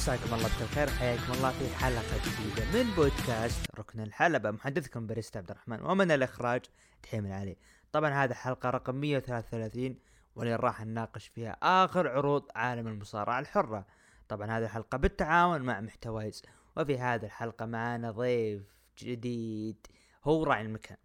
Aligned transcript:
مساكم 0.00 0.34
الله 0.34 0.50
بالخير 0.60 0.90
حياكم 0.90 1.32
الله 1.32 1.50
في 1.50 1.76
حلقة 1.76 2.16
جديدة 2.24 2.84
من 2.84 2.90
بودكاست 2.96 3.60
ركن 3.78 4.00
الحلبة. 4.00 4.50
محدثكم 4.50 5.06
بريست 5.06 5.36
عبد 5.36 5.50
الرحمن 5.50 5.82
ومن 5.82 6.10
الإخراج 6.10 6.60
دحيم 7.02 7.26
العلي 7.26 7.56
طبعا 7.92 8.10
هذه 8.10 8.30
الحلقة 8.30 8.70
رقم 8.70 8.94
133 8.94 9.96
واللي 10.36 10.56
راح 10.56 10.84
نناقش 10.84 11.26
فيها 11.26 11.56
آخر 11.62 12.08
عروض 12.08 12.48
عالم 12.54 12.88
المصارعة 12.88 13.40
الحرة. 13.40 13.86
طبعا 14.28 14.58
هذه 14.58 14.64
الحلقة 14.64 14.98
بالتعاون 14.98 15.62
مع 15.62 15.80
محتوايز 15.80 16.42
وفي 16.76 16.98
هذه 16.98 17.24
الحلقة 17.24 17.66
معنا 17.66 18.10
ضيف 18.10 18.62
جديد 18.98 19.86
هو 20.24 20.44
راعي 20.44 20.62
المكان. 20.62 20.98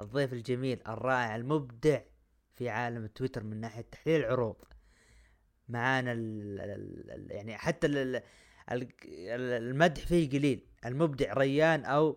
الضيف 0.00 0.32
الجميل 0.32 0.82
الرائع 0.88 1.36
المبدع 1.36 2.00
في 2.56 2.70
عالم 2.70 3.06
تويتر 3.06 3.44
من 3.44 3.60
ناحية 3.60 3.86
تحليل 3.92 4.20
العروض. 4.20 4.56
معانا 5.70 6.12
ال 6.12 6.60
ال 6.60 7.10
ال 7.10 7.26
يعني 7.30 7.58
حتى 7.58 7.86
ال 7.86 7.96
ال 7.96 8.22
ال- 8.72 9.62
المدح 9.62 10.06
فيه 10.06 10.30
قليل 10.30 10.66
المبدع 10.86 11.32
ريان 11.32 11.84
أو 11.84 12.16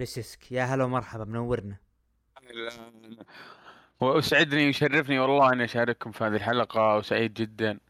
ريسيسك. 0.00 0.52
يا 0.52 0.62
هلا 0.64 0.84
ومرحبا 0.84 1.24
منورنا. 1.24 1.76
وأسعدني 4.00 4.66
ويشرفني 4.66 5.18
والله 5.18 5.52
إني 5.52 5.64
أشارككم 5.64 6.12
في 6.12 6.24
هذه 6.24 6.34
الحلقة 6.36 6.96
وسعيد 6.96 7.34
جدا. 7.34 7.80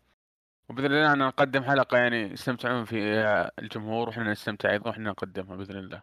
وبإذن 0.69 0.86
الله 0.86 1.12
ان 1.12 1.19
نقدم 1.19 1.62
حلقة 1.62 1.98
يعني 1.98 2.22
يستمتعون 2.22 2.84
فيها 2.84 3.53
الجمهور 3.58 4.08
وإحنا 4.08 4.33
نستمتع 4.33 4.70
أيضا 4.70 4.88
وإحنا 4.88 5.10
نقدمها 5.10 5.56
بإذن 5.56 5.77
الله. 5.78 6.03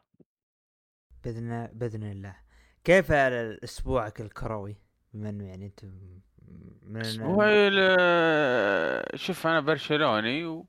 بإذن 1.24 1.70
بإذن 1.74 2.04
الله. 2.04 2.36
كيف 2.84 3.12
اسبوعك 3.12 4.22
الكروي؟ 4.22 4.76
بما 5.14 5.30
إنه 5.30 5.48
يعني 5.48 5.66
انت 5.66 5.86
من 6.88 7.22
وهي 7.22 7.72
شوف 9.16 9.48
أنا 9.48 9.60
برشلوني 9.60 10.46
و... 10.46 10.66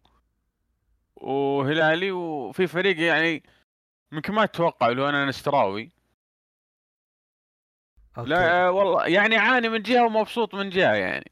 وهلالي 1.17 2.11
وفي 2.11 2.67
فريق 2.67 3.01
يعني 3.01 3.43
يمكن 4.13 4.33
ما 4.33 4.47
تتوقع 4.47 4.89
لو 4.89 5.09
أنا 5.09 5.27
لستراوي. 5.27 5.91
Okay. 8.19 8.31
لا 8.31 8.69
والله 8.69 9.07
يعني 9.07 9.37
عاني 9.37 9.69
من 9.69 9.83
جهة 9.83 10.05
ومبسوط 10.07 10.55
من 10.55 10.71
جهة 10.71 10.95
يعني. 10.95 11.31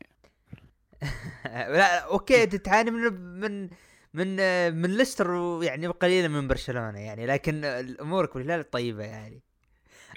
لا 1.79 1.99
okay 1.99 2.43
أنت 2.43 2.57
تعاني 2.57 2.91
من 2.91 3.13
من 3.41 3.71
من 4.15 4.37
من 4.75 4.97
ليستر 4.97 5.31
ويعني 5.31 5.87
قليلا 5.87 6.29
من 6.29 6.49
برشلونة 6.49 6.99
يعني 6.99 7.27
لكن 7.27 7.65
امورك 8.01 8.35
بالهلال 8.35 8.71
طيبة 8.71 9.05
يعني. 9.05 9.43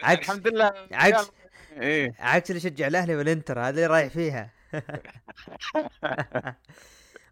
عكس 0.03 0.29
الحمد 0.29 0.47
لله 0.47 0.73
عكس 0.91 1.31
إيه. 1.81 2.15
عكس 2.19 2.51
اللي 2.51 2.57
يشجع 2.57 2.87
الأهلي 2.87 3.15
والإنتر 3.15 3.59
هذا 3.59 3.69
اللي 3.69 3.85
رايح 3.85 4.13
فيها. 4.13 4.53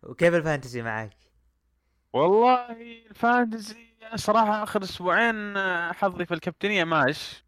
وكيف 0.04 0.34
ال 0.34 0.40
Fantasy 0.40 0.82
معك؟ 0.82 1.18
والله 2.14 2.72
ال 3.10 3.20
Fantasy 3.20 3.92
صراحة 4.16 4.64
آخر 4.64 4.84
أسبوعين 4.84 5.58
حظي 5.94 6.26
في 6.26 6.34
الكابتنية 6.34 6.84
ماش 6.84 7.44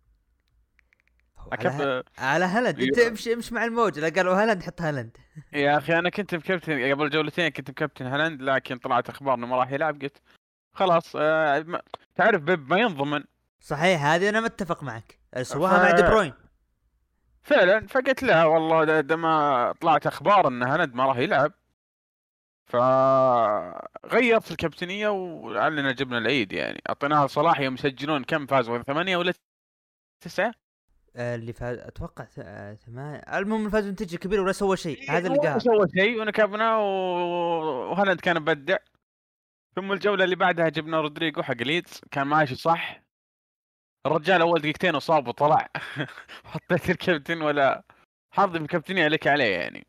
على, 1.52 1.70
ه... 1.70 1.76
أكب... 1.76 2.03
على 2.18 2.46
هالاند. 2.46 2.82
أنت 2.82 2.98
أيوه. 2.98 3.09
امشي 3.09 3.34
امشي 3.34 3.56
مع 3.56 3.66
الموج. 3.66 4.00
لا 4.00 4.09
قالوا 4.09 4.44
هالاند 4.44 4.64
حط 4.64 4.82
هالاند. 4.82 5.18
يا 5.53 5.78
أخي 5.78 5.94
أنا 5.94 6.09
كنت 6.09 6.36
بكابتن 6.36 6.92
قبل 6.92 7.09
جولتين 7.09 7.50
كنت 7.50 7.72
بكابتن 7.72 8.06
هالاند 8.06 8.42
لكن 8.42 8.78
طلعت 8.78 9.09
أخبار 9.09 9.34
إنه 9.34 9.48
ما 9.48 9.58
راح 9.58 9.72
يلعب 9.72 10.02
قلت 10.02 10.22
خلاص 10.74 11.16
آه 11.16 11.59
ما... 11.59 11.82
تعرف 12.16 12.42
بيب 12.42 12.70
ما 12.70 12.78
ينضمن. 12.78 13.24
صحيح 13.59 14.06
هذه 14.06 14.30
أنا 14.30 14.42
متفق 14.42 14.84
معك. 14.84 15.20
سواها 15.42 15.84
مع 15.84 15.92
دي 15.92 16.02
بروين. 16.03 16.34
فعلا 17.44 17.88
فقلت 17.88 18.24
لا 18.24 18.46
والله 18.46 18.84
ده, 18.84 19.02
ده 19.02 19.16
ما 19.16 19.72
طلعت 19.81 20.08
أخبار 20.08 20.48
إن 20.48 20.64
هالاند 20.64 20.96
ما 20.96 21.06
راح 21.06 21.18
يلعب. 21.18 21.52
فغيرت 22.66 24.52
الكابتنية 24.52 25.08
ولعلنا 25.09 25.92
جبنا 25.92 26.18
العيد 26.18 26.53
يعني. 26.53 26.82
أعطيناها 26.90 27.28
صلاح 27.28 27.59
يوم 27.59 27.74
يسجلون 27.74 28.24
كم 28.24 28.46
فازوا 28.46 28.82
ثمانية 28.84 29.18
ولا 29.18 29.34
تسعة؟ 30.22 30.53
آه، 31.16 31.36
اللي 31.36 31.53
فاز 31.53 31.78
أتوقع 31.78 32.28
آه، 32.40 32.74
ثمان 32.74 33.22
المهم 33.34 33.70
فاز 33.70 33.88
بنتيجة 33.88 34.18
كبيرة 34.18 34.42
ولا 34.42 34.52
سوى 34.52 34.78
شيء. 34.78 35.12
هذا 35.12 35.28
اللي 35.28 35.40
قال. 35.40 35.62
سوى 35.62 35.88
شيء 35.98 36.22
ونكبنا 36.22 36.78
و- 36.78 37.92
وهالاند 37.92 38.20
كان 38.20 38.40
مبدع. 38.42 38.78
ثم 39.76 39.92
الجولة 39.92 40.24
اللي 40.24 40.36
بعدها 40.36 40.70
جبنا 40.70 41.02
رودريجو 41.02 41.42
حق 41.44 41.53
ليدز 41.64 42.02
كان 42.12 42.28
ماشي 42.28 42.56
صح. 42.56 43.03
الرجال 44.06 44.41
أول 44.41 44.62
دقيقتين 44.62 44.96
اصاب 44.96 45.28
وطلع. 45.28 45.68
حطيت 46.52 46.90
الكابتن 46.90 47.41
ولا 47.41 47.84
حظي 48.31 48.59
بالكابتنية 48.59 49.03
عليك 49.03 49.28
عليه 49.28 49.56
يعني. 49.56 49.88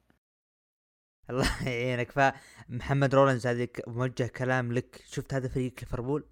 الله 1.30 1.69
يعينك. 1.69 2.10
فمحمد 2.10 3.14
رولنز 3.14 3.47
هذه 3.47 3.64
ك- 3.64 3.88
موجه 3.88 4.26
كلام 4.26 4.72
لك. 4.72 5.02
شفت 5.06 5.34
هذا 5.34 5.48
فريق 5.48 5.72
ليفربول؟ 5.80 6.25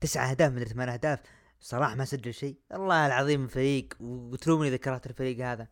تسعة 0.00 0.30
أهداف 0.30 0.52
من 0.52 0.64
ثمان 0.64 0.88
أهداف. 0.88 1.20
صلاح 1.60 1.96
ما 1.96 2.04
سجل 2.04 2.34
شيء. 2.34 2.56
الله 2.74 3.06
العظيم 3.06 3.46
فريق 3.48 3.94
وتلومني 4.00 4.68
اذا 4.68 4.76
كرهت 4.76 5.06
الفريق 5.06 5.46
هذا. 5.46 5.68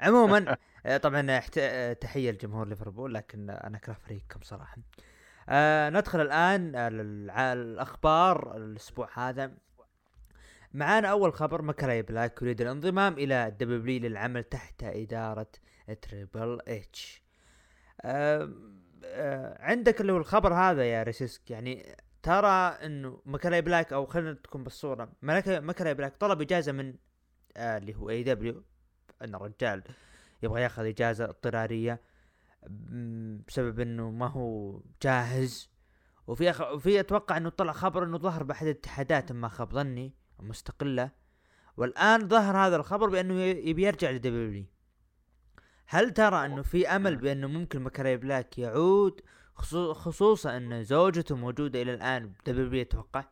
عموما 0.00 0.56
آه، 0.86 0.96
طبعا 0.96 1.38
احت... 1.38 1.58
آه، 1.58 1.92
تحية 1.92 2.30
لجمهور 2.30 2.68
ليفربول 2.68 3.14
لكن 3.14 3.50
أنا 3.50 3.76
أكره 3.76 3.96
فريقكم 4.06 4.40
صراحة. 4.42 4.76
آه 5.48 5.90
ندخل 5.90 6.20
الآن 6.20 6.72
الع- 6.76 7.52
الأخبار 7.52 8.56
الأسبوع 8.56 9.08
هذا. 9.14 9.52
معانا 10.74 11.08
أول 11.08 11.32
خبر 11.32 11.62
مالاكاي 11.62 12.02
بلاك 12.02 12.42
يريد 12.42 12.60
الانضمام 12.60 13.12
إلى 13.12 13.56
WWE 13.60 14.00
للعمل 14.00 14.44
تحت 14.44 14.84
إدارة 14.84 15.46
تريبل 16.02 16.58
اتش 16.68 17.22
آم، 18.04 18.82
آه، 19.04 19.62
عندك 19.62 20.00
اللي 20.00 20.12
هو 20.12 20.16
الخبر 20.16 20.54
هذا 20.54 20.84
يا 20.84 21.02
ريسك. 21.02 21.50
يعني 21.50 21.96
ترى 22.22 22.48
إنه 22.68 23.20
مالاكاي 23.26 23.62
بلاك 23.62 23.92
أو 23.92 24.06
خلينا 24.06 24.32
تكون 24.32 24.64
بالصورة 24.64 25.12
مالاكاي 25.22 25.94
بلاك 25.94 26.16
طلب 26.16 26.40
إجازة 26.40 26.72
من 26.72 26.94
آه 27.56 27.78
اللي 27.78 27.94
هو 27.94 28.10
AEW 28.10 28.64
أن 29.22 29.34
الرجال 29.34 29.82
يبغى 30.42 30.62
ياخذ 30.62 30.84
إجازة 30.86 31.24
اضطرارية 31.24 32.00
بسبب 33.46 33.80
إنه 33.80 34.10
ما 34.10 34.26
هو 34.26 34.80
جاهز. 35.02 35.70
وفي 36.26 36.50
أخ... 36.50 36.60
وفي 36.60 37.00
أتوقع 37.00 37.36
إنه 37.36 37.48
طلع 37.48 37.72
خبر 37.72 38.04
إنه 38.04 38.18
ظهر 38.18 38.42
بأحد 38.42 38.66
الاتحادات 38.66 39.32
ما 39.32 39.48
خاب 39.48 39.72
ظني. 39.72 40.14
مستقلة. 40.42 41.10
والآن 41.76 42.28
ظهر 42.28 42.56
هذا 42.56 42.76
الخبر 42.76 43.08
بأنه 43.08 43.34
يبي 43.42 43.82
يرجع 43.82 44.10
ل 44.10 44.24
WWE 44.24 44.64
هل 45.86 46.10
ترى 46.10 46.46
أنه 46.46 46.62
في 46.62 46.88
أمل 46.88 47.16
بأنه 47.16 47.46
ممكن 47.48 47.82
مالاكاي 47.82 48.16
بلاك 48.16 48.58
يعود 48.58 49.20
خصو- 49.54 49.92
خصوصا 49.92 50.56
أن 50.56 50.84
زوجته 50.84 51.36
موجودة 51.36 51.82
إلى 51.82 51.94
الآن 51.94 52.26
ب 52.46 52.55
WWE 52.55 52.82
أتوقع 52.82 53.24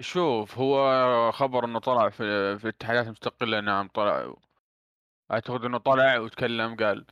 شوف 0.00 0.58
هو 0.58 1.32
خبر 1.32 1.64
إنه 1.64 1.78
طلع 1.78 2.08
في 2.10 2.58
في 2.58 2.68
اتحادات 2.68 3.08
مستقلة 3.08 3.60
نعم 3.60 3.88
طلع. 3.88 4.34
أعتقد 5.30 5.64
إنه 5.64 5.78
طلع 5.78 6.18
وتكلم 6.18 6.76
قال 6.76 7.06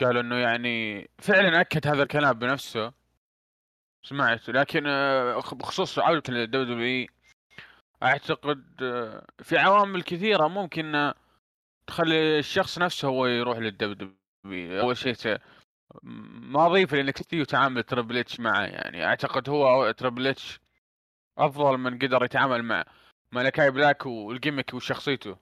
قال 0.00 0.16
إنه 0.16 0.34
يعني 0.36 1.08
فعلا 1.18 1.60
أكد 1.60 1.86
هذا 1.86 2.02
الكلام 2.02 2.32
بنفسه. 2.38 2.92
سمعت. 4.08 4.50
لكن 4.50 4.84
آه، 4.86 5.40
بخصوص 5.52 5.98
عودة 5.98 6.32
لل 6.32 6.78
WWE 6.80 7.08
أعتقد 8.02 8.82
آه، 8.82 9.26
في 9.42 9.58
عوامل 9.58 10.02
كثيرة 10.02 10.48
ممكن 10.48 10.94
آه، 10.94 11.14
تخلي 11.86 12.38
الشخص 12.38 12.78
نفسه 12.78 13.08
هو 13.08 13.26
يروح 13.26 13.58
لل 13.58 14.07
WWE 14.07 14.80
أول 14.80 14.96
شيء 14.96 15.38
ماضيه 16.02 16.66
في 16.66 16.94
NXT 16.94 17.40
وتعامل 17.40 17.82
تربل 17.82 18.16
إتش 18.16 18.40
معه 18.40 18.60
يعني. 18.62 19.04
أعتقد 19.04 19.48
هو 19.48 19.90
تربل 19.90 20.26
إتش 20.26 20.60
أفضل 21.38 21.78
من 21.78 21.98
قدر 21.98 22.24
يتعامل 22.24 22.62
مع 22.62 22.84
مالاكاي 23.32 23.70
بلاك 23.70 24.06
وال 24.06 24.21
gimmick 24.21 24.74
وشخصيته. 24.74 25.36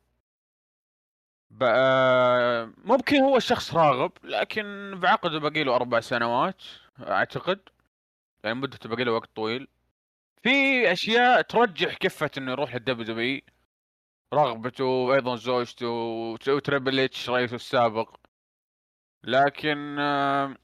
بقى 1.51 2.71
ممكن 2.85 3.17
هو 3.21 3.37
الشخص 3.37 3.75
راغب 3.75 4.13
لكن 4.25 4.95
بعقده 5.01 5.39
باقي 5.39 5.65
له 5.65 5.77
أربع 5.77 6.01
سنوات 6.01 6.63
أعتقد. 7.01 7.61
يعني 8.45 8.57
مدته 8.57 8.89
باقي 8.89 9.05
له 9.05 9.13
وقت 9.13 9.31
طويل. 9.37 9.69
في 10.43 10.51
أشياء 10.93 11.43
ترجح 11.43 11.95
كفة 11.97 12.31
إنه 12.39 12.53
يروح 12.53 12.75
لل 12.75 13.05
WWE 13.07 13.41
رغبته 14.35 14.85
وأيضا 14.85 15.37
زوجته 15.37 15.87
وت- 15.89 16.49
وتريبل 16.49 17.01
إتش 17.01 17.31
رئيسه 17.31 17.55
السابق. 17.57 18.17
لكن 19.25 19.99
آه، 19.99 20.57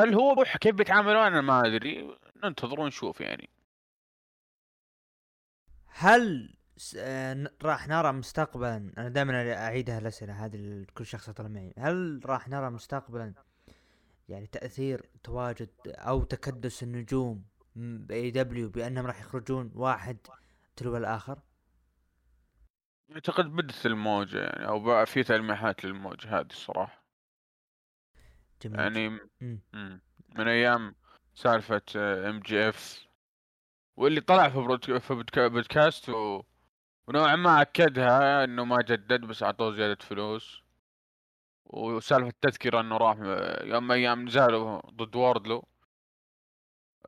هل 0.00 0.14
هو 0.14 0.34
بح 0.34 0.56
كيف 0.56 0.74
بيتعاملون؟ 0.74 1.16
أنا 1.16 1.40
ما 1.40 1.60
أدري. 1.66 2.18
ننتظر 2.44 2.80
ونشوف 2.80 3.20
يعني. 3.20 3.48
هل 5.88 6.54
س... 6.76 6.96
آه، 7.00 7.50
راح 7.62 7.88
نرى 7.88 8.12
مستقبلا؟ 8.12 8.92
أنا 8.98 9.08
دائما 9.08 9.52
أعيدها 9.54 9.98
الأسئلة 9.98 10.44
هذه 10.44 10.56
لكل 10.56 11.06
شخص 11.06 11.28
يطلع 11.28 11.48
معي 11.48 11.74
هل 11.78 12.20
راح 12.24 12.48
نرى 12.48 12.70
مستقبلا 12.70 13.34
يعني 14.28 14.46
تأثير 14.46 15.10
تواجد 15.22 15.70
أو 15.86 16.24
تكدس 16.24 16.82
النجوم 16.82 17.44
ب 17.76 18.30
AEW 18.30 18.68
بأنهم 18.68 19.06
راح 19.06 19.20
يخرجون 19.20 19.70
واحد 19.74 20.18
تلو 20.76 20.96
الآخر 20.96 21.38
أعتقد 23.12 23.44
بدت 23.44 23.86
الموجة 23.86 24.38
يعني 24.38 24.68
أو 24.68 24.80
بقى 24.80 25.06
في 25.06 25.22
تلميحات 25.22 25.84
للموجة 25.84 26.40
هذه 26.40 26.46
الصراحة 26.50 27.04
جميل 28.62 28.80
يعني 28.80 29.08
مم. 29.40 29.60
مم. 29.72 30.00
من 30.34 30.48
أيام 30.48 30.94
سالفة 31.34 31.82
MJF 31.96 33.06
واللي 33.96 34.20
طلع 34.20 34.48
في. 34.48 35.00
في 35.00 35.14
بودكا- 35.14 35.48
بودكاست 35.48 36.08
و... 36.08 36.42
ونوعا 37.08 37.36
ما 37.36 37.62
أكدها 37.62 38.44
إنه 38.44 38.64
ما 38.64 38.82
جدد 38.82 39.20
بس 39.20 39.42
أعطوه 39.42 39.72
زيادة 39.74 40.04
فلوس 40.04 40.63
وسالفة 41.66 42.28
التذكرة 42.28 42.80
إنه 42.80 42.96
راح 42.96 43.16
يوم 43.64 43.84
من 43.84 43.90
أيام 43.90 44.24
نزاله 44.24 44.80
ضد 44.90 45.16
واردلو 45.16 45.64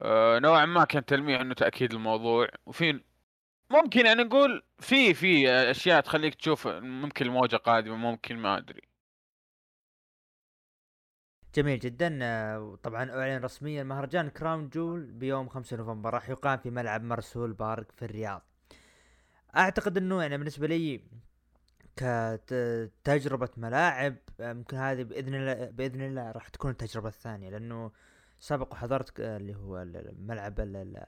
آه، 0.02 0.38
نوعا 0.38 0.66
ما 0.66 0.84
كان 0.84 1.04
تلميح 1.04 1.40
إنه 1.40 1.54
تأكيد 1.54 1.92
الموضوع. 1.94 2.48
وفي 2.66 3.00
ممكن 3.70 4.06
يعني 4.06 4.22
نقول 4.24 4.62
في 4.80 5.14
في 5.14 5.50
أشياء 5.50 6.00
تخليك 6.00 6.34
تشوف 6.34 6.68
ممكن 6.68 7.26
الموجة 7.26 7.56
قادمة 7.56 7.96
ممكن 7.96 8.36
ما 8.36 8.58
أدري. 8.58 8.82
جميل 11.54 11.78
جدا. 11.78 12.18
آه، 12.22 12.78
طبعا 12.82 13.10
أعلن 13.10 13.44
رسميا 13.44 13.82
مهرجان 13.82 14.28
كراون 14.30 14.68
جول 14.68 15.12
بيوم 15.12 15.48
5 15.48 15.76
نوفمبر. 15.76 16.14
راح 16.14 16.28
يقام 16.30 16.58
في 16.58 16.70
ملعب 16.70 17.02
مرسول 17.02 17.52
بارك 17.52 17.92
في 17.92 18.04
الرياض. 18.04 18.42
أعتقد 19.56 19.96
إنه 19.96 20.22
يعني 20.22 20.38
بالنسبة 20.38 20.66
لي 20.66 21.00
كتجربة 21.96 23.48
ملاعب 23.56 24.16
ممكن 24.40 24.76
هذه 24.76 25.02
بإذن 25.02 25.34
الله 25.34 25.70
بإذن 25.70 26.00
الله 26.02 26.30
راح 26.32 26.48
تكون 26.48 26.70
التجربة 26.70 27.08
الثانية 27.08 27.50
لأنه 27.50 27.92
سبق 28.38 28.72
وحضرت 28.72 29.20
اللي 29.20 29.54
هو 29.54 29.82
الملعب 29.82 30.60
ال- 30.60 30.76
ال- 30.76 31.06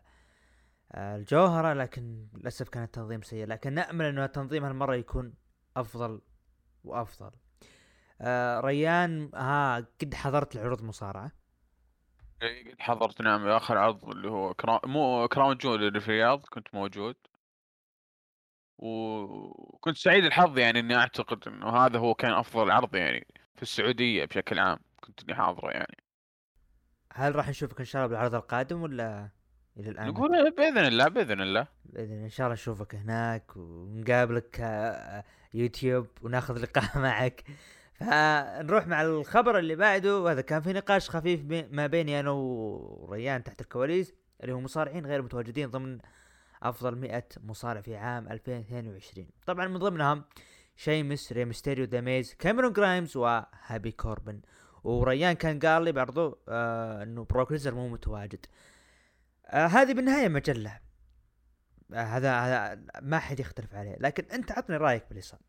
الجوهرة 0.95 1.73
لكن 1.73 2.27
للأسف 2.35 2.69
كان 2.69 2.83
التنظيم 2.83 3.23
سيء. 3.23 3.47
لكن 3.47 3.73
نأمل 3.73 4.05
إنه 4.05 4.25
التنظيم 4.25 4.65
هالمرة 4.65 4.95
يكون 4.95 5.35
أفضل 5.77 6.21
وأفضل. 6.85 7.31
آه 8.21 8.61
ريان 8.61 9.31
ها 9.35 9.79
قد 10.01 10.15
حضرت 10.15 10.57
العروض 10.57 10.83
مصارعة؟ 10.83 11.33
إيه، 12.43 12.73
قد 12.73 12.81
حضرت 12.81 13.23
نعم. 13.23 13.49
آخر 13.49 13.79
عرض 13.79 14.05
اللي 14.05 14.31
هو 14.31 14.55
كرا... 14.55 14.81
مو 14.87 15.29
كراون 15.29 15.57
جول 15.57 15.85
اللي 15.85 16.01
في 16.01 16.09
الرياض 16.09 16.41
كنت 16.51 16.75
موجود. 16.75 17.17
وكنت 18.79 19.97
سعيد 19.97 20.25
الحظ 20.25 20.59
يعني 20.59 20.81
إني 20.81 20.97
أعتقد 20.97 21.49
إنه 21.49 21.69
هذا 21.69 21.99
هو 21.99 22.15
كان 22.15 22.33
أفضل 22.33 22.71
عرض 22.71 22.95
يعني 22.95 23.27
في 23.57 23.63
السعودية 23.63 24.25
بشكل 24.25 24.59
عام 24.59 24.79
كنت 25.01 25.23
إني 25.25 25.35
حاضره 25.35 25.71
يعني. 25.71 25.97
هل 27.13 27.37
راح 27.37 27.49
نشوفك 27.49 27.79
إن 27.79 27.85
شاء 27.85 28.03
الله 28.03 28.11
بالعرض 28.11 28.35
القادم 28.35 28.83
ولا 28.83 29.29
إلى 29.77 29.91
الآن؟ 29.91 30.09
نقول 30.09 30.51
بإذن 30.51 30.79
الله 30.79 31.09
بإذن 31.09 31.41
الله. 31.41 31.67
بإذن 31.85 32.23
إن 32.23 32.29
شاء 32.29 32.47
الله 32.47 32.55
نشوفك 32.55 32.95
هناك 32.95 33.57
ونقابلك 33.57 34.61
آه، 34.61 35.25
يوتيوب 35.55 36.07
وناخذ 36.23 36.63
لقاء 36.63 36.99
معك. 37.09 37.45
فنروح 37.95 38.87
مع 38.87 39.03
الخبر 39.03 39.59
اللي 39.59 39.77
بعده 39.77 40.19
وهذا 40.21 40.41
كان 40.41 40.61
في 40.61 40.73
نقاش 40.73 41.11
خفيف 41.11 41.41
ما 41.73 41.87
بيني 41.87 42.21
أنا 42.21 42.31
وريان 42.31 43.45
تحت 43.45 43.61
الكواليس 43.61 44.15
اللي 44.43 44.53
هو 44.53 44.61
مصارعين 44.61 45.07
غير 45.07 45.23
متواجدين 45.23 45.71
ضمن 45.71 45.99
أفضل 46.63 46.97
100 46.97 47.25
مصارع 47.45 47.81
في 47.81 47.97
عام 47.97 48.29
2022 48.29 49.27
طبعا 49.47 49.67
من 49.67 49.79
ضمنهم 49.79 50.25
شيمس 50.77 51.33
ريمستيريو 51.33 51.85
ذا 51.85 52.05
ميز 52.05 52.35
كاميرون 52.35 52.73
جرايمز 52.73 53.17
وهابي 53.17 53.93
كوربن. 53.93 54.41
وريان 54.85 55.33
كان 55.33 55.59
قال 55.59 55.83
لي 55.83 55.93
برضو 55.93 56.39
آه 56.49 57.03
إنه 57.03 57.25
بروك 57.25 57.53
مو 57.67 57.89
متواجد. 57.89 58.47
آه 59.47 59.67
هذه 59.67 59.93
بالنهاية 59.93 60.29
مجلة. 60.29 60.81
آه 61.95 61.97
هذا 61.97 62.41
هذا 62.41 62.83
ما 63.03 63.19
حد 63.19 63.41
يختلف 63.41 63.75
عليه. 63.75 63.97
لكن 64.01 64.25
أنت 64.25 64.53
عطني 64.53 64.77
رأيك 64.77 65.09
باللي 65.09 65.23
صار 65.23 65.41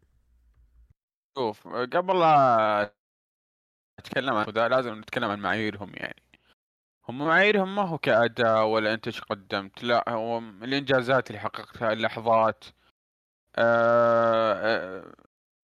شوف 1.37 1.67
قبل 1.67 2.19
لا 2.19 2.95
أتكلم 3.99 4.33
عن 4.33 4.45
لازم 4.69 4.99
نتكلم 4.99 5.31
عن 5.31 5.39
معاييرهم 5.39 5.91
يعني. 5.95 6.28
هم 7.07 7.17
معاييرهم 7.27 7.75
ما 7.75 7.81
هو 7.81 7.97
كأداء 7.97 8.65
ولا 8.65 8.93
أنت 8.93 9.07
إيش 9.07 9.21
قدمت. 9.21 9.83
لا 9.83 10.09
هو 10.09 10.37
الإنجازات 10.39 11.29
اللي 11.29 11.39
حققتها 11.39 11.93
اللحظات 11.93 12.63
آه 13.57 14.53
آه 14.53 15.13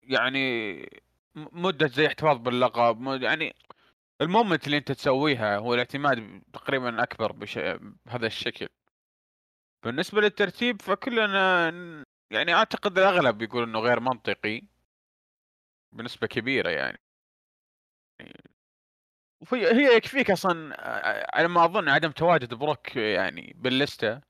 يعني 0.04 0.90
مدة 1.36 1.88
زي 1.88 2.08
احتفاظ 2.08 2.38
باللقب 2.38 3.22
يعني 3.24 3.56
المومنت 4.22 4.66
اللي 4.68 4.78
أنت 4.78 4.92
تسويها 4.92 5.58
هو 5.58 5.74
الاعتماد 5.74 6.44
تقريبا 6.54 7.04
أكبر 7.04 7.32
بش... 7.32 7.60
بهذا 8.06 8.28
الشكل. 8.28 8.68
بالنسبة 9.84 10.22
للترتيب 10.22 10.82
فكلنا 10.82 11.70
يعني 12.32 12.54
أعتقد 12.54 12.98
الأغلب 13.00 13.42
يقول 13.42 13.64
إنه 13.64 13.80
غير 13.80 14.00
منطقي 14.00 14.62
بنسبة 15.92 16.28
كبيرة 16.28 16.70
يعني. 16.70 17.00
وفي 19.42 19.56
هي 19.56 19.96
يكفيك 19.98 20.32
أصلا 20.32 20.76
على 21.38 21.48
ما 21.48 21.66
أظن 21.66 21.90
عدم 21.90 22.12
تواجد 22.12 22.54
بروك 22.54 22.96
يعني 22.96 23.54
باللستة. 23.58 24.22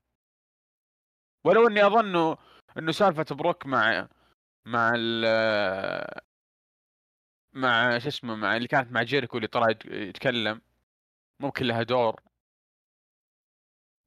ولو 1.44 1.68
إني 1.68 1.86
أظن 1.86 2.36
إنه 2.78 2.92
سالفة 2.92 3.34
بروك 3.34 3.66
مع 3.66 4.08
مع 4.66 4.92
ال 4.96 5.24
مع 7.52 7.98
شو 7.98 8.08
اسمه 8.08 8.34
مع 8.36 8.56
اللي 8.56 8.68
كانت 8.68 8.92
مع 8.92 9.02
جيريكو 9.02 9.36
اللي 9.36 9.48
طلع 9.48 9.70
يت- 9.70 9.84
يتكلم 9.86 10.60
ممكن 11.40 11.66
لها 11.66 11.82
دور. 11.82 12.20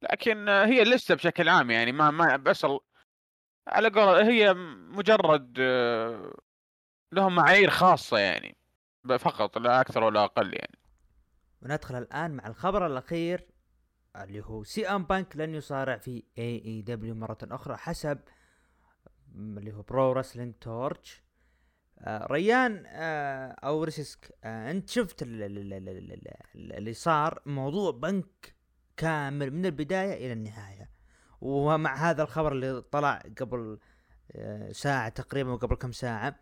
لكن 0.02 0.48
هي 0.48 0.82
اللستة 0.82 1.14
بشكل 1.14 1.48
عام 1.48 1.70
يعني 1.70 1.92
ما 1.92 2.10
ما 2.10 2.36
بس 2.36 2.66
على 3.68 3.88
قول 3.88 4.24
هي 4.26 4.54
مجرد 4.94 5.58
لهم 7.12 7.34
معايير 7.34 7.70
خاصة 7.70 8.18
يعني 8.18 8.56
فقط 9.18 9.58
لا 9.58 9.80
أكثر 9.80 10.04
ولا 10.04 10.24
أقل 10.24 10.54
يعني. 10.54 10.79
وندخل 11.62 11.96
الآن 11.98 12.30
مع 12.30 12.46
الخبر 12.46 12.86
الأخير 12.86 13.46
اللي 14.16 14.40
هو 14.44 14.62
CM 14.64 15.04
بانك 15.04 15.36
لن 15.36 15.54
يصارع 15.54 15.96
في 15.96 16.24
AEW 16.38 17.14
مرة 17.14 17.38
أخرى 17.42 17.76
حسب 17.76 18.18
اللي 19.36 19.72
هو 19.72 19.82
Pro 19.82 20.12
Wrestling 20.12 20.54
Torch. 20.60 21.22
آه 21.98 22.26
ريان 22.30 22.84
آه 22.86 23.48
أو 23.64 23.84
ريسك 23.84 24.32
آه 24.44 24.70
أنت 24.70 24.88
شفت 24.88 25.22
ال- 25.22 25.42
ال- 25.42 25.58
ال- 25.58 25.72
ال- 25.72 25.88
ال- 26.12 26.28
ال- 26.54 26.72
اللي 26.72 26.92
صار؟ 26.92 27.42
موضوع 27.46 27.90
بنك 27.92 28.54
كامل 28.96 29.50
من 29.50 29.66
البداية 29.66 30.12
إلى 30.26 30.32
النهاية. 30.32 30.90
ومع 31.40 31.94
هذا 31.94 32.22
الخبر 32.22 32.52
اللي 32.52 32.80
طلع 32.80 33.22
قبل 33.40 33.78
ساعة 34.72 35.08
تقريبا 35.08 35.50
وقبل 35.50 35.76
كم 35.76 35.92
ساعة 35.92 36.40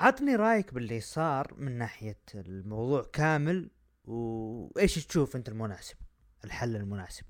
عطني 0.00 0.36
رأيك 0.36 0.74
باللي 0.74 1.00
صار 1.00 1.54
من 1.54 1.78
ناحية 1.78 2.20
الموضوع 2.34 3.02
كامل 3.12 3.70
وإيش 4.04 5.06
تشوف 5.06 5.36
أنت 5.36 5.48
المناسب؟ 5.48 5.96
الحل 6.44 6.76
المناسب. 6.76 7.26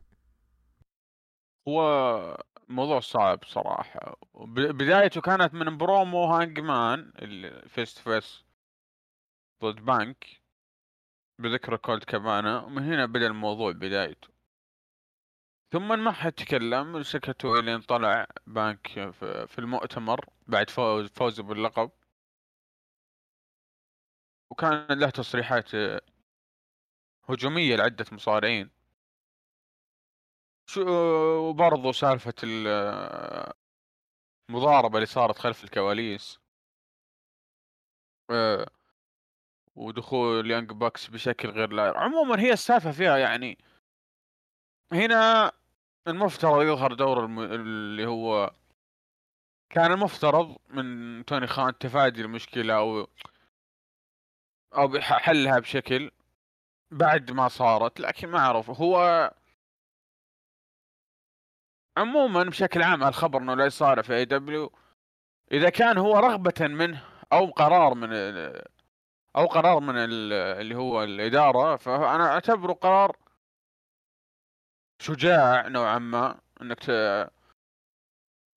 هو 1.68 2.44
موضوع 2.68 3.00
صعب 3.00 3.44
صراحة. 3.44 4.16
بدايته 4.54 5.20
كانت 5.20 5.54
من 5.54 5.76
برومو 5.76 6.24
هانج 6.24 6.60
مان 6.60 7.12
ال 7.18 7.33
face 7.33 7.94
to 7.94 8.02
face 8.02 8.44
ضد 9.64 9.84
بانك 9.84 10.26
بذكر 11.38 11.76
كولد 11.76 12.04
كابانا 12.04 12.60
ومن 12.60 12.82
هنا 12.82 13.06
بدأ 13.06 13.26
الموضوع 13.26 13.72
بدايته. 13.72 14.28
ثم 15.72 16.04
ما 16.04 16.12
حد 16.12 16.32
تكلم 16.32 17.02
سكتوا 17.02 17.58
إلين 17.58 17.80
طلع 17.80 18.26
بانك 18.46 18.88
في 19.46 19.58
المؤتمر 19.58 20.26
بعد 20.46 20.70
فوز 20.70 21.06
فوزه 21.08 21.42
باللقب. 21.42 21.90
وكان 24.50 24.86
له 24.98 25.10
تصريحات 25.10 25.74
آه، 25.74 26.00
هجومية 27.28 27.76
لعدة 27.76 28.04
مصارعين. 28.12 28.70
شو 30.66 30.80
وبرضه 31.48 31.92
سالفة 31.92 32.34
ال- 32.44 33.52
المضاربة 34.50 34.94
اللي 34.94 35.06
صارت 35.06 35.38
خلف 35.38 35.64
الكواليس. 35.64 36.38
آه، 38.30 38.70
ودخول 39.76 40.50
Young 40.50 40.72
Bucks 40.72 41.06
بشكل 41.10 41.50
غير 41.50 41.72
لائق. 41.72 41.96
عموما 41.96 42.40
هي 42.40 42.52
السالفة 42.52 42.92
فيها 42.92 43.18
يعني 43.18 43.58
هنا 44.92 45.52
المفترض 46.08 46.62
يظهر 46.62 46.94
دور 46.94 47.24
الم... 47.24 47.40
اللي 47.40 48.06
هو 48.06 48.54
كان 49.70 49.92
المفترض 49.92 50.56
من 50.68 51.24
توني 51.24 51.46
خان 51.46 51.78
تفادي 51.78 52.20
المشكلة 52.20 52.76
أو 52.76 53.08
بح- 54.76 55.18
حلها 55.18 55.58
بشكل 55.58 56.10
بعد 56.90 57.30
ما 57.30 57.48
صارت 57.48 58.00
لكن 58.00 58.28
ما 58.28 58.38
أعرف 58.38 58.70
هو 58.70 59.30
عموما 61.96 62.42
بشكل 62.42 62.82
عام 62.82 63.02
الخبر 63.04 63.38
إنه 63.38 63.54
لا 63.54 63.64
يصارع 63.66 64.02
في 64.02 64.16
AEW 64.16 64.72
إذا 65.52 65.70
كان 65.70 65.98
هو 65.98 66.18
رغبة 66.18 66.68
منه 66.68 67.04
أو 67.32 67.46
قرار 67.50 67.94
من 67.94 68.10
أو 69.36 69.46
قرار 69.46 69.80
من 69.80 69.96
ال- 69.96 70.32
اللي 70.32 70.74
هو 70.74 71.04
الإدارة 71.04 71.76
فأنا 71.76 72.26
أعتبره 72.32 72.72
قرار 72.72 73.16
شجاع 75.02 75.68
نوعا 75.68 75.98
ما 75.98 76.40
إنك 76.62 76.78
ت... 76.84 76.90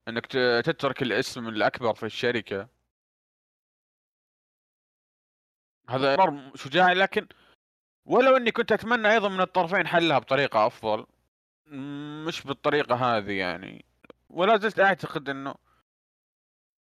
إنك 0.07 0.25
تترك 0.65 1.01
الاسم 1.01 1.47
الأكبر 1.47 1.93
في 1.93 2.05
الشركة. 2.05 2.67
هذا 5.89 6.15
قرار 6.15 6.51
شجاع 6.55 6.91
لكن 6.91 7.27
ولو 8.05 8.37
إني 8.37 8.51
كنت 8.51 8.71
أتمنى 8.71 9.11
أيضا 9.11 9.29
من 9.29 9.41
الطرفين 9.41 9.87
حلها 9.87 10.19
بطريقة 10.19 10.67
أفضل 10.67 11.05
مش 12.27 12.43
بالطريقة 12.43 12.95
هذه 12.95 13.31
يعني. 13.31 13.85
ولا 14.29 14.57
زلت 14.57 14.79
أعتقد 14.79 15.29
إنه 15.29 15.55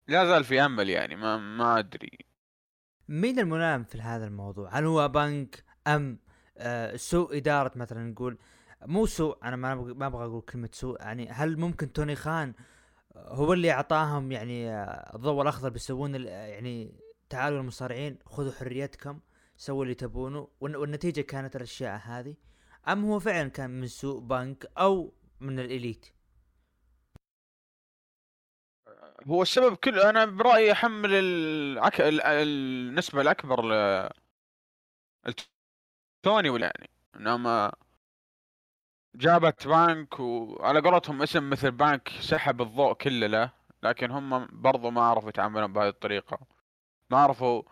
لا 0.08 0.24
زال 0.26 0.44
في 0.44 0.60
أمل 0.60 0.90
يعني 0.90 1.16
ما 1.16 1.36
ما 1.36 1.78
أدري. 1.78 2.18
مين 3.08 3.38
الملام 3.38 3.84
في 3.84 4.00
هذا 4.00 4.26
الموضوع؟ 4.26 4.78
هل 4.78 4.84
هو 4.84 5.08
بنك 5.08 5.64
أم 5.86 6.18
آه 6.58 6.96
سوء 6.96 7.36
إدارة 7.36 7.72
مثلا 7.76 8.10
نقول؟ 8.10 8.38
مو 8.86 9.06
سوء 9.06 9.38
أنا 9.44 9.56
ما 9.56 9.74
ما 9.74 10.06
أبغى 10.06 10.24
أقول 10.24 10.40
كلمة 10.40 10.68
سوء 10.72 11.00
يعني 11.00 11.28
هل 11.28 11.60
ممكن 11.60 11.92
توني 11.92 12.16
خان 12.16 12.54
هو 13.16 13.52
اللي 13.52 13.70
أعطاهم 13.72 14.32
يعني 14.32 14.70
آه، 14.70 15.12
الضوء 15.14 15.42
الأخضر 15.42 15.68
بيسوون 15.68 16.14
يعني 16.26 16.94
تعالوا 17.30 17.60
المصارعين 17.60 18.18
خذوا 18.26 18.52
حريتكم 18.52 19.20
سووا 19.56 19.82
اللي 19.84 19.94
تبونه 19.94 20.48
والنتيجة 20.60 21.20
كانت 21.20 21.56
الأشياء 21.56 22.00
هذه. 22.04 22.36
أم 22.88 23.04
هو 23.04 23.18
فعلا 23.20 23.48
كان 23.48 23.70
من 23.70 23.86
سوء 23.86 24.20
بنك 24.20 24.66
أو 24.78 25.14
من 25.40 25.60
الإليت؟ 25.60 26.06
هو 29.26 29.42
السبب 29.42 29.76
كل 29.76 30.00
أنا 30.00 30.24
برأيي 30.24 30.72
أحمل 30.72 31.10
العك... 31.14 32.00
النسبة 32.00 33.20
الأكبر 33.20 33.64
ل 33.64 34.08
توني 36.22 36.60
يعني. 36.60 36.90
إنما 37.16 37.72
جابت 39.14 39.66
بانك 39.66 40.20
وعلى 40.20 40.80
قولتهم 40.80 41.22
اسم 41.22 41.50
مثل 41.50 41.70
بانك 41.70 42.08
سحب 42.08 42.62
الضوء 42.62 42.92
كله 42.92 43.26
له 43.26 43.52
لكن 43.82 44.10
هم 44.10 44.48
برضو 44.62 44.90
ما 44.90 45.02
عرفوا 45.02 45.28
يتعاملون 45.28 45.72
بهذه 45.72 45.88
الطريقة. 45.88 46.59
ما 47.10 47.18
عرفوا 47.18 47.62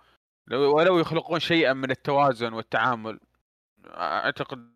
لو 0.47 0.77
ولو 0.77 0.99
يخلقون 0.99 1.41
شيئا 1.41 1.73
من 1.73 1.91
التوازن 1.91 2.53
والتعامل 2.53 3.21
أعتقد 3.87 4.73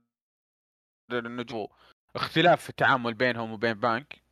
انه 1.13 1.69
اختلاف 2.17 2.63
في 2.63 2.71
التعامل 2.71 3.15
بينهم 3.15 3.53
وبين 3.53 3.75
بانك 3.75 4.23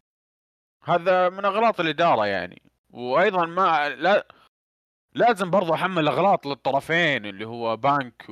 هذا 0.84 1.28
من 1.28 1.44
أغلاط 1.44 1.80
الإدارة 1.80 2.26
يعني. 2.26 2.62
وأيضا 2.90 3.46
ما 3.46 3.88
لا 3.88 4.26
لازم 5.14 5.50
برضو 5.50 5.74
أحمل 5.74 6.08
أغلاط 6.08 6.46
للطرفين 6.46 7.26
اللي 7.26 7.46
هو 7.46 7.76
بانك 7.76 8.26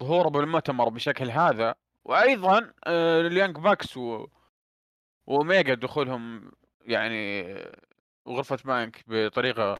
وظهوره 0.00 0.28
بالمؤتمر 0.28 0.88
بشكل 0.88 1.30
هذا. 1.30 1.74
وأيضا 2.04 2.72
آه، 2.86 3.20
ال 3.20 3.26
Young 3.26 3.56
Bucks 3.56 3.96
و... 3.96 4.26
وأوميجا 5.26 5.74
دخولهم 5.74 6.52
يعني 6.80 7.44
غرفة 8.28 8.58
بانك 8.64 9.04
بطريقة 9.08 9.76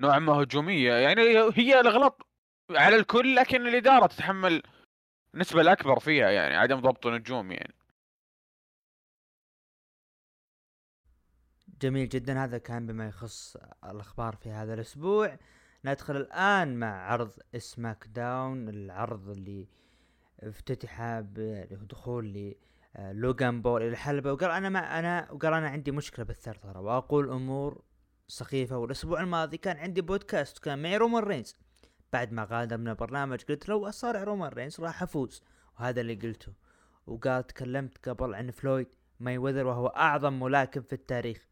نوعا 0.00 0.18
ما 0.18 0.32
هجومية. 0.32 0.92
يعني 0.92 1.22
هي 1.54 1.80
الاغلاط 1.80 2.26
على 2.70 2.96
الكل 2.96 3.34
لكن 3.36 3.66
الإدارة 3.66 4.06
تتحمل 4.06 4.62
النسبة 5.34 5.60
الأكبر 5.60 6.00
فيها 6.00 6.30
يعني 6.30 6.56
عدم 6.56 6.80
ضبط 6.80 7.06
النجوم 7.06 7.52
يعني. 7.52 7.74
جميل 11.80 12.08
جدا. 12.08 12.44
هذا 12.44 12.58
كان 12.58 12.86
بما 12.86 13.08
يخص 13.08 13.56
الأخبار 13.84 14.36
في 14.36 14.50
هذا 14.50 14.74
الأسبوع. 14.74 15.38
ندخل 15.84 16.16
الآن 16.16 16.76
مع 16.76 17.12
عرض 17.12 17.32
سماك 17.56 18.06
داون 18.06 18.68
العرض 18.68 19.28
اللي 19.28 19.68
افتتح 20.42 21.20
بدخول 21.20 22.54
لوغان 22.98 23.62
بول 23.62 23.82
إلى 23.82 23.90
الحلبة 23.90 24.32
وقال 24.32 24.50
أنا 24.50 24.68
ما 24.68 24.98
أنا 24.98 25.30
وقال 25.30 25.52
أنا 25.52 25.68
عندي 25.68 25.90
مشكلة 25.90 26.24
بالثرثرة 26.24 26.80
وأقول 26.80 27.30
أمور 27.30 27.82
سخيفة. 28.28 28.78
والأسبوع 28.78 29.20
الماضي 29.20 29.56
كان 29.56 29.76
عندي 29.76 30.00
بودكاست 30.00 30.58
وكان 30.58 30.82
معي 30.82 30.96
رومان 30.96 31.22
رينز. 31.22 31.56
بعد 32.12 32.32
ما 32.32 32.46
غادر 32.50 32.76
من 32.76 32.88
البرنامج 32.88 33.42
قلت 33.42 33.68
لو 33.68 33.88
أصارع 33.88 34.24
رومان 34.24 34.52
رينز 34.52 34.80
راح 34.80 35.02
أفوز. 35.02 35.42
وهذا 35.78 36.00
اللي 36.00 36.14
قلته. 36.14 36.52
وقال 37.06 37.46
تكلمت 37.46 38.08
قبل 38.08 38.34
عن 38.34 38.50
فلويد 38.50 38.88
ماي 39.20 39.38
وذر 39.38 39.66
وهو 39.66 39.86
أعظم 39.86 40.40
ملاكم 40.40 40.80
في 40.80 40.92
التاريخ. 40.92 41.48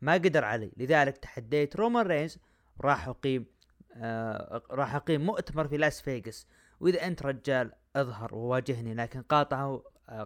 ما 0.00 0.12
قدر 0.12 0.44
علي. 0.44 0.72
لذلك 0.76 1.16
تحديت 1.16 1.76
رومان 1.76 2.06
رينز 2.06 2.38
وراح 2.78 3.08
أقيم 3.08 3.46
آه 3.92 4.62
راح 4.70 4.94
أقيم 4.94 5.26
مؤتمر 5.26 5.68
في 5.68 5.76
لاس 5.76 6.00
فيغاس. 6.00 6.46
وإذا 6.80 7.06
أنت 7.06 7.22
رجال 7.22 7.72
أظهر 7.96 8.34
وواجهني 8.34 8.94
لكن 8.94 9.22
قاطعه 9.22 9.82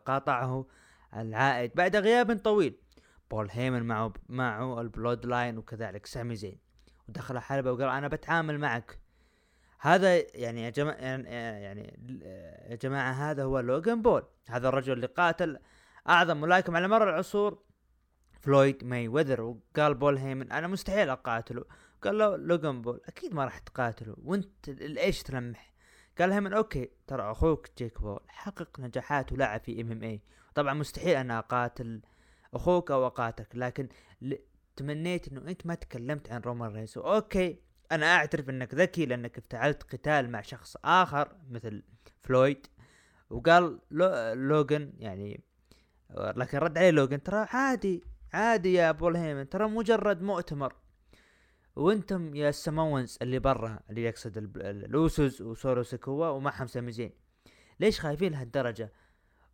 قاطعه 0.06 0.66
العائد 1.16 1.75
بعد 1.75 1.97
غياب 1.97 2.38
طويل. 2.38 2.81
بول 3.32 3.48
هيمن 3.50 3.82
معه 3.82 4.12
معه 4.28 4.80
ال 4.80 5.26
Bloodline 5.26 5.58
وكذلك 5.58 6.06
سامي 6.06 6.36
زين. 6.36 6.58
ودخل 7.08 7.36
الحلبة 7.36 7.72
وقال 7.72 7.88
أنا 7.88 8.08
بتعامل 8.08 8.58
معك. 8.58 8.98
هذا 9.80 10.36
يعني 10.36 10.62
يا 10.62 10.70
جماعة 10.70 10.96
يعني 10.96 11.98
يا 12.70 12.76
جماعة 12.76 13.12
هذا 13.12 13.44
هو 13.44 13.60
لوغان 13.60 14.02
بول. 14.02 14.22
هذا 14.48 14.68
الرجل 14.68 14.92
اللي 14.92 15.06
قاتل 15.06 15.58
أعظم 16.08 16.40
ملاكم 16.40 16.76
على 16.76 16.88
مر 16.88 17.08
العصور. 17.08 17.62
فلويد 18.40 18.84
ماي 18.84 19.08
وذر 19.08 19.40
وقال 19.40 19.94
بول 19.94 20.16
هيمن 20.16 20.52
أنا 20.52 20.66
مستحيل 20.66 21.10
أقاتله. 21.10 21.64
قال 22.02 22.18
له 22.18 22.36
لوغان 22.36 22.82
بول 22.82 23.00
أكيد 23.06 23.34
ما 23.34 23.44
راح 23.44 23.58
تقاتله. 23.58 24.16
وأنت 24.24 24.68
إيش 24.98 25.22
تلمح؟ 25.22 25.72
قال 26.18 26.32
هيمن 26.32 26.52
okay 26.52 26.90
ترى 27.06 27.30
أخوك 27.30 27.68
جيك 27.78 28.00
بول 28.00 28.20
حقق 28.28 28.80
نجاحات 28.80 29.32
ولعب 29.32 29.60
في 29.60 29.80
MMA 29.80 30.22
طبعا 30.54 30.74
مستحيل 30.74 31.16
أنا 31.16 31.38
أقاتل 31.38 32.02
أخوك 32.54 32.90
أو 32.90 33.06
اقاتلك 33.06 33.56
لكن 33.56 33.88
ل... 34.23 34.35
تمنيت 34.76 35.28
إنه 35.28 35.40
أنت 35.40 35.66
ما 35.66 35.75
تكلمت 35.75 36.32
عن 36.32 36.40
رومان 36.40 36.73
رينز. 36.73 36.99
okay 36.99 37.58
أنا 37.92 38.14
أعترف 38.14 38.50
إنك 38.50 38.75
ذكي 38.75 39.06
لأنك 39.06 39.38
افتعلت 39.38 39.82
قتال 39.82 40.30
مع 40.30 40.42
شخص 40.42 40.76
آخر 40.85 41.37
مثل 41.50 41.82
فلويد. 42.21 42.66
وقال 43.30 43.80
لو... 43.90 44.32
لوغن 44.32 44.92
يعني 44.99 45.40
لكن 46.16 46.59
رد 46.59 46.78
عليه 46.78 46.90
لوغن 46.90 47.23
ترى 47.23 47.47
عادي 47.50 48.04
عادي 48.32 48.73
يا 48.73 48.92
بول 48.92 49.16
هيمن 49.16 49.49
ترى 49.49 49.68
مجرد 49.68 50.23
مؤتمر. 50.23 50.75
وأنتم 51.76 52.35
يا 52.37 52.49
ال 52.49 52.57
Samoans 52.57 53.18
اللي 53.23 53.38
برا 53.38 53.80
اللي 53.90 54.02
يقصد 54.02 54.56
ال 54.56 54.73
Usos 54.73 55.40
وسولو 55.40 55.82
سكوا 55.82 56.28
ومعهم 56.28 56.66
سامي 56.66 56.92
زين 56.92 57.12
ليش 57.80 58.00
خايفين 58.00 58.32
لهالدرجة؟ 58.32 58.92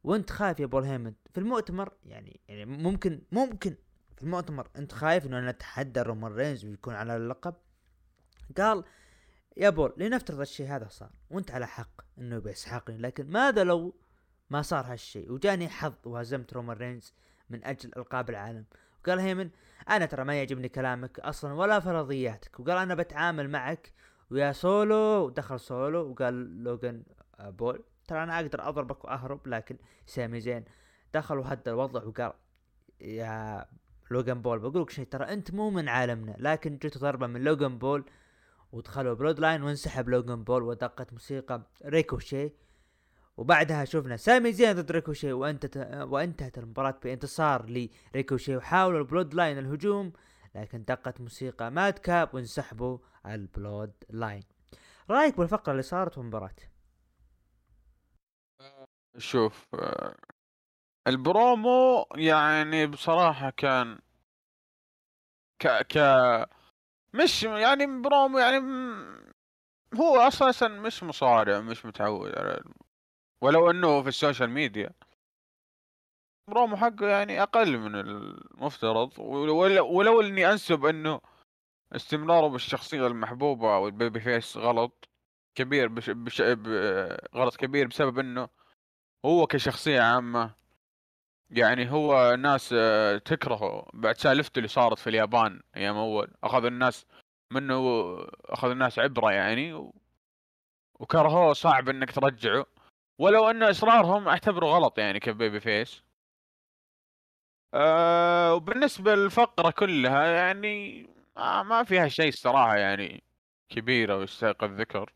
وانت 0.05 0.31
خايف 0.31 0.61
يا 0.61 0.67
بول 0.67 0.85
هيمن 0.85 1.14
في 1.33 1.40
المؤتمر 1.40 1.93
يعني 2.05 2.40
يعني 2.49 2.64
ممكن 2.64 3.23
ممكن 3.33 3.76
في 4.17 4.23
المؤتمر 4.23 4.69
انت 4.76 4.93
خايف 4.93 5.26
انه 5.26 5.38
أنا 5.38 5.50
اتحدى 5.50 6.00
رومان 6.00 6.33
رينز 6.33 6.64
ويكون 6.64 6.95
على 6.95 7.17
اللقب. 7.17 7.55
قال 8.59 8.85
يا 9.57 9.71
بول 9.71 9.95
لنفترض 9.97 10.40
الشيء 10.40 10.67
هذا 10.69 10.88
صار 10.88 11.11
وانت 11.31 11.50
على 11.50 11.67
حق 11.67 12.00
إنه 12.19 12.38
بيسحقني 12.38 12.99
لكن 12.99 13.31
ماذا 13.31 13.64
لو 13.64 13.95
ما 14.50 14.62
صار 14.62 14.85
هالشيء 14.93 15.33
وجاني 15.33 15.69
حظ 15.69 15.95
وهزمت 16.05 16.52
رومان 16.52 16.76
رينز 16.76 17.14
من 17.50 17.64
أجل 17.64 17.90
ألقاب 17.97 18.31
العالم. 18.31 18.64
وقال 19.00 19.19
هيمن 19.19 19.50
أنا 19.88 20.07
ترى 20.07 20.25
ما 20.25 20.35
يعجبني 20.35 20.69
كلامك 20.69 21.21
أصلا 21.21 21.52
ولا 21.52 21.81
فرضياتك. 21.81 22.61
وقال 22.61 22.76
أنا 22.76 22.95
بتعامل 22.95 23.50
معك 23.50 23.93
ويا 24.31 24.52
سولو. 24.52 25.26
ودخل 25.26 25.61
سولو 25.61 26.11
وقال 26.11 26.64
لوجن 26.64 27.02
آه، 27.38 27.50
بول 27.50 27.85
ترى 28.09 28.23
أنا 28.23 28.41
أقدر 28.41 28.69
أضربك 28.69 29.05
وأهرب 29.05 29.47
لكن 29.47 29.77
سامي 30.07 30.41
زين. 30.41 30.65
دخل 31.15 31.38
وهدى 31.38 31.71
الوضع 31.71 32.05
وقال 32.05 32.33
يا 33.00 33.67
لوجان 34.11 34.43
بول 34.43 34.59
بقول 34.59 34.83
لك 34.83 34.91
شيء 34.91 35.05
ترى 35.05 35.25
أنت 35.25 35.50
مو 35.50 35.71
من 35.71 35.88
عالمنا 35.88 36.35
لكن 36.38 36.79
جت 36.79 36.99
ضربه 36.99 37.27
من 37.27 37.45
لوجان 37.45 37.79
بول 37.79 38.05
ودخلوا 38.73 39.15
Bloodline 39.14 39.62
وانسحب 39.62 40.09
لوجان 40.09 40.45
بول 40.45 40.62
ودقت 40.62 41.12
موسيقى 41.12 41.62
ريكوشي. 41.85 42.53
وبعدها 43.37 43.85
شفنا 43.85 44.17
سامي 44.17 44.53
زين 44.53 44.73
ضد 44.73 44.93
ريكوشي 44.93 45.33
وأنت 45.33 45.77
وانتهت 46.09 46.59
المباراة 46.59 46.99
بانتصار 47.05 47.88
لريكوشي. 48.15 48.57
وحاولوا 48.57 48.99
ال 48.99 49.35
Bloodline 49.35 49.59
الهجوم 49.59 50.12
لكن 50.55 50.85
دقت 50.85 51.21
موسيقى 51.21 51.71
ماد 51.71 51.99
كاب 51.99 52.35
وانسحبوا 52.35 52.99
ال 53.26 53.92
Bloodline. 54.11 54.42
رأيك 55.11 55.38
بالفقرة 55.38 55.73
اللي 55.73 55.83
صارت 55.83 56.12
في 56.12 56.19
المباراة 56.19 56.50
شوف 59.17 59.67
البرومو 61.07 62.07
يعني 62.17 62.87
بصراحة 62.87 63.50
كان 63.50 63.99
ك 65.59 65.67
ك 65.69 65.99
مش 67.15 67.43
يعني 67.43 68.00
برومو 68.03 68.38
يعني 68.38 68.59
هو 69.95 70.17
أساسا 70.21 70.69
مش 70.69 71.03
مصارع 71.03 71.61
مش 71.61 71.85
متعود 71.87 72.38
على 72.38 72.61
ولو 73.43 73.71
إنه 73.71 74.03
في 74.03 74.09
ال 74.09 74.14
social 74.14 74.50
media. 74.50 74.90
promo 76.49 76.76
حقه 76.77 77.07
يعني 77.09 77.43
أقل 77.43 77.79
من 77.79 77.95
المفترض 77.95 79.19
ولو 79.19 80.21
إني 80.21 80.53
أنسب 80.53 80.85
إنه 80.85 81.21
استمراره 81.93 82.49
بالشخصية 82.49 83.07
المحبوبة 83.07 83.75
أو 83.77 83.87
ال 83.88 84.21
babyface 84.21 84.57
غلط 84.57 85.09
كبير 85.55 85.88
بش 85.88 86.11
بش 86.11 86.43
غلط 87.35 87.57
كبير 87.57 87.87
بسبب 87.87 88.19
إنه 88.19 88.49
هو 89.25 89.46
كشخصية 89.46 90.00
عامة 90.00 90.54
يعني 91.50 91.90
هو 91.92 92.34
الناس 92.34 92.68
تكرهه. 93.25 93.90
بعد 93.94 94.16
سالفته 94.18 94.58
اللي 94.58 94.68
صارت 94.68 94.98
في 94.98 95.10
اليابان 95.10 95.62
أيام 95.76 95.96
أول 95.96 96.30
أخذ 96.44 96.64
الناس 96.64 97.06
منه 97.52 97.75
أخذ 98.44 98.70
الناس 98.70 98.98
عبرة 98.98 99.32
يعني 99.32 99.90
وكرهوه 101.00 101.52
صعب 101.52 101.88
إنك 101.88 102.10
ترجعه. 102.12 102.66
ولو 103.18 103.50
أن 103.50 103.62
إصرارهم 103.62 104.28
أعتبره 104.28 104.66
غلط 104.66 104.98
يعني 104.98 105.20
كبيبي 105.20 105.60
فيس. 105.60 106.02
أه 107.75 108.54
وبالنسبة 108.54 109.14
للفقرة 109.14 109.70
كلها 109.70 110.26
يعني 110.26 111.02
ما, 111.37 111.62
ما 111.62 111.84
فيها 111.84 112.08
شيء 112.08 112.28
الصراحة 112.28 112.76
يعني 112.76 113.22
كبيرة 113.68 114.16
ويستحق 114.16 114.64
الذكر. 114.64 115.12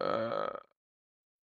أه 0.00 0.67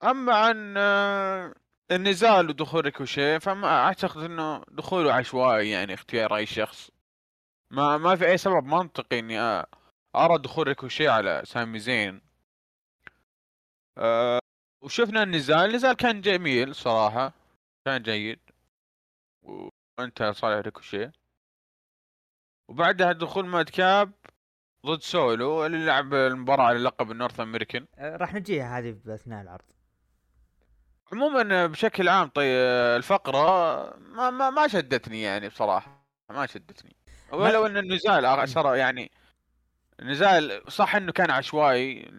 أما 0.05 0.35
عن 0.35 0.75
أه 0.77 1.55
النزال 1.91 2.49
ودخول 2.49 2.85
ريكوشي 2.85 3.41
فما 3.41 3.69
أعتقد 3.69 4.23
إنه 4.23 4.63
دخوله 4.69 5.13
عشوائي 5.13 5.71
يعني 5.71 5.95
اختيار 5.95 6.37
أي 6.37 6.47
شخص. 6.47 6.91
ما 7.71 7.99
ما 7.99 8.17
في 8.17 8.27
أي 8.27 8.39
سبب 8.39 8.65
منطقي 8.65 9.19
إني 9.19 9.41
أرى 10.17 10.39
دخول 10.39 10.67
ريكوشي 10.67 11.09
على 11.09 11.43
سامي 11.45 11.79
زين. 11.79 12.21
أه 13.99 14.39
وشفنا 14.83 15.23
النزال 15.23 15.69
النزال 15.71 15.97
كان 15.97 16.21
جميل 16.21 16.75
صراحة 16.75 17.33
كان 17.87 18.03
جيد. 18.03 18.41
وانتهى 19.99 20.33
لصالح 20.33 20.65
ريكوشي 20.65 21.11
وبعدها 22.69 23.13
دخول 23.13 23.47
ماد 23.47 23.69
كاب 23.69 24.13
ضد 24.87 25.01
سولو 25.03 25.67
اللي 25.67 25.87
لعب 25.87 26.15
المباراة 26.15 26.65
على 26.65 26.79
لقب 26.79 27.11
ال 27.11 27.16
North 27.16 27.41
American. 27.41 27.87
أه، 27.99 28.17
راح 28.17 28.35
نجيها 28.35 28.79
هذه 28.79 28.97
بأثناء 29.05 29.43
العرض. 29.43 29.65
عموما 31.13 31.67
بشكل 31.67 32.09
عام 32.09 32.29
طيب 32.29 32.57
الفقرة 32.97 33.37
ما 33.97 34.31
ما 34.31 34.51
ما 34.51 34.69
شدتني 34.69 35.23
يعني 35.23 35.49
بصراحة 35.49 36.09
ما 36.31 36.47
شدتني. 36.47 36.97
ولو 37.33 37.67
إن 37.67 37.77
النزال 37.77 38.25
اثر 38.25 38.75
يعني 38.75 39.11
النزال 40.01 40.73
صح 40.73 40.97
إنه 40.97 41.13
كان 41.13 41.31
عشوائي 41.31 42.11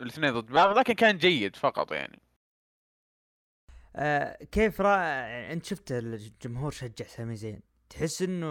الاثنين 0.00 0.40
ضد 0.40 0.52
بعض 0.52 0.78
لكن 0.78 0.92
كان 0.94 1.18
جيد 1.18 1.56
فقط 1.56 1.92
يعني. 1.92 2.22
آه 3.96 4.44
كيف 4.44 4.80
رأى 4.80 5.52
أنت 5.52 5.64
شفت 5.64 5.92
الجمهور 5.92 6.70
شجع 6.70 7.06
سامي 7.06 7.36
زين؟ 7.36 7.60
تحس 7.90 8.22
إنه 8.22 8.46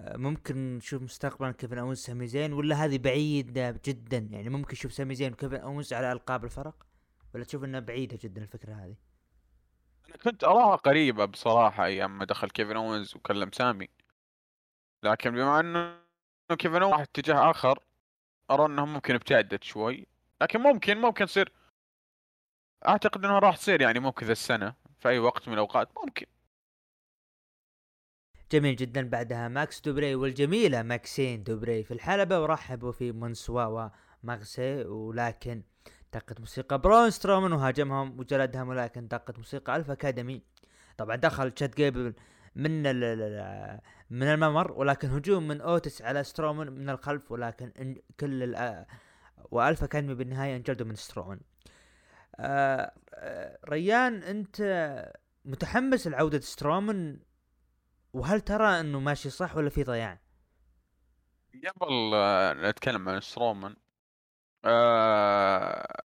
آه، 0.00 0.16
ممكن 0.16 0.76
نشوف 0.76 1.02
مستقبلا 1.02 1.52
كيفن 1.52 1.78
اونز 1.78 1.98
سامي 1.98 2.26
زين 2.26 2.52
ولا 2.52 2.84
هذه 2.84 2.98
بعيدة 2.98 3.80
جدا؟ 3.84 4.18
يعني 4.18 4.48
ممكن 4.48 4.72
نشوف 4.72 4.92
سامي 4.92 5.14
زين 5.14 5.32
وكيفن 5.32 5.56
اونز 5.56 5.92
على 5.92 6.12
ألقاب 6.12 6.44
الفرق؟ 6.44 6.87
ولا 7.38 7.46
تشوف 7.46 7.64
إنها 7.64 7.80
بعيدة 7.80 8.18
جدا 8.22 8.42
الفكرة 8.42 8.72
هذه؟ 8.74 8.96
أنا 10.08 10.16
كنت 10.16 10.44
أراها 10.44 10.76
قريبة 10.76 11.24
بصراحة 11.24 11.84
أيام 11.84 12.18
ما 12.18 12.24
دخل 12.24 12.50
كيفن 12.50 12.76
اونز 12.76 13.16
وكلم 13.16 13.52
سامي. 13.52 13.88
لكن 15.02 15.30
بما 15.30 15.60
إنه 15.60 15.98
كيفن 16.58 16.82
اونز 16.82 17.00
اتجاه 17.00 17.50
آخر 17.50 17.78
أرى 18.50 18.66
انها 18.66 18.84
ممكن 18.84 19.14
ابتعدت 19.14 19.64
شوي. 19.64 20.06
لكن 20.42 20.60
ممكن 20.60 20.98
ممكن 20.98 21.26
تصير. 21.26 21.52
أعتقد 22.88 23.24
انها 23.24 23.38
راح 23.38 23.56
تصير 23.56 23.80
يعني 23.80 23.98
ممكن 23.98 24.26
ذا 24.26 24.32
السنة 24.32 24.74
في 24.98 25.08
أي 25.08 25.18
وقت 25.18 25.48
من 25.48 25.54
الأوقات 25.54 25.88
ممكن. 26.04 26.26
جميل 28.52 28.76
جدا. 28.76 29.08
بعدها 29.08 29.48
ماكس 29.48 29.80
دوبري 29.80 30.14
والجميلة 30.14 30.82
ماكسين 30.82 31.42
دوبري 31.42 31.84
في 31.84 31.94
الحلبة 31.94 32.40
ورحبوا 32.40 32.92
في 32.92 33.12
منسور 33.12 33.90
وماكسي 34.22 34.84
ولكن 34.84 35.62
دقت 36.12 36.40
موسيقى 36.40 36.78
برون 36.78 37.10
سترومان 37.10 37.52
وهاجمهم 37.52 38.20
وجلدهم 38.20 38.68
ولكن 38.68 39.08
دقت 39.08 39.38
موسيقى 39.38 39.76
Alpha 39.76 39.92
Academy. 39.92 40.42
طبعا 40.98 41.16
دخل 41.16 41.50
تشاد 41.50 41.76
جيبل 41.76 42.14
من 42.56 42.82
من 44.10 44.22
الممر 44.22 44.72
ولكن 44.72 45.10
هجوم 45.10 45.48
من 45.48 45.60
أوتيس 45.60 46.02
على 46.02 46.24
سترومان 46.24 46.72
من 46.72 46.90
الخلف 46.90 47.32
ولكن 47.32 47.96
كل 48.20 48.56
و 49.50 49.56
Alpha 49.56 49.84
Academy 49.86 50.14
بالنهاية 50.14 50.56
انجلدوا 50.56 50.86
من 50.86 50.94
سترومان 50.94 51.40
آه 52.36 52.92
آه 53.14 53.58
ريان 53.68 54.22
أنت 54.22 54.62
متحمس 55.44 56.06
لعودة 56.06 56.40
سترومان 56.40 57.20
وهل 58.12 58.40
ترى 58.40 58.80
إنه 58.80 59.00
ماشي 59.00 59.30
صح 59.30 59.56
ولا 59.56 59.70
في 59.70 59.84
ضياع؟ 59.84 60.20
قبل 61.80 62.12
نتكلم 62.68 63.08
عن 63.08 63.20
سترومان 63.20 63.76
آه 64.64 66.02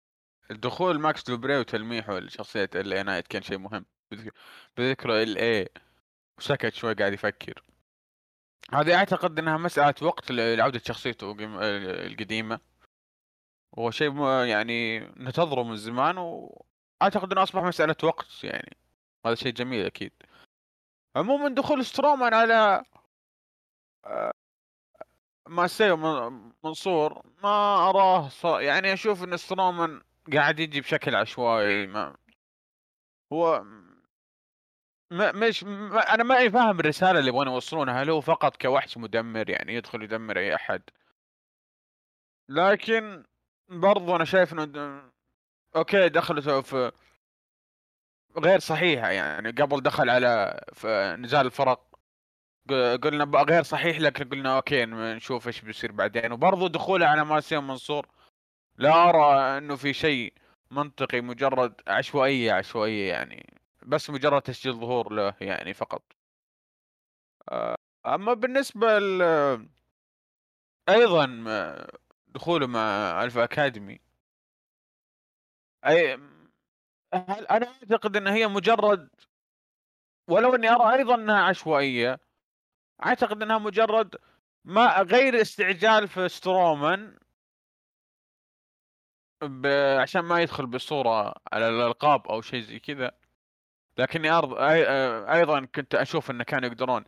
دخول 0.50 1.00
ماكس 1.00 1.24
دوبري 1.24 1.58
وتلميحه 1.58 2.18
لشخصية 2.18 2.70
LA 2.74 3.06
Knight 3.06 3.26
كان 3.28 3.42
شيء 3.42 3.58
مهم. 3.58 3.86
بذكره 4.76 5.22
LA 5.22 5.68
وسكت 6.38 6.74
شوي 6.74 6.94
قاعد 6.94 7.12
يفكر. 7.12 7.62
هذه 8.72 8.94
أعتقد 8.94 9.38
إنها 9.38 9.56
مسألة 9.56 9.94
وقت 10.02 10.30
لعودة 10.32 10.78
شخصيته 10.78 11.36
القديمة. 12.06 12.60
هو 13.78 13.90
شيء 13.90 14.22
يعني 14.44 14.98
ننتظره 14.98 15.62
من 15.62 15.76
زمان 15.76 16.18
واعتقد 16.18 17.32
إنه 17.32 17.42
أصبح 17.42 17.62
مسألة 17.62 17.96
وقت 18.02 18.44
يعني. 18.44 18.76
هذا 19.26 19.34
شيء 19.34 19.52
جميل 19.52 19.86
أكيد. 19.86 20.12
عموما 21.16 21.48
دخول 21.48 21.84
سترومان 21.84 22.34
على 22.34 22.84
آه، 24.04 24.32
ماسيه 25.48 25.96
ومنصور 26.64 27.22
ما 27.42 27.88
أراه 27.90 28.30
يعني 28.60 28.92
أشوف 28.92 29.24
إن 29.24 29.36
سترومان 29.36 30.02
قاعد 30.32 30.60
يجي 30.60 30.80
بشكل 30.80 31.14
عشوائي 31.14 31.86
ما 31.86 32.16
هو 33.32 33.64
ما 35.10 35.32
مش 35.32 35.64
ما 35.64 36.14
أنا 36.14 36.24
ما 36.24 36.48
فاهم 36.50 36.80
الرسالة 36.80 37.18
اللي 37.18 37.28
يبغون 37.28 37.46
يوصلونها 37.48 38.02
هل 38.02 38.10
هو 38.10 38.20
فقط 38.20 38.62
كوحش 38.62 38.96
مدمر 38.98 39.50
يعني 39.50 39.74
يدخل 39.74 40.02
يدمر 40.02 40.38
أي 40.38 40.54
أحد؟ 40.54 40.82
لكن 42.48 43.24
برضو 43.68 44.16
أنا 44.16 44.24
شايف 44.24 44.52
إنه 44.52 45.02
okay 45.76 46.08
دخلته 46.08 46.60
في 46.60 46.92
غير 48.38 48.58
صحيحة 48.58 49.08
يعني 49.10 49.50
قبل 49.50 49.80
دخل 49.82 50.10
على 50.10 50.60
نزال 51.18 51.46
الفرق 51.46 51.87
قلنا 52.72 53.24
غير 53.24 53.62
صحيح 53.62 54.00
لكن 54.00 54.28
قلنا 54.28 54.56
okay 54.56 54.86
نشوف 54.86 55.46
إيش 55.46 55.60
بيصير 55.60 55.92
بعدين. 55.92 56.32
وبرضو 56.32 56.66
دخوله 56.66 57.06
على 57.06 57.24
ماسيه 57.24 57.60
ومنصور. 57.60 58.06
لا 58.76 59.08
أرى 59.08 59.58
إنه 59.58 59.76
في 59.76 59.92
شيء 59.92 60.32
منطقي 60.70 61.20
مجرد 61.20 61.80
عشوائية 61.88 62.52
عشوائية 62.52 63.08
يعني. 63.12 63.60
بس 63.86 64.10
مجرد 64.10 64.42
تسجيل 64.42 64.72
ظهور 64.72 65.12
له 65.12 65.34
يعني 65.40 65.74
فقط. 65.74 66.02
آه، 67.48 67.76
أما 68.06 68.34
بالنسبة 68.34 68.98
ل 68.98 69.22
أيضا 70.88 71.26
دخوله 72.28 72.66
مع 72.66 72.80
Alpha 73.24 73.44
Academy. 73.44 74.00
اي 75.86 76.14
أنا 77.50 77.66
أعتقد 77.66 78.16
إن 78.16 78.26
هي 78.26 78.48
مجرد 78.48 79.08
ولو 80.30 80.54
إني 80.54 80.68
أرى 80.70 80.94
أيضا 80.94 81.14
إنها 81.14 81.42
عشوائية 81.42 82.20
أعتقد 83.04 83.42
إنها 83.42 83.58
مجرد 83.58 84.16
ما 84.64 85.02
غير 85.02 85.40
استعجال 85.40 86.08
في 86.08 86.28
سترومان 86.28 87.16
ب... 89.42 89.66
عشان 90.00 90.20
ما 90.20 90.40
يدخل 90.42 90.66
بصورة 90.66 91.34
على 91.52 91.68
الألقاب 91.68 92.26
أو 92.26 92.40
شيء 92.40 92.60
زي 92.60 92.78
كذا. 92.78 93.18
لكني 93.98 94.30
أرض... 94.30 94.54
أيضا 95.28 95.64
كنت 95.64 95.94
أشوف 95.94 96.30
انه 96.30 96.44
كانوا 96.44 96.68
يقدرون 96.68 97.04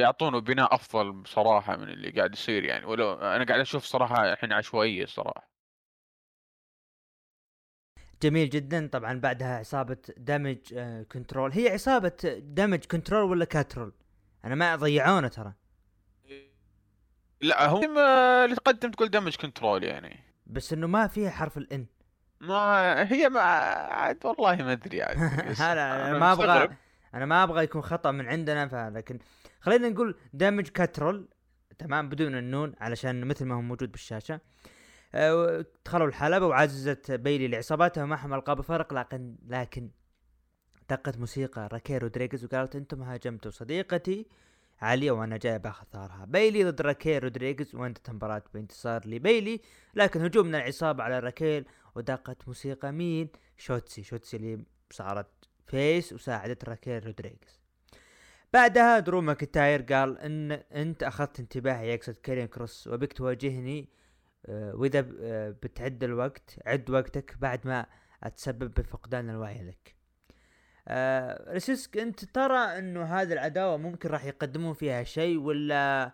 يعطونه 0.00 0.40
بناء 0.40 0.74
أفضل 0.74 1.12
بصراحه 1.12 1.76
من 1.76 1.88
اللي 1.88 2.10
قاعد 2.10 2.32
يصير 2.32 2.64
يعني. 2.64 2.86
ولو 2.86 3.12
أنا 3.14 3.44
قاعد 3.44 3.60
أشوف 3.60 3.84
صراحة 3.84 4.32
الحين 4.32 4.52
عشوائية 4.52 5.06
صراحة. 5.06 5.50
جميل 8.22 8.50
جدا. 8.50 8.88
طبعا 8.92 9.20
بعدها 9.20 9.58
عصابة 9.58 9.98
Damage 10.16 10.74
Control 11.12 11.52
هي 11.52 11.68
عصابة 11.68 12.16
Damage 12.38 12.84
Control 12.84 13.30
ولا 13.30 13.44
Catrol 13.44 13.92
أنا 14.44 14.54
ما 14.54 14.76
ضيعونا 14.76 15.28
ترى. 15.28 15.52
لا 17.40 17.66
هو 17.66 17.82
اللي 18.44 18.56
تقدم 18.56 18.90
تقول 18.90 19.08
Damage 19.08 19.36
Control 19.36 19.84
يعني. 19.84 20.20
بس 20.46 20.72
إنه 20.72 20.86
ما 20.86 21.06
فيها 21.06 21.30
حرف 21.30 21.58
ال 21.58 21.72
N 21.72 21.86
ما 22.40 23.12
هي 23.12 23.28
ما 23.28 23.40
عاد 23.40 24.26
والله 24.26 24.56
ما 24.56 24.72
أدري 24.72 25.02
عاد. 25.02 25.16
أنا 25.60 26.18
ما 26.18 26.32
أبغى 26.32 26.76
أنا 27.14 27.26
ما 27.26 27.42
أبغى 27.42 27.64
يكون 27.64 27.82
خطأ 27.82 28.10
من 28.10 28.26
عندنا 28.28 28.90
لكن 28.94 29.18
خلينا 29.60 29.88
نقول 29.88 30.18
Damage 30.32 30.68
Catrol 30.68 31.28
تمام 31.78 32.08
بدون 32.08 32.34
النون 32.34 32.74
علشان 32.80 33.24
مثل 33.24 33.44
ما 33.44 33.54
هو 33.54 33.60
موجود 33.60 33.92
بالشاشة. 33.92 34.40
أه 35.14 35.64
دخلوا 35.84 36.06
الحلبة 36.06 36.46
وعززت 36.46 37.10
بيلي 37.10 37.48
لعصاباتها 37.48 38.04
ومعهم 38.04 38.34
القاب 38.34 38.60
فرق 38.60 38.94
لكن 38.94 39.36
لكن 39.46 39.90
دقت 40.90 41.18
موسيقى 41.18 41.68
راكيل 41.72 42.02
رودريغز 42.02 42.44
وقالت 42.44 42.76
أنتم 42.76 43.02
هاجمتوا. 43.02 43.50
صديقتي 43.50 44.26
عالية 44.80 45.10
وأنا 45.10 45.36
جاي 45.36 45.58
بآخذ 45.58 45.86
ثارها. 45.92 46.24
بيلي 46.24 46.64
ضد 46.64 46.80
راكيل 46.80 47.22
رودريغز 47.22 47.74
وانتهت 47.74 48.08
المباراة 48.08 48.42
بانتصار 48.54 49.08
لبيلي 49.08 49.60
لكن 49.94 50.24
هجوم 50.24 50.46
من 50.46 50.54
العصابة 50.54 51.04
على 51.04 51.18
راكيل 51.18 51.64
ودقت 51.94 52.48
موسيقى 52.48 52.92
مين؟ 52.92 53.28
شوتسي. 53.56 54.02
شوتسي 54.02 54.36
اللي 54.36 54.64
صارت 54.90 55.26
face 55.66 56.12
وساعدت 56.12 56.64
راكيل 56.64 57.06
رودريغز 57.06 57.60
بعدها 58.52 58.98
درو 58.98 59.20
ماكنتاير 59.20 59.82
قال 59.82 60.18
إن 60.18 60.52
أنت 60.52 61.02
أخذت 61.02 61.40
انتباهي 61.40 61.94
يقصد 61.94 62.16
كاريون 62.16 62.46
كروس 62.46 62.86
وبك 62.86 63.12
تواجهني 63.12 63.88
آه، 64.46 64.74
وإذا 64.74 65.08
آه، 65.20 65.50
بتعد 65.50 66.04
الوقت 66.04 66.58
عد 66.66 66.90
وقتك 66.90 67.36
بعد 67.38 67.66
ما 67.66 67.86
تسبب 68.36 68.74
بفقدان 68.74 69.30
الوعي 69.30 69.62
لك. 69.62 69.99
آه 70.92 71.52
ريسيسك 71.52 71.98
انت 71.98 72.24
ترى 72.24 72.58
انه 72.78 73.04
هذه 73.04 73.32
العداوة 73.32 73.76
ممكن 73.76 74.08
راح 74.08 74.24
يقدمون 74.24 74.74
فيها 74.74 75.02
شيء 75.02 75.38
ولا 75.38 76.04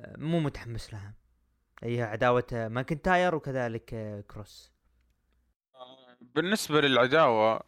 آه، 0.00 0.14
مو 0.18 0.40
متحمس 0.40 0.92
لها؟ 0.92 1.14
هي 1.82 2.02
عداوة 2.02 2.46
آه، 2.52 2.68
ماكنتاير 2.68 3.34
وكذلك 3.34 3.84
كروس. 4.30 4.72
بالنسبة 6.20 6.80
للعداوة 6.80 7.60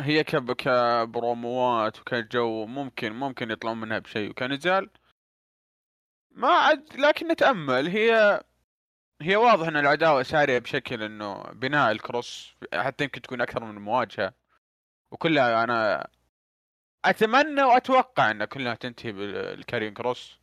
هي 0.00 0.24
كب 0.24 0.52
كبروموات 0.52 2.00
وكجو 2.00 2.66
ممكن 2.66 3.12
ممكن 3.12 3.50
يطلعون 3.50 3.80
منها 3.80 3.98
بشيء 3.98 4.30
وكنزال. 4.30 4.90
ما 6.30 6.48
عاد 6.48 6.96
لكن 6.96 7.28
نتأمل 7.28 7.88
هي 7.88 8.40
هي 9.22 9.36
واضح 9.36 9.68
إن 9.68 9.76
العداوة 9.76 10.22
سارية 10.22 10.58
بشكل 10.58 11.02
إنه 11.02 11.42
بناء 11.42 11.92
الكروس 11.92 12.54
حتى 12.74 13.04
يمكن 13.04 13.22
تكون 13.22 13.40
أكثر 13.40 13.64
من 13.64 13.74
مواجهة. 13.82 14.45
وكلها 15.10 15.64
أنا 15.64 16.08
أتمنى 17.04 17.62
وأتوقع 17.62 18.30
أن 18.30 18.44
كلها 18.44 18.74
تنتهي 18.74 19.12
بالكاريون 19.12 19.94
كروس. 19.94 20.40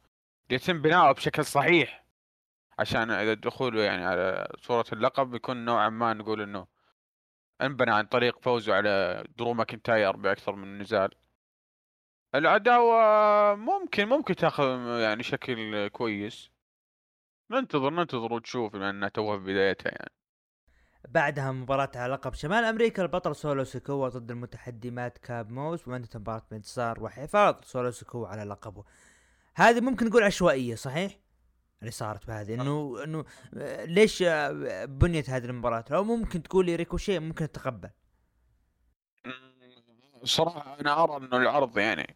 يتم 0.50 0.82
بناؤه 0.82 1.12
بشكل 1.12 1.46
صحيح. 1.46 2.06
عشان 2.80 3.12
إذا 3.12 3.34
دخوله 3.34 3.84
يعني 3.84 4.06
على 4.06 4.48
صورة 4.60 4.86
اللقب 4.94 5.32
بيكون 5.32 5.66
نوعا 5.66 5.90
ما 5.90 6.14
نقول 6.14 6.42
إنه 6.42 6.68
انبنى 7.62 7.92
عن 7.92 8.06
طريق 8.06 8.40
فوزه 8.40 8.74
على 8.76 9.24
درو 9.38 9.54
ماكنتاير 9.54 10.16
بأكثر 10.16 10.56
من 10.56 10.80
نزال. 10.82 11.10
العداوة 12.36 13.56
ممكن 13.56 14.08
ممكن 14.10 14.36
تأخذ 14.36 15.00
يعني 15.02 15.24
شكل 15.24 15.88
كويس. 15.88 16.52
ننتظر 17.52 17.90
ننتظر 17.90 18.34
وتشوف 18.34 18.76
لانها 18.76 19.10
توها 19.10 19.38
في 19.38 19.44
بدايتها 19.44 19.90
يعني. 19.90 20.12
بعدها 21.08 21.52
مباراة 21.52 21.92
على 21.96 22.14
لقب 22.14 22.34
شمال 22.34 22.64
أمريكا 22.64 23.02
البطل 23.04 23.36
سولو 23.36 23.64
سيكوا 23.64 24.10
ضد 24.10 24.32
المتحدي 24.32 24.92
مادكاب 24.92 25.50
موس 25.52 25.88
وانتهت 25.88 26.16
المباراة 26.16 26.44
بانتصار 26.52 27.04
وحفاظ 27.04 27.56
سولو 27.64 27.92
سيكوا 27.92 28.28
على 28.28 28.44
لقبه. 28.44 28.84
هذه 29.56 29.82
ممكن 29.82 30.06
نقول 30.06 30.24
عشوائية 30.24 30.76
صحيح؟ 30.76 31.20
اللي 31.82 31.92
صارت 31.92 32.28
بهذه 32.28 32.54
انه 32.54 33.04
إنه 33.04 33.26
ليش 33.86 34.22
آه، 34.22 34.86
بنيت 34.86 35.30
هذه 35.30 35.46
المباراة؟ 35.46 35.86
لو 35.92 36.04
ممكن 36.04 36.44
تقول 36.44 36.66
لي 36.66 36.76
ريكوشيه 36.76 37.20
ممكن 37.20 37.44
أتقبل. 37.44 37.90
صراحة 40.24 40.80
أنا 40.80 41.04
أرى 41.04 41.18
إنه 41.18 41.38
العرض 41.38 41.78
يعني 41.78 42.16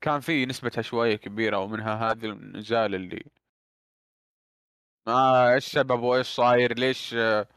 كان 0.00 0.20
فيه 0.20 0.46
نسبة 0.46 0.72
عشوائية 0.78 1.16
كبيرة 1.16 1.58
ومنها 1.58 2.10
هذا 2.10 2.26
النزال 2.26 2.94
اللي 2.94 3.24
ما 5.06 5.54
إيش 5.54 5.66
سبب 5.66 6.00
وإيش 6.02 6.26
صاير 6.26 6.78
ليش 6.78 7.14
آه، 7.14 7.48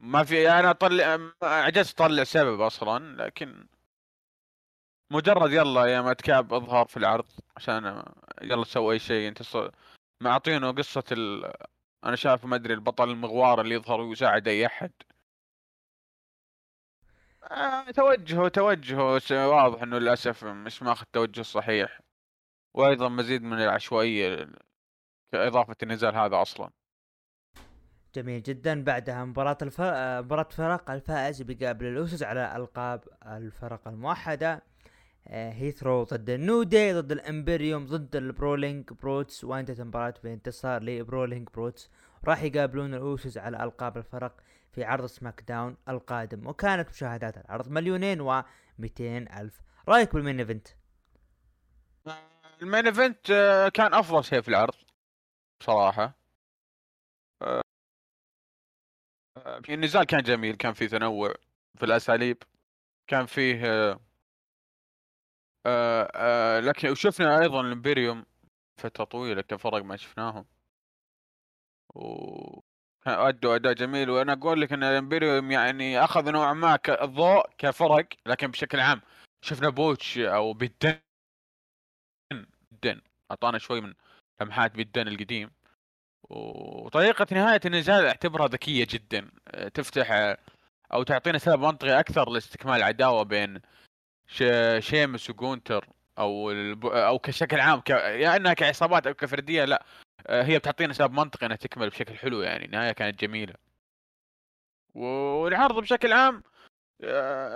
ما 0.00 0.24
في 0.24 0.50
أنا 0.50 0.70
اطلع 0.70 1.16
ما- 1.16 1.32
عجزت 1.42 2.00
أطلع 2.00 2.24
سبب 2.24 2.60
أصلا 2.60 3.24
لكن 3.26 3.66
مجرد 5.10 5.52
يلا 5.52 5.84
يا 5.86 6.00
متكاب 6.00 6.54
اظهر 6.54 6.86
في 6.86 6.96
العرض 6.96 7.26
عشان 7.56 8.04
يلا 8.42 8.64
سوي 8.64 8.94
أي 8.94 8.98
شيء. 8.98 9.28
أنت. 9.28 9.42
معطينه 10.22 10.72
قصة 10.72 11.04
ال... 11.12 11.52
أنا 12.04 12.16
شايف 12.16 12.44
ما 12.44 12.56
أدري 12.56 12.74
البطل 12.74 13.10
المغوار 13.10 13.60
اللي 13.60 13.74
يظهر 13.74 14.00
ويساعد 14.00 14.48
أي 14.48 14.66
أحد. 14.66 14.92
آه 17.50 17.90
توجهه 17.90 18.48
توجهه 18.48 19.48
واضح 19.48 19.82
إنه 19.82 19.98
للأسف 19.98 20.44
مش 20.44 20.82
ماخذ 20.82 21.02
التوجه 21.02 21.40
الصحيح 21.40 22.00
وأيضا 22.74 23.08
مزيد 23.08 23.42
من 23.42 23.62
العشوائية 23.62 24.48
كإضافة 25.32 25.76
النزال 25.82 26.14
هذا 26.16 26.42
أصلا. 26.42 26.70
جميل 28.16 28.42
جدا. 28.42 28.84
بعدها 28.84 29.24
مباراة 29.24 29.58
الف... 29.62 29.80
آه، 29.80 30.20
مباراة 30.20 30.48
فرق 30.50 30.90
الفائز 30.90 31.42
بيقابل 31.42 31.86
ال 31.86 31.93
Usos 31.93 32.22
على 32.22 32.56
ألقاب 32.56 33.04
الفرق 33.26 33.88
الموحدة. 33.88 34.62
آه، 35.28 35.52
Hit 35.52 35.77
Row 35.77 36.02
ضد 36.02 36.30
ال 36.30 36.38
New 36.38 36.62
Day 36.62 36.94
ضد 36.94 37.12
ال 37.12 37.20
Imperium 37.20 37.86
ضد 37.86 38.16
ال 38.16 38.24
Brawling 38.24 38.92
Brutes 38.92 39.44
وانتهت 39.44 39.80
المباراة 39.80 40.14
بانتصار 40.24 40.82
ل 40.82 40.89
Brawling 40.89 41.48
Brutes 41.54 41.90
راح 42.24 42.42
يقابلون 42.42 42.94
ال 42.94 43.03
Usos 43.03 43.38
على 43.38 43.64
ألقاب 43.64 43.96
الفرق 43.96 44.40
في 44.72 44.84
عرض 44.84 45.06
SmackDown 45.06 45.76
القادم. 45.88 46.46
وكانت 46.46 46.88
مشاهدات 46.88 47.36
العرض 47.36 47.68
مليونين 47.68 48.20
و 48.20 48.42
ألف. 49.00 49.60
رأيك 49.88 50.14
بال 50.14 50.22
main 50.22 50.38
event؟ 50.38 50.68
ال 52.62 52.67
main 52.67 52.86
event 52.86 53.30
آه، 53.30 53.68
كان 53.68 53.94
أفضل 53.94 54.24
شيء 54.24 54.40
في 54.40 54.48
العرض 54.48 54.74
بصراحة 55.60 56.25
النزال 59.68 60.04
كان 60.04 60.22
جميل 60.22 60.56
كان 60.56 60.72
فيه 60.72 60.86
تنوع 60.86 61.34
في 61.78 61.84
الأساليب 61.84 62.42
كان 63.06 63.26
فيه 63.26 63.62
آه، 63.66 64.00
آه، 65.66 66.10
آه، 66.14 66.60
لكن 66.60 66.90
وشفنا 66.90 67.40
أيضا 67.40 67.60
ال 67.60 67.67
Imperium 67.67 68.24
فترة 68.80 69.04
طويلة 69.04 69.42
كفرق 69.42 69.84
ما 69.84 69.96
شفناهم. 69.96 70.46
و 71.94 72.60
أدوا 73.06 73.56
أداء 73.56 73.72
جميل. 73.72 74.10
وأنا 74.10 74.32
أقول 74.32 74.60
لك 74.60 74.72
إن 74.72 74.82
ال 74.84 74.91
Imperium 74.91 75.50
يعني 75.50 76.04
أخذ 76.04 76.30
نوعا 76.30 76.52
ما 76.52 76.78
الضوء 76.88 77.50
كفرق 77.58 78.08
لكن 78.26 78.46
بشكل 78.50 78.80
عام 78.80 79.00
شفنا 79.44 79.68
بوتش 79.68 80.18
أو 80.18 80.52
بيت 80.52 80.81
دن 80.81 81.00
بيت 82.70 82.88
دن 82.88 83.00
أعطانا 83.30 83.58
شوي 83.58 83.80
من 83.80 83.94
لمحات 84.40 84.76
بيت 84.76 84.95
دن 84.95 85.08
القديم. 85.08 85.55
وطريقة 86.30 87.26
نهاية 87.32 87.60
النزال 87.66 88.06
اعتبرها 88.06 88.48
ذكية 88.48 88.86
جدا 88.90 89.30
أه، 89.48 89.68
تفتح 89.68 90.12
أه، 90.12 90.38
أو 90.92 91.02
تعطينا 91.02 91.38
سبب 91.38 91.60
منطقي 91.62 92.00
أكثر 92.00 92.30
لاستكمال 92.30 92.76
العداوة 92.76 93.22
بين. 93.22 93.60
شيمس 94.78 95.30
وجونثر 95.30 95.88
أو. 96.18 96.50
أو 96.84 97.18
كشكل 97.18 97.60
عام 97.60 97.80
ك... 97.80 97.90
يا 97.90 98.36
إنها 98.36 98.54
كعصابات 98.54 99.06
أو 99.06 99.14
كفردية 99.14 99.64
لا 99.64 99.84
أه، 100.26 100.42
هي 100.42 100.58
بتعطينا 100.58 100.92
سبب 100.92 101.12
منطقي 101.12 101.46
إنها 101.46 101.56
تكمل 101.56 101.88
بشكل 101.90 102.14
حلو 102.14 102.42
يعني 102.42 102.64
النهاية 102.64 102.92
كانت 102.92 103.20
جميلة 103.20 103.54
والعرض 104.94 105.80
بشكل 105.80 106.12
عام 106.12 106.42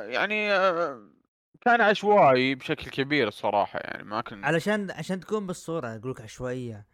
يعني 0.08 0.48
كان 1.60 1.80
عشوائي 1.80 2.54
بشكل 2.54 2.90
كبير 2.90 3.28
الصراحة 3.28 3.78
يعني 3.78 4.04
ما 4.04 4.20
كان 4.20 4.44
علشان 4.44 4.90
عشان 4.90 5.20
تكون 5.20 5.46
بالصورة 5.46 5.96
أقول 5.96 6.10
لك 6.10 6.20
عشوائية 6.20 6.86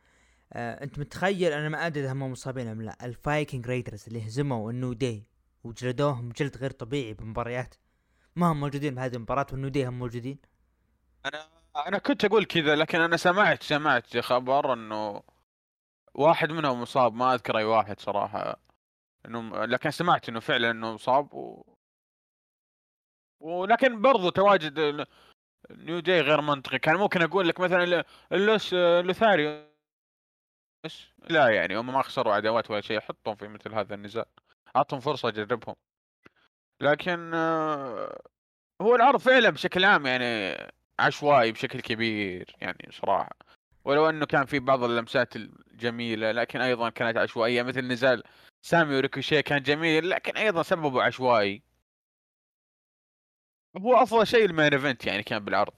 آه 0.52 0.84
انت 0.84 0.98
متخيل 0.98 1.52
أنا 1.52 1.68
ما 1.68 1.86
ادري 1.86 2.04
اذا 2.04 2.12
هم 2.12 2.22
مصابين 2.32 2.68
ام 2.68 2.82
لا. 2.82 3.06
ال 3.06 3.15
Viking 3.15 3.66
Raiders 3.66 4.04
اللي 4.06 4.26
هزموا 4.26 4.70
ال 4.70 4.76
New 4.76 4.92
Day 4.92 5.26
وجلدوهم 5.64 6.28
جلد 6.28 6.56
غير 6.56 6.70
طبيعي 6.70 7.14
بمباريات. 7.14 7.74
ما 8.36 8.52
هم 8.52 8.60
موجودين 8.60 8.94
بهذه 8.94 9.14
المباراة 9.16 9.46
وال 9.52 9.59
New 9.59 9.68
Day 9.68 9.86
هم 9.86 9.98
موجودين. 9.98 10.38
أنا 11.26 11.48
أنا 11.86 11.98
كنت 11.98 12.24
أقول 12.24 12.44
كذا 12.44 12.76
لكن 12.76 13.00
أنا 13.00 13.16
سمعت 13.16 13.62
سمعت 13.62 14.16
خبر 14.18 14.72
إنه 14.72 15.22
واحد 16.14 16.52
منهم 16.52 16.82
مصاب. 16.82 17.14
ما 17.14 17.34
أذكر 17.34 17.58
أي 17.58 17.64
واحد 17.64 18.00
صراحة. 18.00 18.60
إنه 19.26 19.64
لكن 19.64 19.90
سمعت 19.90 20.28
إنه 20.28 20.40
فعلا 20.40 20.70
إنه 20.70 20.92
مصاب 20.92 21.34
و... 21.34 21.64
ولكن 23.40 24.02
برضو 24.02 24.30
تواجد 24.30 25.06
نيو 25.70 26.00
داي 26.00 26.20
غير 26.20 26.40
منطقي. 26.40 26.78
كان 26.78 26.96
ممكن 26.96 27.22
أقول 27.22 27.48
لك 27.48 27.60
مثلا 27.60 27.84
ال- 27.84 28.04
لوثاريوس 30.86 31.12
لا 31.30 31.48
يعني 31.48 31.76
هم 31.76 31.86
ما 31.86 32.02
خسروا 32.02 32.34
عداوات 32.34 32.70
ولا 32.70 32.80
شيء 32.80 33.00
حطهم 33.00 33.36
في 33.36 33.48
مثل 33.48 33.74
هذا 33.74 33.94
النزال 33.94 34.24
أعطهم 34.76 35.00
فرصة 35.00 35.28
أجربهم. 35.28 35.74
لكن 36.80 37.34
آه، 37.34 38.22
هو 38.82 38.94
العرض 38.94 39.20
فعلا 39.20 39.50
بشكل 39.50 39.84
عام 39.84 40.06
يعني 40.06 40.56
عشوائي 40.98 41.52
بشكل 41.52 41.80
كبير 41.80 42.56
يعني 42.60 42.88
صراحة. 42.92 43.36
ولو 43.84 44.08
أنه 44.08 44.26
كان 44.26 44.46
في 44.46 44.58
بعض 44.58 44.84
اللمسات 44.84 45.36
الجميلة 45.36 46.32
لكن 46.32 46.60
أيضا 46.60 46.90
كانت 46.90 47.16
عشوائية 47.16 47.62
مثل 47.62 47.80
نزال 47.80 48.22
سامي 48.62 48.96
وريكوشيه 48.96 49.40
كان 49.40 49.62
جميل 49.62 50.10
لكن 50.10 50.36
أيضا 50.36 50.62
سببه 50.62 51.02
عشوائي. 51.02 51.62
هو 53.76 54.02
أفضل 54.02 54.26
شيء 54.26 54.44
ال 54.44 54.50
main 54.50 54.72
event 54.72 55.06
يعني 55.06 55.22
كان 55.22 55.44
بالعرض. 55.44 55.74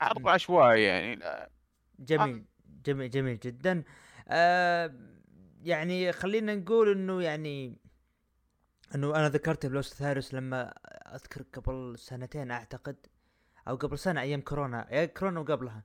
عرض. 0.00 0.28
عشوائي 0.28 0.82
يعني 0.82 1.14
لا. 1.14 1.50
جميل. 1.98 2.44
جميل 2.86 3.10
جميل 3.10 3.38
جدا. 3.38 3.84
آه 4.28 4.94
يعني 5.62 6.12
خلينا 6.12 6.54
نقول 6.54 6.88
إنه 6.92 7.22
يعني 7.22 7.76
إنه 8.94 9.16
أنا 9.16 9.28
ذكرت 9.28 9.66
بلوس 9.66 9.94
ثاريوس 9.94 10.34
لما 10.34 10.68
أذكر 11.14 11.42
قبل 11.42 11.98
سنتين 11.98 12.50
أعتقد 12.50 12.96
أو 13.68 13.76
قبل 13.76 13.98
سنة 13.98 14.20
أيام 14.20 14.40
كورونا 14.40 15.04
كورونا 15.04 15.40
وقبلها. 15.40 15.84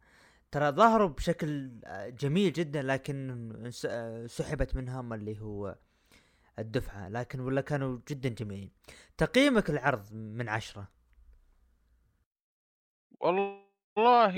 ترى 0.52 0.72
ظهروا 0.72 1.08
بشكل 1.08 1.72
جميل 2.20 2.54
جدا 2.54 2.82
لكن 2.82 3.70
سحبت 4.28 4.76
منهم 4.76 5.14
اللي 5.14 5.40
هو 5.42 5.78
الدفعة 6.60 7.10
لكن 7.10 7.40
ولا 7.40 7.62
كانوا 7.62 8.00
جدا 8.10 8.30
جميلين. 8.30 8.72
تقييمك 9.18 9.70
العرض 9.70 10.14
من 10.14 10.50
عشرة؟ 10.50 10.88
والله 13.20 14.32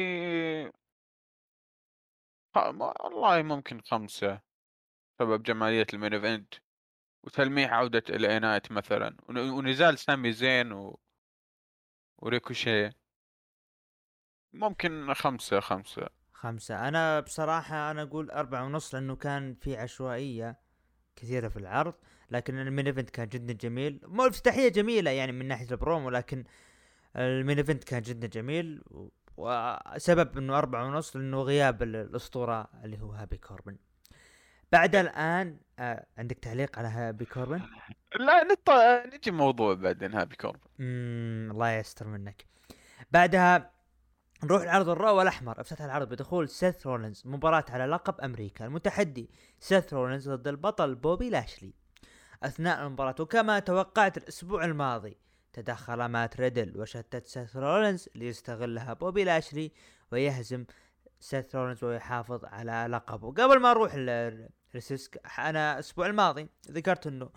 والله 2.55 3.41
ممكن 3.41 3.81
خمسة 3.81 4.41
بسبب 5.19 5.43
جمالية 5.43 5.85
ال 5.93 5.97
main 5.97 6.13
event 6.13 6.53
وتلميح 7.23 7.73
عودة 7.73 8.03
LA 8.09 8.39
Knight 8.39 8.71
مثلا 8.71 9.17
ون- 9.29 9.49
ونزال 9.49 9.99
سامي 9.99 10.31
زين 10.31 10.71
و... 10.71 10.99
وريكوشي 12.17 12.89
ممكن 14.53 15.13
خمسة 15.13 15.59
خمسة. 15.59 16.07
خمسة. 16.33 16.87
أنا 16.87 17.19
بصراحة 17.19 17.91
أنا 17.91 18.01
أقول 18.01 18.31
أربعة 18.31 18.65
ونص 18.65 18.95
لأنه 18.95 19.15
كان 19.15 19.55
في 19.55 19.77
عشوائية 19.77 20.59
كثيرة 21.15 21.47
في 21.47 21.57
العرض 21.57 21.93
لكن 22.31 22.59
ال 22.59 22.65
main 22.65 22.87
event 22.87 23.09
كان 23.09 23.27
جدا 23.29 23.53
جميل. 23.53 23.99
مو 24.03 24.23
الإفتتاحية 24.23 24.67
جميلة 24.69 25.11
يعني 25.11 25.31
من 25.31 25.47
ناحية 25.47 25.71
البرومو 25.71 26.09
لكن 26.09 26.43
ال 27.15 27.24
main 27.24 27.57
event 27.57 27.83
كان 27.83 28.01
جدا 28.01 28.27
جميل 28.27 28.83
وسبب 29.37 30.37
انه 30.37 30.57
أربعة 30.57 30.85
ونص 30.85 31.15
لأنه 31.15 31.41
غياب 31.41 31.83
ال- 31.83 31.95
الأسطورة 31.95 32.69
اللي 32.83 33.01
هو 33.01 33.11
هابي 33.11 33.37
كوربن. 33.37 33.77
بعد 34.71 34.95
الآن 34.95 35.57
آه 35.79 36.05
عندك 36.17 36.37
تعليق 36.39 36.79
على 36.79 36.87
هابي 36.87 37.25
كوربن؟ 37.25 37.61
لا 38.19 38.43
نط... 38.43 38.69
نجي 39.13 39.31
موضوع 39.31 39.73
بعدين 39.73 40.13
هابي 40.13 40.35
كورب 40.35 40.59
امم 40.79 41.51
الله 41.51 41.71
يستر 41.71 42.07
منك. 42.07 42.45
بعدها 43.11 43.71
نروح 44.43 44.61
العرض 44.61 44.89
ال 44.89 44.96
Raw 44.96 45.15
والأحمر. 45.15 45.61
أفتتح 45.61 45.81
العرض 45.81 46.09
بدخول 46.09 46.49
سيث 46.49 46.87
رولينز. 46.87 47.23
مباراة 47.25 47.65
على 47.69 47.85
لقب 47.85 48.21
أمريكا. 48.21 48.65
المتحدي 48.65 49.29
سيث 49.59 49.93
رولينز 49.93 50.29
ضد 50.29 50.47
البطل 50.47 50.95
بوبي 50.95 51.29
لاشلي. 51.29 51.73
أثناء 52.43 52.85
المباراة 52.87 53.15
وكما 53.19 53.59
توقعت 53.59 54.17
الأسبوع 54.17 54.65
الماضي 54.65 55.17
تدخل 55.53 56.05
مات 56.05 56.39
ريدل 56.39 56.77
وشتت 56.77 57.25
سيث 57.27 57.55
رولينز 57.57 58.09
ليستغلها 58.15 58.93
بوبي 58.93 59.23
لاشلي 59.23 59.71
ويهزم 60.11 60.65
سيث 61.19 61.55
رولينز 61.55 61.83
ويحافظ 61.83 62.45
على 62.45 62.87
لقبه. 62.89 63.31
قبل 63.31 63.59
ما 63.59 63.71
أروح 63.71 63.95
ل- 63.95 64.49
لريسيسك 64.73 65.21
أنا 65.39 65.73
الأسبوع 65.73 66.05
الماضي 66.05 66.47
ذكرت 66.71 67.07
إنه 67.07 67.29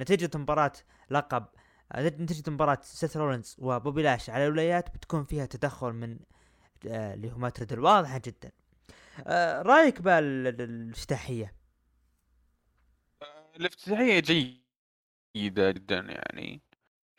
نتيجة 0.00 0.30
مباراة 0.34 0.72
لقب 1.10 1.46
نتيجة 1.96 2.50
مباراة 2.50 2.78
سيث 2.82 3.16
رولينز 3.16 3.56
وبوبي 3.58 4.02
لاشلي 4.02 4.30
على 4.30 4.46
الولايات 4.46 4.94
بتكون 4.94 5.24
فيها 5.24 5.46
تدخل 5.46 5.92
من 5.92 6.18
آه، 6.88 7.14
اللي 7.14 7.32
هو 7.32 7.38
مات 7.38 7.58
ريدل. 7.60 7.78
واضحة 7.80 8.20
جدا. 8.24 8.50
آه، 9.26 9.62
رأيك 9.62 10.02
بالافتتاحية 10.02 11.54
الافتتاحية 13.56 14.20
جيدة 15.36 15.70
جدا 15.70 15.98
يعني. 15.98 16.62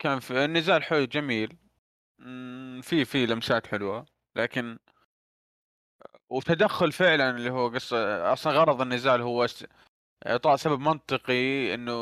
كان 0.02 0.20
في 0.20 0.44
النزال 0.44 0.82
حلو 0.82 1.04
جميل. 1.04 1.56
في 2.82 3.04
في 3.04 3.26
لمسات 3.26 3.66
حلوة 3.66 4.06
لكن 4.36 4.78
وتدخل 6.30 6.92
فعلا 6.92 7.30
اللي 7.30 7.50
هو 7.50 7.68
قصة 7.68 8.32
أصلا 8.32 8.52
غرض 8.52 8.80
النزال 8.80 9.20
هو 9.20 9.46
إعطاء 10.26 10.56
سبب 10.56 10.80
منطقي 10.80 11.74
إنه 11.74 11.92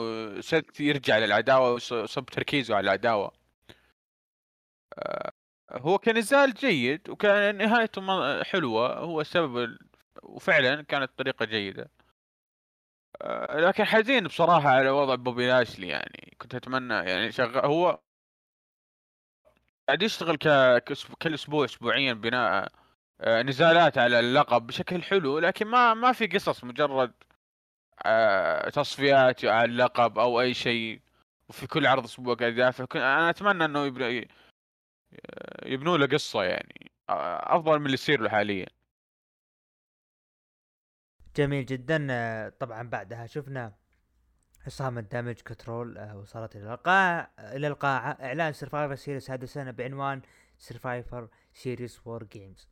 سيث 0.41 0.81
يرجع 0.81 1.19
للعداوة 1.19 1.71
ويصب 1.73 2.25
تركيزه 2.25 2.75
على 2.77 2.85
العداوة. 2.85 3.33
آه، 4.99 5.33
هو 5.73 5.99
كنزال 5.99 6.55
جيد 6.55 7.11
وكان 7.11 7.57
نهايته 7.57 8.43
حلوة 8.43 8.99
هو 8.99 9.21
السبب 9.21 9.59
ال- 9.59 9.79
وفعلا 10.23 10.83
كانت 10.83 11.11
طريقة 11.19 11.45
جيدة. 11.45 11.83
آه، 11.83 12.00
لكن 13.55 13.85
حزين 13.85 14.25
بصراحة 14.25 14.69
على 14.69 14.91
وضع 14.91 15.15
بوبي 15.15 15.47
لاشلي 15.47 15.89
يعني. 15.89 16.37
كنت 16.39 16.55
أتمنى 16.55 16.95
يعني 16.95 17.33
شغال 17.33 17.67
هو 17.67 18.01
قاعد 19.89 20.03
يشتغل 20.03 20.37
ك... 20.37 20.49
كل 21.23 21.35
أسبوع 21.35 21.65
أسبوعيا 21.65 22.13
بناء 22.13 22.69
آه، 23.21 23.43
نزالات 23.43 23.99
على 23.99 24.21
اللقب 24.21 24.67
بشكل 24.67 25.03
حلو 25.03 25.39
لكن 25.39 25.67
ما 25.67 25.95
ما 25.95 26.13
في 26.13 26.27
قصص 26.27 26.65
مجرد 26.65 27.13
آه، 28.07 28.71
تصفيات 28.71 29.45
على 29.45 29.65
اللقب 29.73 30.19
أو 30.19 30.41
أي 30.41 30.55
شيء 30.55 31.01
وفي 31.49 31.67
كل 31.67 31.87
عرض 31.87 32.05
أسبوع 32.05 32.35
قاعد 32.35 32.53
يدافع. 32.53 32.87
أنا 32.95 33.31
أتمنى 33.31 33.65
إنه 33.65 33.87
يبنوا 35.67 35.99
له 35.99 36.07
قصة 36.07 36.43
يعني 36.45 36.93
آه، 37.11 37.57
أفضل 37.57 37.79
من 37.79 37.87
اللي 37.87 37.95
يصير 37.95 38.21
له 38.21 38.29
حاليا. 38.31 38.67
جميل 41.37 41.67
جدا. 41.67 42.07
آه، 42.11 42.49
طبعا 42.49 42.83
بعدها 42.83 43.27
شفنا 43.27 43.75
عصابة 44.67 45.01
Damage 45.01 45.41
Control 45.41 45.99
آه، 45.99 46.19
وصلت 46.19 46.57
إلى 46.57 46.75
القاعة 46.75 47.31
إلى 47.39 47.67
القاعة 47.69 48.17
إعلان 48.21 48.53
Survivor 48.53 48.95
Series 48.95 49.31
هذه 49.31 49.43
السنة 49.43 49.71
بعنوان 49.71 50.23
Survivor 50.59 51.29
Series 51.53 52.07
War 52.07 52.25
Games 52.25 52.69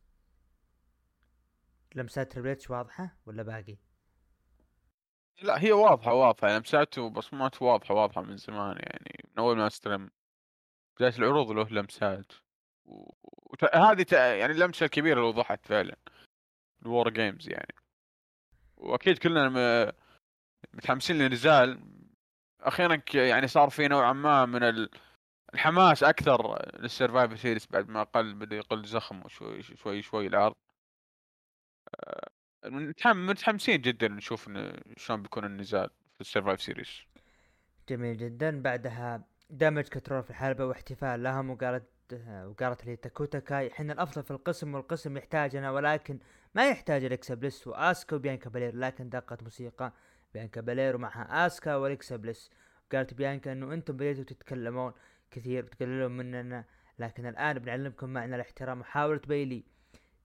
لمسات 1.95 2.31
Triple 2.31 2.49
H 2.49 2.69
واضحة 2.69 3.17
ولا 3.25 3.43
باقي؟ 3.43 3.77
لا 5.41 5.63
هي 5.63 5.71
واضحة 5.71 6.13
واضحة. 6.13 6.57
لمساته 6.57 7.01
وبصماته 7.01 7.65
واضحة 7.65 7.95
واضحة 7.95 8.21
من 8.21 8.37
زمان. 8.37 8.77
يعني 8.79 9.23
من 9.23 9.39
أول 9.39 9.57
ما 9.57 9.67
استلم 9.67 10.09
بداية 10.97 11.13
العروض 11.17 11.51
له 11.51 11.69
لمسات. 11.69 12.31
و... 12.85 13.11
وت... 13.23 13.75
هذه 13.75 14.03
ت... 14.03 14.11
يعني 14.11 14.53
اللمسة 14.53 14.85
الكبيرة 14.85 15.19
اللي 15.19 15.29
وضحت 15.29 15.65
فعلا. 15.65 15.95
ال 16.81 16.88
War 16.88 17.09
Games 17.09 17.49
يعني. 17.49 17.75
وأكيد 18.79 19.17
كلنا. 19.17 19.93
متحمسين 20.73 21.17
للنزال 21.17 21.79
أخيرا 22.61 22.95
ك... 22.95 23.15
يعني 23.15 23.47
صار 23.47 23.69
في 23.69 23.87
نوعا 23.87 24.13
ما 24.13 24.45
من 24.45 24.63
ال... 24.63 24.89
الحماس 25.53 26.03
أكثر 26.03 26.65
لل 26.79 26.90
Survivor 26.90 27.35
Series 27.35 27.67
بعد 27.67 27.89
ما 27.89 28.03
قل 28.03 28.33
بدأ 28.33 28.55
يقل 28.55 28.85
زخم 28.85 29.25
وشوي 29.25 29.61
شوي 29.61 30.01
شوي 30.01 30.27
العرض. 30.27 30.55
آه، 31.95 32.29
متحم... 32.65 33.25
متحمسين 33.25 33.81
جدا 33.81 34.07
نشوف 34.07 34.49
شلون 34.97 35.21
بيكون 35.21 35.45
النزال 35.45 35.89
في 36.15 36.21
ال 36.21 36.25
Survivor 36.25 36.61
Series. 36.61 37.01
جميل 37.89 38.17
جدا. 38.17 38.61
بعدها 38.61 39.23
Damage 39.49 39.87
Control 39.87 40.23
في 40.23 40.29
الحلبة 40.29 40.65
واحتفال 40.65 41.23
لهم 41.23 41.49
وقالت 41.49 41.89
وقالت 42.13 42.85
لي 42.85 42.95
داكوتا 42.95 43.39
كاي 43.39 43.71
إحنا 43.71 43.93
الأفضل 43.93 44.23
في 44.23 44.31
القسم 44.31 44.75
والقسم 44.75 45.17
يحتاجنا 45.17 45.71
ولكن 45.71 46.19
ما 46.55 46.69
يحتاج 46.69 47.03
اليكسا 47.03 47.35
بليس 47.35 47.67
وآسكا 47.67 48.15
وبيانكا 48.15 48.49
بالير 48.49 48.75
لكن 48.75 49.09
دقت 49.09 49.43
موسيقى 49.43 49.93
بيانكا 50.33 50.61
بالير 50.61 50.95
ومعها 50.95 51.45
آسكا 51.45 51.75
واليكسا 51.75 52.15
بليس 52.15 52.51
قالت 52.91 53.13
بيانكا 53.13 53.51
إنه 53.51 53.73
أنتم 53.73 53.97
بديتوا 53.97 54.23
تتكلمون 54.23 54.93
كثير 55.31 55.63
بتقللون 55.65 56.17
مننا 56.17 56.65
لكن 56.99 57.25
الآن 57.25 57.59
بنعلمكم 57.59 58.09
معنى 58.09 58.35
الاحترام. 58.35 58.79
محاولة 58.79 59.21
بيلي 59.27 59.63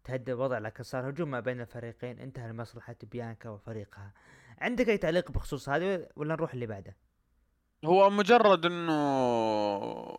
تهدي 0.05 0.33
الوضع 0.33 0.59
لكن 0.59 0.83
صار 0.83 1.11
هجوم 1.11 1.31
ما 1.31 1.41
بين 1.41 1.61
الفريقين. 1.61 2.19
انتهى 2.19 2.49
لمصلحة 2.49 2.97
بيانكا 3.03 3.49
وفريقها. 3.49 4.13
عندك 4.59 4.89
أي 4.89 4.99
تعليق 4.99 5.31
بخصوص 5.31 5.69
هذه 5.69 6.09
ولا 6.17 6.35
نروح 6.35 6.53
اللي 6.53 6.67
بعده؟ 6.67 6.97
هو 7.85 8.11
مجرد 8.11 8.67
إنه 8.67 8.95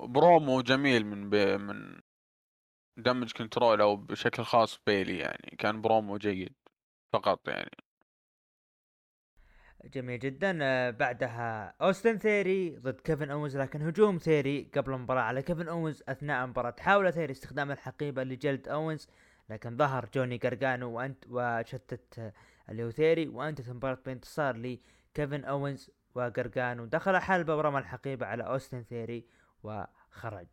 برومو 0.07 0.61
جميل 0.61 1.05
من 1.05 1.29
بي 1.29 1.57
من 1.57 1.99
Damage 2.97 3.31
Control 3.31 3.81
أو 3.81 3.95
بشكل 3.95 4.43
خاص 4.43 4.79
بيلي 4.87 5.17
يعني. 5.17 5.55
كان 5.59 5.81
برومو 5.81 6.17
جيد 6.17 6.53
فقط 7.13 7.47
يعني. 7.47 7.71
جميل 9.85 10.19
جدا. 10.19 10.59
آه، 10.61 10.89
بعدها 10.89 11.75
أوستن 11.81 12.17
ثيري 12.17 12.77
ضد 12.77 13.01
كيفن 13.01 13.31
اونز 13.31 13.57
لكن 13.57 13.81
هجوم 13.81 14.17
ثيري 14.17 14.69
قبل 14.75 14.93
المباراة 14.93 15.21
على 15.21 15.41
كيفن 15.41 15.67
اونز 15.67 16.03
أثناء 16.09 16.45
المباراة 16.45 16.75
حاول 16.79 17.13
ثيري 17.13 17.31
استخدام 17.31 17.71
الحقيبة 17.71 18.23
لجلد 18.23 18.67
اونز 18.67 19.07
لكن 19.49 19.77
ظهر 19.77 20.09
جوني 20.13 20.37
قرقانو 20.37 20.91
وانت 20.97 21.25
وشتت 21.29 22.19
آه، 22.19 22.33
اللي 22.69 22.83
هو 22.83 22.89
ثيري 22.91 23.27
وأنتهت 23.27 23.67
المباراة 23.67 23.97
بانتصار 24.05 24.57
لكيفن 24.57 25.45
اونز 25.45 25.91
وقرقانو. 26.15 26.85
دخل 26.85 27.17
حلبة 27.17 27.55
ورمى 27.55 27.79
الحقيبة 27.79 28.25
على 28.25 28.43
أوستن 28.43 28.83
ثيري 28.83 29.25
وخرج. 29.63 30.47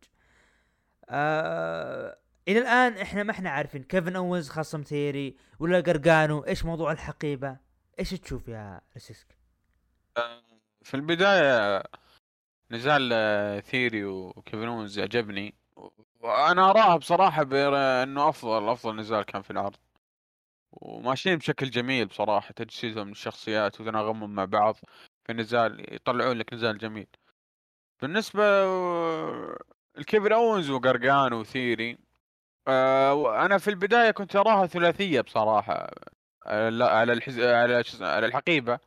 آه 1.09 2.17
إلى 2.47 2.59
الآن 2.59 2.97
إحنا 2.97 3.23
ما 3.23 3.31
إحنا 3.31 3.49
عارفين 3.49 3.83
كيفن 3.83 4.15
اونز 4.15 4.49
خصم 4.49 4.81
ثيري 4.81 5.37
ولا 5.59 5.79
قرقانو. 5.81 6.39
إيش 6.39 6.65
موضوع 6.65 6.91
الحقيبة؟ 6.91 7.57
إيش 7.99 8.09
تشوف 8.09 8.47
يا 8.47 8.81
ريسيسك؟ 8.93 9.37
في 10.81 10.93
البداية 10.93 11.83
نزال 12.71 13.09
آه، 13.13 13.59
ثيري 13.59 14.05
وكيفن 14.05 14.67
اونز 14.67 14.99
عجبني 14.99 15.55
وأنا 16.21 16.69
اراه 16.69 16.97
بصراحة 16.97 17.43
بانه 17.43 18.29
أفضل 18.29 18.69
أفضل 18.69 18.95
نزال 18.95 19.23
كان 19.23 19.41
في 19.41 19.51
العرض. 19.51 19.75
وماشيين 20.71 21.37
بشكل 21.37 21.69
جميل 21.69 22.05
بصراحة 22.05 22.51
تجسيدهم 22.51 23.09
للشخصيات 23.09 23.81
وتناغمهم 23.81 24.35
مع 24.35 24.45
بعض. 24.45 24.75
في 25.25 25.31
النزال 25.31 25.95
يطلعون 25.95 26.37
لك 26.37 26.53
نزال 26.53 26.77
جميل. 26.77 27.07
بالنسبة 28.01 28.43
الكيفن 29.97 30.33
أونز 30.33 30.69
وقرقان 30.69 31.33
وثيري 31.33 31.97
آه، 32.67 33.45
أنا 33.45 33.57
في 33.57 33.69
البداية 33.69 34.11
كنت 34.11 34.35
أراها 34.35 34.67
ثلاثية 34.67 35.21
بصراحة 35.21 35.91
على 36.45 37.13
الحز... 37.13 37.39
على 37.39 37.83
على 38.01 38.25
الحقيبة. 38.25 38.79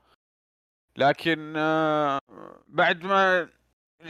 لكن 0.97 1.55
آه، 1.57 2.21
بعد 2.69 3.05
ما 3.05 3.49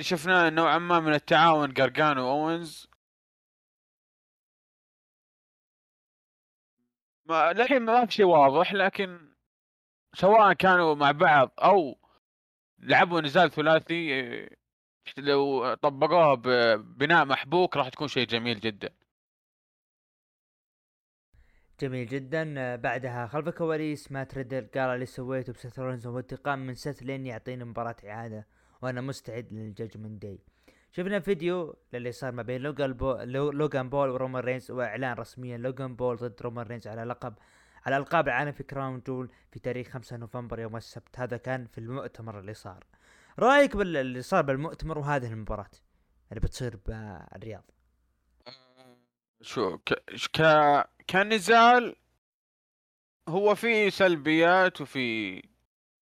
شفنا 0.00 0.50
نوعا 0.50 0.78
ما 0.78 1.00
من 1.00 1.14
التعاون 1.14 1.72
قرقان 1.74 2.18
وأونز 2.18 2.88
ما 7.26 7.52
للحين 7.52 7.82
ما 7.82 8.06
في 8.06 8.12
شيء 8.12 8.26
واضح 8.26 8.72
لكن 8.72 9.34
سواء 10.14 10.52
كانوا 10.52 10.94
مع 10.94 11.10
بعض 11.10 11.50
أو 11.58 11.98
لعبوا 12.78 13.20
نزال 13.20 13.50
ثلاثي 13.50 14.20
آه، 14.20 14.48
لو 15.18 15.74
طبقوها 15.74 16.34
ببناء 16.34 17.24
محبوك 17.24 17.76
راح 17.76 17.88
تكون 17.88 18.08
شيء 18.08 18.26
جميل 18.26 18.60
جدا. 18.60 18.90
جميل 21.80 22.06
جدا. 22.06 22.76
بعدها 22.76 23.26
خلف 23.26 23.48
الكواليس 23.48 24.12
مات 24.12 24.24
ريدل 24.24 24.66
قال 24.74 24.90
اللي 24.90 25.06
سويته 25.06 25.52
بسيث 25.52 25.78
رولينز 25.78 26.06
هو 26.06 26.18
انتقام 26.18 26.66
من 26.66 26.74
سيث 26.74 27.02
لين 27.02 27.26
يعطيني 27.26 27.64
مباراة 27.64 27.96
إعادة 28.04 28.46
وأنا 28.82 29.00
مستعد 29.00 29.52
لل 29.52 29.66
Judgment 29.66 30.22
Day. 30.22 30.38
شفنا 30.92 31.20
فيديو 31.20 31.76
للي 31.92 32.12
صار 32.12 32.32
ما 32.32 32.42
بين 32.42 32.60
لوغان 32.60 32.92
بول 32.92 33.32
لوغان 33.32 33.88
بول 33.88 34.08
ورومان 34.08 34.42
رينز 34.42 34.70
وإعلان 34.70 35.12
رسميا 35.16 35.58
لوغان 35.58 35.96
بول 35.96 36.16
ضد 36.16 36.42
رومان 36.42 36.66
رينز 36.66 36.88
على 36.88 37.04
لقب 37.04 37.34
على 37.86 37.96
ألقاب 37.96 38.28
العالم 38.28 38.52
في 38.52 38.62
Crown 38.62 39.00
Jewel 39.06 39.30
في 39.52 39.60
تاريخ 39.60 39.88
5 39.88 40.16
نوفمبر 40.16 40.60
يوم 40.60 40.76
السبت. 40.76 41.18
هذا 41.20 41.36
كان 41.36 41.66
في 41.66 41.78
المؤتمر 41.78 42.40
اللي 42.40 42.54
صار. 42.54 42.84
رأيك 43.38 43.76
باللي 43.76 44.22
صار 44.22 44.42
بالمؤتمر 44.42 44.98
وهذه 44.98 45.32
المباراة 45.32 45.70
اللي 46.30 46.40
بتصير 46.40 46.76
بالرياض 46.86 47.70
شو 49.40 49.78
ك... 49.78 49.92
ك... 50.32 50.42
كنزال 51.10 51.96
هو 53.28 53.54
في 53.54 53.90
سلبيات 53.90 54.80
وفي 54.80 55.42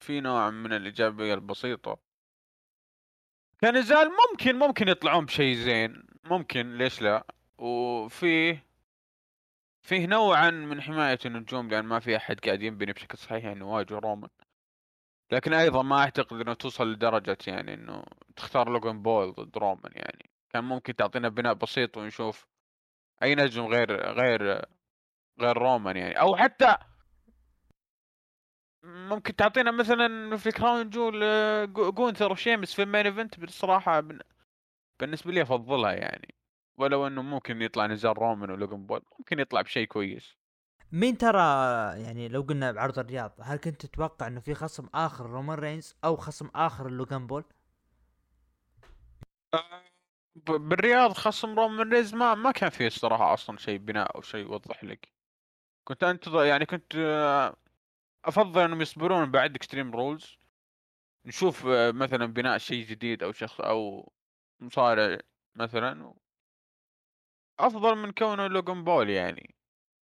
في 0.01 0.21
نوع 0.21 0.51
من 0.51 0.73
الإيجابية 0.73 1.35
البسيطة. 1.35 1.99
كنزال 3.61 4.11
ممكن 4.31 4.59
ممكن 4.59 4.89
يطلعون 4.89 5.25
بشيء 5.25 5.55
زين. 5.57 6.07
ممكن 6.25 6.79
ليش 6.79 7.03
لا؟ 7.03 7.27
وفيه 7.59 8.67
فيه 9.85 10.07
نوعا 10.07 10.51
من 10.51 10.81
حماية 10.83 11.19
النجوم 11.27 11.69
لأن 11.69 11.85
ما 11.85 12.01
في 12.01 12.17
أحد 12.17 12.41
قاعد 12.41 12.63
ينبني 12.63 12.93
بشكل 12.93 13.19
صحيح 13.19 13.45
إنه 13.45 13.65
يواجه 13.65 13.99
رومان. 13.99 14.31
لكن 15.33 15.53
أيضا 15.55 15.83
ما 15.83 15.99
أعتقد 15.99 16.41
إنه 16.41 16.55
توصل 16.55 16.93
لدرجة 16.93 17.39
يعني 17.47 17.75
إنه 17.75 18.05
تختار 18.37 18.69
لوجن 18.69 19.03
بول 19.03 19.33
ضد 19.33 19.59
رومان 19.59 19.93
يعني. 19.95 20.31
كان 20.51 20.65
ممكن 20.65 20.97
تعطينا 20.97 21.29
بناء 21.29 21.55
بسيط 21.55 21.97
ونشوف 21.97 22.47
أي 23.23 23.35
نجم 23.35 23.67
غير 23.67 24.13
غير 24.13 24.67
غير 25.41 25.59
رومان 25.59 25.97
يعني. 25.97 26.21
أو 26.21 26.37
حتى 26.37 26.77
ممكن 28.85 29.37
تعطينا 29.37 29.71
مثلا 29.71 30.37
في 30.37 30.51
Crown 30.51 30.91
Jewel 30.91 31.21
آه، 31.25 31.65
جونثر 31.65 32.33
وشيمس 32.33 32.75
في 32.75 32.83
ال 32.83 32.88
main 32.88 33.07
event 33.07 33.41
بصراحة 33.41 34.03
بالنسبة 35.01 35.33
لي 35.33 35.43
أفضلها 35.43 35.93
يعني. 35.93 36.35
ولو 36.77 37.07
إنه 37.07 37.23
ممكن 37.23 37.63
يطلع 37.63 37.87
نزال 37.87 38.19
رومان 38.19 38.51
ولوجن 38.51 38.87
بول 38.87 39.03
ممكن 39.19 39.41
يطلع 39.41 39.61
بشيء 39.61 39.87
كويس. 39.87 40.37
مين 40.93 41.19
ترى 41.19 41.39
يعني 42.03 42.29
لو 42.29 42.43
قلنا 42.43 42.73
بعرض 42.73 42.99
الرياض 42.99 43.33
هل 43.43 43.57
كنت 43.57 43.87
تتوقع 43.87 44.27
إنه 44.27 44.41
في 44.41 44.55
خصم 44.55 44.87
آخر 44.95 45.27
رومان 45.27 45.59
رينز 45.59 45.97
أو 46.05 46.17
خصم 46.17 46.51
آخر 46.55 46.91
لوجان 46.91 47.27
بول؟ 47.27 47.45
بالرياض 50.37 51.13
خصم 51.13 51.59
رومان 51.59 51.93
رينز 51.93 52.15
ما 52.15 52.35
ما 52.35 52.51
كان 52.51 52.71
فيه 52.71 52.87
الصراحة 52.87 53.35
أصلا 53.35 53.59
شيء 53.59 53.79
بناء 53.79 54.17
أو 54.17 54.23
شيء 54.23 54.41
يوضح 54.41 54.85
لك. 54.85 55.09
كنت 55.85 56.05
أنتظر 56.05 56.45
يعني 56.45 56.67
كنت 56.67 56.95
آه، 56.97 57.57
أفضل 58.25 58.61
إنهم 58.63 58.81
يصبرون 58.81 59.31
بعد 59.31 59.55
Extreme 59.55 59.93
Rules 59.93 60.39
نشوف 61.27 61.67
آه، 61.67 61.91
مثلا 61.91 62.27
بناء 62.27 62.59
شيء 62.59 62.87
جديد 62.87 63.23
أو 63.23 63.33
شخص 63.33 63.61
أو 63.61 64.13
مصارع 64.61 65.19
مثلا. 65.57 66.15
أفضل 67.59 67.95
من 67.97 68.13
كونه 68.13 68.47
لوجن 68.47 68.85
بول 68.85 69.11
يعني. 69.11 69.55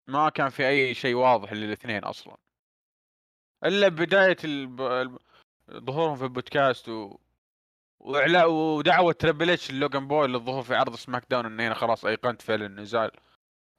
ما 0.08 0.29
كان 0.29 0.49
في 0.49 0.67
أي 0.67 0.93
شيء 0.93 1.15
واضح 1.15 1.53
للاثنين 1.53 2.03
أصلا. 2.03 2.38
إلا 3.65 3.88
بداية 3.88 4.38
الب... 4.43 4.82
ظهورهم 5.71 6.15
في 6.15 6.23
البودكاست 6.23 6.89
و... 6.89 7.19
واعلاء 7.99 8.51
ودعوة 8.51 9.13
تريبل 9.13 9.49
إتش 9.49 9.71
لوجن 9.71 10.08
بول 10.08 10.34
للظهور 10.34 10.63
في 10.63 10.75
عرض 10.75 10.95
SmackDown 10.95 11.45
إنه 11.45 11.67
هنا 11.67 11.73
خلاص 11.73 12.06
أيقنت 12.06 12.41
فعل 12.41 12.63
النزال 12.63 13.12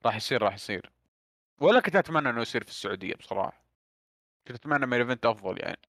راح 0.07 0.17
يصير 0.17 0.43
راح 0.43 0.55
يصير. 0.55 0.93
ولا 1.61 1.81
كنت 1.81 1.97
أتمنى 1.97 2.31
إنه 2.31 2.41
يصير 2.43 2.65
في 2.65 2.71
السعودية 2.71 3.15
بصراحة. 3.15 3.65
كنت 4.49 4.57
أتمنى 4.57 4.87
main 4.87 4.99
event 5.01 5.27
أفضل 5.27 5.61
يعني. 5.61 5.81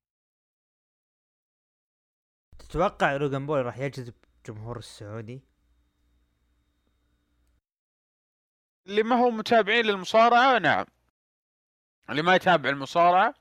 تتوقع 2.60 3.16
لوجن 3.16 3.46
بول 3.46 3.66
راح 3.66 3.78
يجذب 3.78 4.14
جمهور 4.46 4.78
السعودي؟ 4.78 5.55
اللي 8.88 9.04
ما 9.04 9.16
هو 9.16 9.32
متابعين 9.32 9.86
للمصارعة 9.86 10.60
نعم. 10.60 10.86
اللي 12.10 12.22
ما 12.22 12.36
يتابع 12.36 12.70
المصارعة 12.70 13.34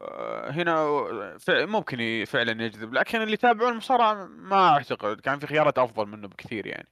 آه، 0.00 0.50
هنا 0.50 0.86
ممكن 1.48 2.24
فعلا 2.26 2.64
يجذب 2.64 2.92
لكن 2.92 3.22
اللي 3.22 3.32
يتابعون 3.32 3.72
المصارعة 3.72 4.26
ما 4.26 4.68
أعتقد 4.68 5.20
كان 5.20 5.38
في 5.38 5.46
خيارات 5.46 5.78
أفضل 5.78 6.06
منه 6.06 6.28
بكثير 6.28 6.66
يعني. 6.66 6.88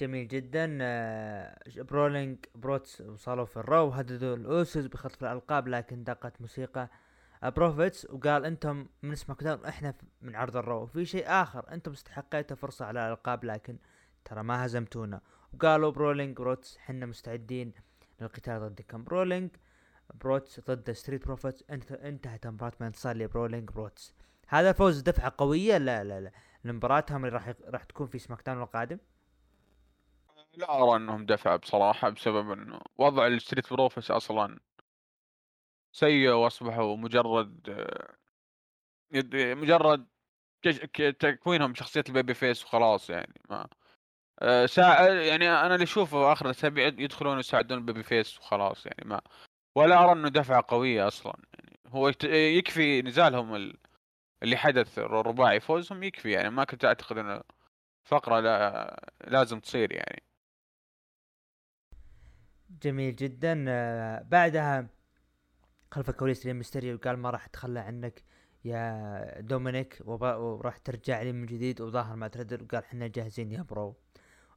جميل 0.00 0.28
جدا 0.28 0.78
آه، 0.82 1.58
Brawling 1.76 2.38
Brutes 2.54 3.00
وصلوا 3.00 3.44
في 3.44 3.56
ال 3.56 3.63
Raw 3.63 3.86
وهددوا 3.86 4.36
ال 4.36 4.46
Usos 4.46 4.86
بخطف 4.86 5.24
الألقاب 5.24 5.68
لكن 5.68 6.04
دقت 6.04 6.40
موسيقى 6.40 6.88
Profits 7.42 8.10
وقال 8.10 8.44
أنتم 8.44 8.86
من 9.02 9.14
Down 9.40 9.64
إحنا 9.64 9.94
من 10.22 10.36
عرض 10.36 10.56
ال 10.56 10.62
Raw. 10.62 10.86
في 10.86 11.04
شيء 11.04 11.24
آخر 11.26 11.72
أنتم 11.72 11.92
استحقيتوا 11.92 12.56
فرصة 12.56 12.84
على 12.84 13.06
الألقاب 13.06 13.44
لكن 13.44 13.78
ترى 14.30 14.42
ما 14.42 14.66
هزمتونا. 14.66 15.20
وقالوا 15.54 15.90
Brawling 15.90 16.36
Brutes 16.36 16.78
حنا 16.78 17.06
مستعدين 17.06 17.72
للقتال 18.20 18.60
ضدكم 18.60 19.04
Brawling 19.04 19.50
Brutes 20.14 20.60
ضد 20.60 20.92
Street 20.92 21.24
Profits. 21.24 21.64
انت 21.70 21.92
انتهت 21.92 22.46
المباراة 22.46 22.72
بانتصار 22.80 23.16
ل 23.16 23.22
Brawling 23.22 23.70
Brutes. 23.70 24.14
هذا 24.48 24.72
فوز 24.72 25.00
دفعة 25.00 25.34
قوية. 25.38 25.78
لا 25.78 26.04
لا 26.04 26.20
لا. 26.20 26.32
لمباراتهم 26.64 27.24
اللي 27.24 27.36
راح 27.36 27.54
راح 27.64 27.84
تكون 27.84 28.06
في 28.06 28.18
SmackDown 28.18 28.62
القادم. 28.62 28.98
لا 30.54 30.82
أرى 30.82 30.96
أنهم 30.96 31.26
دفع 31.26 31.56
بصراحة 31.56 32.10
بسبب 32.10 32.50
انه 32.50 32.80
وضع 32.98 33.26
ال 33.26 33.33
Street 33.33 33.72
Profits 33.72 34.10
أصلا 34.10 34.60
سيء 35.92 36.30
وأصبحوا 36.30 36.96
مجرد 36.96 37.70
مجرد 39.34 40.06
تكوينهم 41.18 41.74
شخصية 41.74 42.04
ال 42.08 42.34
babyface 42.34 42.64
وخلاص 42.64 43.10
يعني 43.10 43.40
ما 43.50 43.68
سا... 44.66 45.08
يعني 45.08 45.48
أنا 45.50 45.74
اللي 45.74 45.84
أشوفه 45.84 46.32
آخر 46.32 46.46
الأسابيع 46.46 46.86
يدخلون 46.86 47.38
يساعدون 47.38 47.78
ال 47.78 48.02
babyface 48.02 48.38
وخلاص 48.38 48.86
يعني 48.86 49.04
ما 49.04 49.20
ولا 49.76 50.04
أرى 50.04 50.12
إنه 50.12 50.28
دفعة 50.28 50.64
قوية 50.68 51.08
أصلا. 51.08 51.34
يعني 51.54 51.78
هو 51.88 52.12
يكفي 52.24 53.02
نزالهم 53.02 53.74
اللي 54.42 54.56
حدث 54.56 54.98
الرباعي 54.98 55.60
فوزهم 55.60 56.02
يكفي 56.02 56.30
يعني. 56.30 56.50
ما 56.50 56.64
كنت 56.64 56.84
أعتقد 56.84 57.18
إنه 57.18 57.40
فقرة 58.04 58.40
لا... 58.40 59.10
لازم 59.26 59.60
تصير 59.60 59.92
يعني. 59.92 60.22
جميل 62.82 63.16
جدا. 63.16 63.64
آه، 63.68 64.22
بعدها 64.22 64.88
خلف 65.90 66.10
الكواليس 66.10 66.46
ميستيريو 66.46 66.98
قال 66.98 67.16
ما 67.18 67.30
راح 67.30 67.46
أتخلى 67.46 67.80
عنك 67.80 68.24
يا 68.64 69.40
دومينيك 69.40 69.98
وراح 70.04 70.76
ترجع 70.76 71.22
لي 71.22 71.32
من 71.32 71.46
جديد 71.46 71.80
وظهر 71.80 72.16
مات 72.16 72.28
ريدل 72.28 72.62
وقال 72.62 72.84
إحنا 72.84 73.06
جاهزين 73.06 73.52
يا 73.52 73.62
bro. 73.62 73.96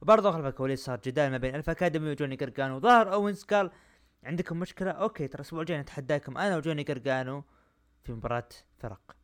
وبرضه 0.02 0.32
خلف 0.32 0.46
الكواليس 0.46 0.84
صار 0.84 1.00
جدال 1.04 1.30
ما 1.30 1.38
بين 1.38 1.54
Alpha 1.54 1.72
Academy 1.72 2.10
وجوني 2.10 2.36
قرقانو. 2.36 2.76
وظهر 2.76 3.12
أوينز 3.12 3.42
قال 3.42 3.70
عندكم 4.24 4.60
مشكلة؟ 4.60 4.90
okay 4.90 5.28
ترى 5.28 5.40
الأسبوع 5.40 5.60
الجاي 5.60 5.80
نتحداكم. 5.80 6.38
أنا 6.38 6.56
وجوني 6.56 6.82
قرقانو 6.82 7.44
في 8.04 8.12
مباراة 8.12 8.48
فرق. 8.78 9.16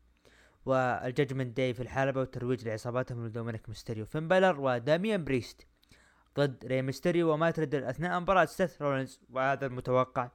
وال 0.64 0.83
Judgment 0.83 1.57
Day 1.57 1.74
في 1.75 1.83
الحلبة 1.83 2.21
وترويج 2.21 2.68
لعصاباتهم 2.68 3.27
لدومينيك 3.27 3.68
ميستيريو. 3.68 4.07
فين 4.07 4.29
بالر 4.29 4.61
وداميان 4.61 5.25
بريست 5.25 5.66
ضد 6.39 6.64
ري 6.66 6.83
ميستيريو 6.83 7.33
ومات 7.32 7.51
ريدل 7.51 7.84
أثناء 7.85 8.21
مباراة. 8.21 8.45
سيث 8.45 8.82
رولينز 8.83 9.21
وهذا 9.31 9.66
المتوقع 9.66 10.31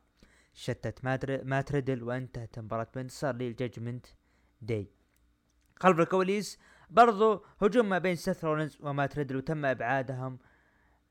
شتت 0.53 1.05
مات 1.45 1.61
ريدل 1.61 2.03
وانتهت 2.03 2.57
المباراة 2.57 2.87
بانتصار 2.95 3.35
لل 3.35 3.49
Judgment 3.49 4.05
Day. 4.61 4.91
خلف 5.79 5.99
الكواليس 5.99 6.59
برضو 6.89 7.45
هجوم 7.61 7.89
ما 7.89 7.97
بين 7.97 8.15
سيث 8.15 8.45
رولينز 8.45 8.77
ومات 8.81 9.05
ريدل 9.05 9.35
وتم 9.35 9.65
إبعادهم 9.65 10.39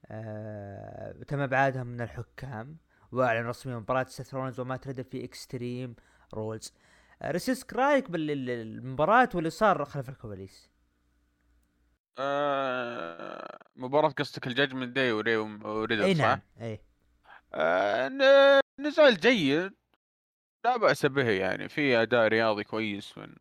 آه 0.06 1.12
تم 1.28 1.40
إبعادهم 1.40 1.86
من 1.86 2.00
الحكام 2.00 2.76
وأعلن 3.12 3.46
رسميا 3.46 3.76
مباراة 3.76 4.04
سيث 4.04 4.34
رولينز 4.34 4.60
ومات 4.60 4.76
ريدل 4.76 5.04
في 5.04 5.24
Extreme 5.24 5.96
Rules. 6.34 6.74
آه 7.22 7.30
رسيسك 7.30 7.72
رايك 7.72 8.10
بالمباراة 8.10 9.28
واللي 9.34 9.50
صار 9.50 9.84
خلف 9.84 10.08
الكواليس؟ 10.08 10.70
آه 12.18 13.58
مباراة 13.76 14.08
قصدك 14.08 14.46
ال 14.46 14.52
Judgment 14.52 14.96
Day 14.96 15.12
وري 15.12 15.36
وريدل 15.36 16.02
أي 16.02 16.14
نعم 16.14 16.40
أي. 16.60 16.80
آه 17.54 18.60
نزال 18.80 19.16
جيد. 19.16 19.72
لا 20.64 20.76
بأس 20.76 21.06
به 21.06 21.30
يعني 21.30 21.68
في 21.68 22.02
أداء 22.02 22.28
رياضي 22.28 22.64
كويس 22.64 23.18
من 23.18 23.34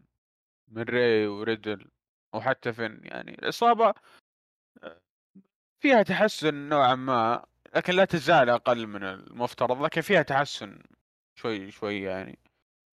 من 0.67 0.83
ري 0.83 1.27
وريدل. 1.27 1.91
وحتى 2.33 2.73
فين 2.73 2.99
يعني 3.03 3.31
الإصابة 3.31 3.93
فيها 5.79 6.03
تحسن 6.03 6.53
نوعا 6.69 6.95
ما 6.95 7.45
لكن 7.75 7.93
لا 7.93 8.05
تزال 8.05 8.49
أقل 8.49 8.87
من 8.87 9.03
المفترض 9.03 9.81
لكن 9.81 10.01
فيها 10.01 10.21
تحسن 10.21 10.83
شوي 11.35 11.71
شوي 11.71 12.01
يعني. 12.01 12.39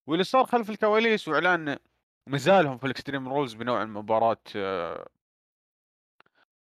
واللي 0.07 0.25
صار 0.25 0.47
خلف 0.47 0.71
الكواليس 0.71 1.29
وإعلان 1.29 1.77
نزالهم 2.29 2.79
في 2.79 2.85
ال 2.85 2.90
Extreme 2.90 3.29
Rules 3.29 3.55
بنوع 3.55 3.83
المباراة 3.83 4.43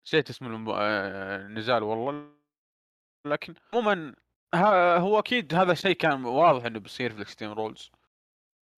نسيت 0.05 0.29
اسم 0.29 0.45
المب... 0.45 0.69
آه، 0.69 1.45
النزال 1.45 1.83
والله 1.83 2.29
لكن 3.25 3.53
عموما 3.73 4.15
هو 4.97 5.19
أكيد 5.19 5.53
هذا 5.53 5.71
الشيء 5.71 5.95
كان 5.95 6.25
واضح 6.25 6.65
إنه 6.65 6.79
بيصير 6.79 7.09
في 7.09 7.15
ال 7.15 7.20
Extreme 7.20 7.51
Rules. 7.51 7.91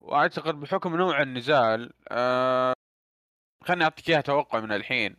وأعتقد 0.02 0.60
بحكم 0.60 0.96
نوع 0.96 1.22
النزال 1.22 1.94
آه 2.10 2.74
خليني 3.64 3.84
أعطيك 3.84 4.09
إياها 4.09 4.22
توقع 4.22 4.59
من 4.59 4.72
الحين. 4.72 5.18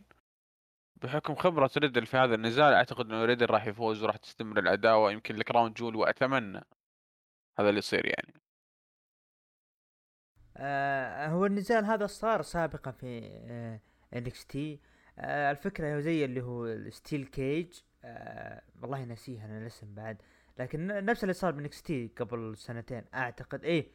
بحكم 0.95 1.35
خبرة 1.35 1.71
ريدل 1.77 2.05
في 2.05 2.17
هذا 2.17 2.35
النزال 2.35 2.73
أعتقد 2.73 3.05
إنه 3.05 3.25
ريدل 3.25 3.49
راح 3.49 3.67
يفوز 3.67 4.03
وراح 4.03 4.17
تستمر 4.17 4.59
العداوة 4.59 5.11
يمكن 5.11 5.35
ل 5.35 5.41
Crown 5.41 5.73
Jewel 5.73 5.95
وأتمنى 5.95 6.61
هذا 7.59 7.69
اللي 7.69 7.79
يصير 7.79 8.05
يعني. 8.05 8.33
آه 10.57 11.27
هو 11.27 11.45
النزال 11.45 11.85
هذا 11.85 12.07
صار 12.07 12.41
سابقا 12.41 12.91
في 12.91 13.21
آه 14.13 14.19
تي. 14.49 14.79
آه 15.19 15.51
الفكرة 15.51 15.99
زي 15.99 16.25
اللي 16.25 16.41
هو 16.41 16.65
ال 16.65 16.75
steel 16.75 17.25
cage. 17.25 17.79
آه 18.03 18.61
والله 18.81 19.05
نسيها 19.05 19.45
أنا 19.45 19.57
الاسم 19.57 19.95
بعد. 19.95 20.21
لكن 20.59 20.87
نفس 20.87 21.23
اللي 21.23 21.33
صار 21.33 21.51
ب 21.51 21.81
NXT 21.81 22.11
قبل 22.17 22.57
سنتين 22.57 23.03
أعتقد. 23.13 23.63
إيه 23.63 23.87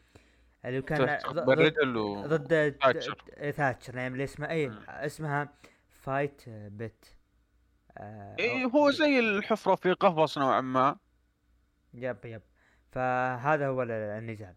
اللي 0.64 0.82
كان 0.82 1.18
ضد 1.32 1.96
و... 1.96 2.26
ضد 2.26 2.76
ثاتشر 3.56 3.94
نعم 3.94 4.12
اللي 4.12 4.24
اسمها 4.24 4.50
اي 4.50 4.72
اسمها 4.88 5.48
Fight 5.90 6.48
Pit. 6.48 7.06
آه 7.98 8.36
اي 8.38 8.64
هو 8.64 8.90
زي 8.90 9.18
الحفرة 9.18 9.74
في 9.74 9.92
قفص 9.92 10.38
نوعا 10.38 10.60
ما. 10.60 10.96
yep 11.94 12.24
yep. 12.24 12.42
فهذا 12.90 13.68
هو 13.68 13.82
النزال 13.82 14.54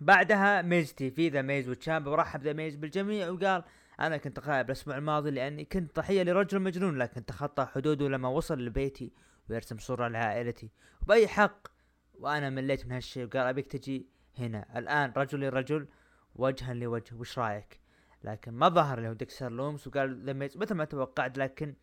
بعدها 0.00 0.62
Miz 0.62 1.10
TV 1.10 1.28
ذا 1.28 1.42
ميز 1.42 1.68
وتشامبا 1.68 2.06
ورحب 2.06 2.42
ذا 2.42 2.52
ميز 2.52 2.76
بالجميع 2.76 3.28
وقال 3.30 3.64
أنا 4.00 4.16
كنت 4.16 4.38
غائب 4.40 4.66
الأسبوع 4.66 4.96
الماضي 4.96 5.30
لأني 5.30 5.64
كنت 5.64 5.96
ضحيه 5.96 6.22
لرجل 6.22 6.60
مجنون 6.60 6.98
لكن 6.98 7.24
تخطى 7.24 7.64
حدوده 7.64 8.08
لما 8.08 8.28
وصل 8.28 8.58
لبيتي 8.58 9.12
ويرسم 9.50 9.78
صورة 9.78 10.08
لعائلتي. 10.08 10.70
وبأي 11.02 11.28
حق 11.28 11.68
وأنا 12.14 12.50
مليت 12.50 12.86
من 12.86 12.92
هالشيء 12.92 13.24
وقال 13.24 13.46
أبيك 13.46 13.66
تجي 13.66 14.08
هنا 14.38 14.78
الآن 14.78 15.12
رجل 15.16 15.40
لرجل 15.40 15.88
وجها 16.34 16.74
لوجه 16.74 17.14
وش 17.14 17.38
رأيك 17.38 17.80
لكن 18.24 18.52
ما 18.52 18.68
ظهر 18.68 19.00
له 19.00 19.12
ديكستر 19.12 19.52
لومس 19.52 19.86
وقال 19.86 20.24
ذا 20.24 20.32
ميز 20.32 20.56
مثل 20.56 20.74
ما 20.74 20.84
توقعت 20.84 21.38
لكن 21.38 21.74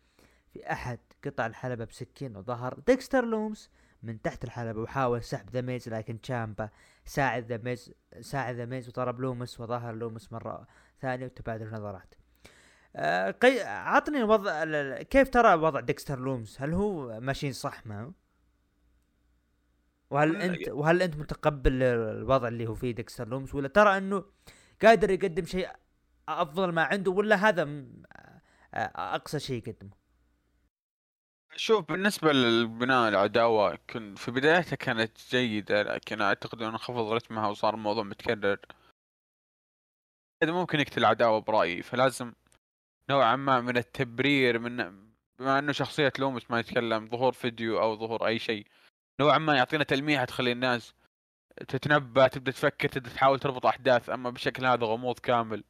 في 0.52 0.72
أحد 0.72 0.98
قطع 1.24 1.46
الحلبة 1.46 1.84
بسكين 1.84 2.36
وظهر 2.36 2.80
ديكستر 2.86 3.24
لومس 3.24 3.70
من 4.02 4.22
تحت 4.22 4.44
الحلبة 4.44 4.80
وحاول 4.80 5.22
سحب 5.22 5.50
ذا 5.50 5.60
ميز 5.60 5.88
لكن 5.88 6.20
تشامبا 6.20 6.68
ساعد 7.04 7.44
ذا 7.44 7.56
ميز 7.56 7.94
ساعد 8.20 8.54
ذا 8.54 8.64
ميز 8.64 8.88
وضرب 8.88 9.20
لومس 9.20 9.60
وظهر 9.60 9.94
لومس 9.94 10.32
مرة 10.32 10.66
ثانية 11.00 11.26
وتبادل 11.26 11.66
النظرات 11.66 12.14
آه. 12.96 13.34
عطني 13.64 14.22
وضع 14.22 14.64
كيف 15.02 15.28
ترى 15.28 15.54
وضع 15.54 15.80
ديكستر 15.80 16.20
لومس 16.20 16.62
هل 16.62 16.72
هو 16.72 17.20
ماشيين 17.20 17.52
صح 17.52 17.86
معه؟ 17.86 18.12
وهل 20.10 20.36
أنت 20.36 20.68
وهل 20.68 21.02
أنت 21.02 21.16
متقبل 21.16 21.82
الوضع 21.82 22.48
اللي 22.48 22.66
هو 22.66 22.74
فيه 22.74 22.90
ديكستر 22.90 23.28
لومس؟ 23.28 23.54
ولا 23.54 23.68
ترى 23.68 23.98
أنه 23.98 24.24
قادر 24.82 25.10
يقدم 25.10 25.44
شيء 25.44 25.68
أفضل 26.28 26.72
ما 26.72 26.82
عنده 26.82 27.10
ولا 27.10 27.36
هذا 27.36 27.84
أقصى 28.96 29.40
شيء 29.40 29.56
يقدمه؟ 29.68 29.90
شوف 31.56 31.92
بالنسبة 31.92 32.32
للبناء 32.32 33.08
العداوة 33.08 33.78
كن 33.90 34.14
في 34.14 34.30
بدايتها 34.30 34.76
كانت 34.76 35.18
جيدة 35.30 35.82
لكن 35.82 36.20
أعتقد 36.20 36.62
أنه 36.62 36.78
خفض 36.78 37.12
رتمها 37.12 37.48
وصار 37.48 37.74
الموضوع 37.74 38.04
متكرر. 38.04 38.58
هذا 40.42 40.52
ممكن 40.52 40.80
يقتل 40.80 41.00
العداوة 41.00 41.40
برأيي 41.40 41.82
فلازم 41.82 42.32
نوعا 43.10 43.36
ما 43.36 43.60
من 43.60 43.76
التبرير 43.76 44.58
من 44.58 44.76
بما 45.38 45.58
أنه 45.58 45.72
شخصية 45.72 46.12
لومس 46.18 46.50
ما 46.50 46.60
يتكلم 46.60 47.08
ظهور 47.08 47.32
فيديو 47.32 47.80
أو 47.80 47.96
ظهور 47.96 48.26
أي 48.26 48.38
شيء. 48.38 48.66
نوعا 49.20 49.38
ما 49.38 49.56
يعطينا 49.56 49.84
تلميحه 49.84 50.24
تخلي 50.24 50.52
الناس 50.52 50.94
تتنبأ 51.68 52.28
تبدأ 52.28 52.52
تفكر 52.52 52.88
تبدأ 52.88 53.10
تحاول 53.10 53.38
تربط 53.38 53.66
أحداث 53.66 54.10
أما 54.10 54.30
بشكل 54.30 54.66
هذا 54.66 54.86
غموض 54.86 55.18
كامل. 55.18 55.64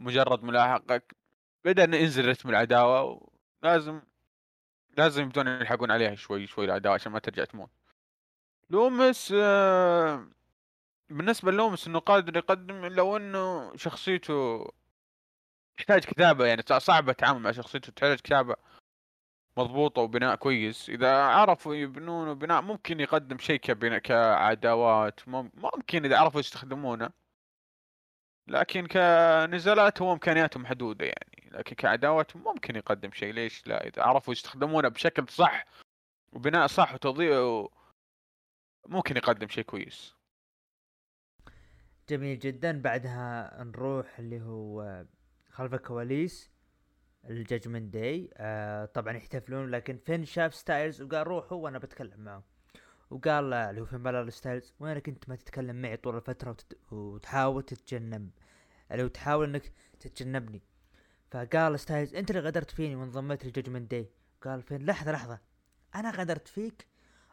مجرد 0.00 0.42
ملاحقة 0.44 1.02
بدأ 1.64 1.82
ينزل 1.96 2.28
رتم 2.28 2.50
العداوة 2.50 3.30
لازم 3.62 4.02
لازم 4.96 5.22
يبدون 5.22 5.46
يلحقون 5.48 5.90
عليها 5.90 6.14
شوي 6.14 6.46
شوي 6.46 6.64
العداوة 6.64 6.94
عشان 6.94 7.12
ما 7.12 7.18
ترجع 7.18 7.44
تموت. 7.44 7.70
لومس 8.70 9.34
آه، 9.36 10.28
بالنسبة 11.10 11.52
لومس 11.52 11.86
إنه 11.86 11.98
قادر 11.98 12.36
يقدم 12.36 12.86
لو 12.86 13.16
انه 13.16 13.76
شخصيته 13.76 14.64
تحتاج 15.76 16.04
كتابة 16.04 16.46
يعني 16.46 16.62
صعب 16.78 17.08
التعامل 17.08 17.40
مع 17.40 17.52
شخصيته 17.52 17.92
تحتاج 17.92 18.18
كتابة. 18.20 18.56
مضبوطة 19.58 20.02
وبناء 20.02 20.36
كويس. 20.36 20.88
إذا 20.90 21.22
عرفوا 21.22 21.74
يبنونه 21.74 22.32
بناء 22.32 22.62
ممكن 22.62 23.00
يقدم 23.00 23.38
شيء 23.38 23.60
كبناء 23.60 23.98
كعداوات 23.98 25.20
ممكن 25.28 26.04
إذا 26.04 26.18
عرفوا 26.18 26.40
يستخدمونه. 26.40 27.10
لكن 28.46 28.86
كنزالات 28.86 30.02
هو 30.02 30.12
إمكانياته 30.12 30.60
محدودة 30.60 31.06
يعني. 31.06 31.50
لكن 31.52 31.74
كعداوات 31.74 32.36
ممكن 32.36 32.76
يقدم 32.76 33.10
شيء. 33.12 33.32
ليش 33.32 33.66
لا؟ 33.66 33.86
إذا 33.86 34.02
عرفوا 34.02 34.32
يستخدمونه 34.32 34.88
بشكل 34.88 35.28
صح 35.28 35.64
وبناء 36.32 36.66
صح 36.66 36.94
وتضييع 36.94 37.66
ممكن 38.86 39.16
يقدم 39.16 39.48
شيء 39.48 39.64
كويس. 39.64 40.14
جميل 42.08 42.38
جدا. 42.38 42.82
بعدها 42.82 43.64
نروح 43.64 44.18
اللي 44.18 44.40
هو 44.40 45.04
خلف 45.50 45.74
الكواليس. 45.74 46.57
Judgment 47.24 47.92
Day. 47.92 48.30
آه 48.36 48.84
طبعا 48.84 49.16
يحتفلون 49.16 49.70
لكن 49.70 49.98
فين 49.98 50.24
شاف 50.24 50.54
ستايلز؟ 50.54 51.02
وقال 51.02 51.26
روحوا 51.26 51.58
وأنا 51.58 51.78
بتكلم 51.78 52.20
معه 52.20 52.44
وقال 53.10 53.52
اللي 53.54 53.80
هو 53.80 53.84
فين 53.84 54.02
بالور 54.02 54.30
ستايلز؟ 54.30 54.74
وينك 54.80 55.08
انت 55.08 55.28
ما 55.28 55.36
تتكلم 55.36 55.82
معي 55.82 55.96
طول 55.96 56.16
الفترة 56.16 56.50
وتت... 56.50 56.78
وتحاول 56.92 57.62
تتجنب 57.62 58.30
اللي 58.92 59.02
هو 59.02 59.08
تحاول 59.08 59.48
إنك 59.48 59.72
تتجنبني. 60.00 60.62
فقال 61.30 61.80
ستايلز 61.80 62.14
أنت 62.14 62.30
اللي 62.30 62.42
غدرت 62.42 62.70
فيني 62.70 62.96
وانضميت 62.96 63.44
لل 63.44 63.53
Judgment 63.53 63.90
Day. 63.90 64.10
قال 64.42 64.62
فين؟ 64.62 64.86
لحظة 64.86 65.12
لحظة. 65.12 65.38
أنا 65.94 66.10
غدرت 66.10 66.48
فيك؟ 66.48 66.86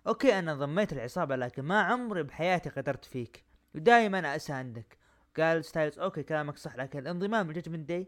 أوكي 0.08 0.40
أنا 0.40 0.52
انضميت 0.52 0.94
العصابه 0.94 1.36
لكن 1.36 1.62
ما 1.62 1.82
عمري 1.82 2.24
بحياتي 2.24 2.70
غدرت 2.70 3.06
فيك. 3.06 3.44
ودائما 3.76 4.36
أساندك. 4.36 4.98
قال 5.38 5.66
ستايلز 5.66 6.00
أوكي 6.00 6.24
كلامك 6.24 6.58
صح 6.58 6.76
لكن 6.76 7.00
الانضمام 7.00 7.48
لل 7.48 7.56
Judgment 7.56 7.90
Day 7.90 8.08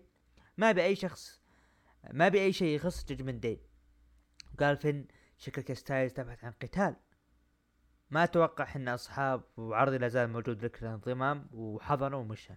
ما 0.57 0.71
بأي 0.71 0.95
شخص. 0.95 1.41
ما 2.11 2.27
بأي 2.29 2.53
شيء 2.53 2.75
يخص 2.75 3.05
Judgment 3.05 3.43
Day 3.43 3.61
قال 4.59 4.77
فين 4.77 5.07
شكلك 5.37 5.73
ستايلز 5.73 6.13
تبحث 6.13 6.43
عن 6.43 6.51
قتال. 6.51 6.95
ما 8.09 8.23
أتوقع 8.23 8.63
إحنا 8.63 8.93
أصحاب 8.93 9.43
وعرضي 9.57 9.97
لا 9.97 10.07
زال 10.07 10.29
موجود 10.29 10.65
لك 10.65 10.83
الانضمام 10.83 11.49
وحضنه 11.53 12.17
ومشى. 12.17 12.53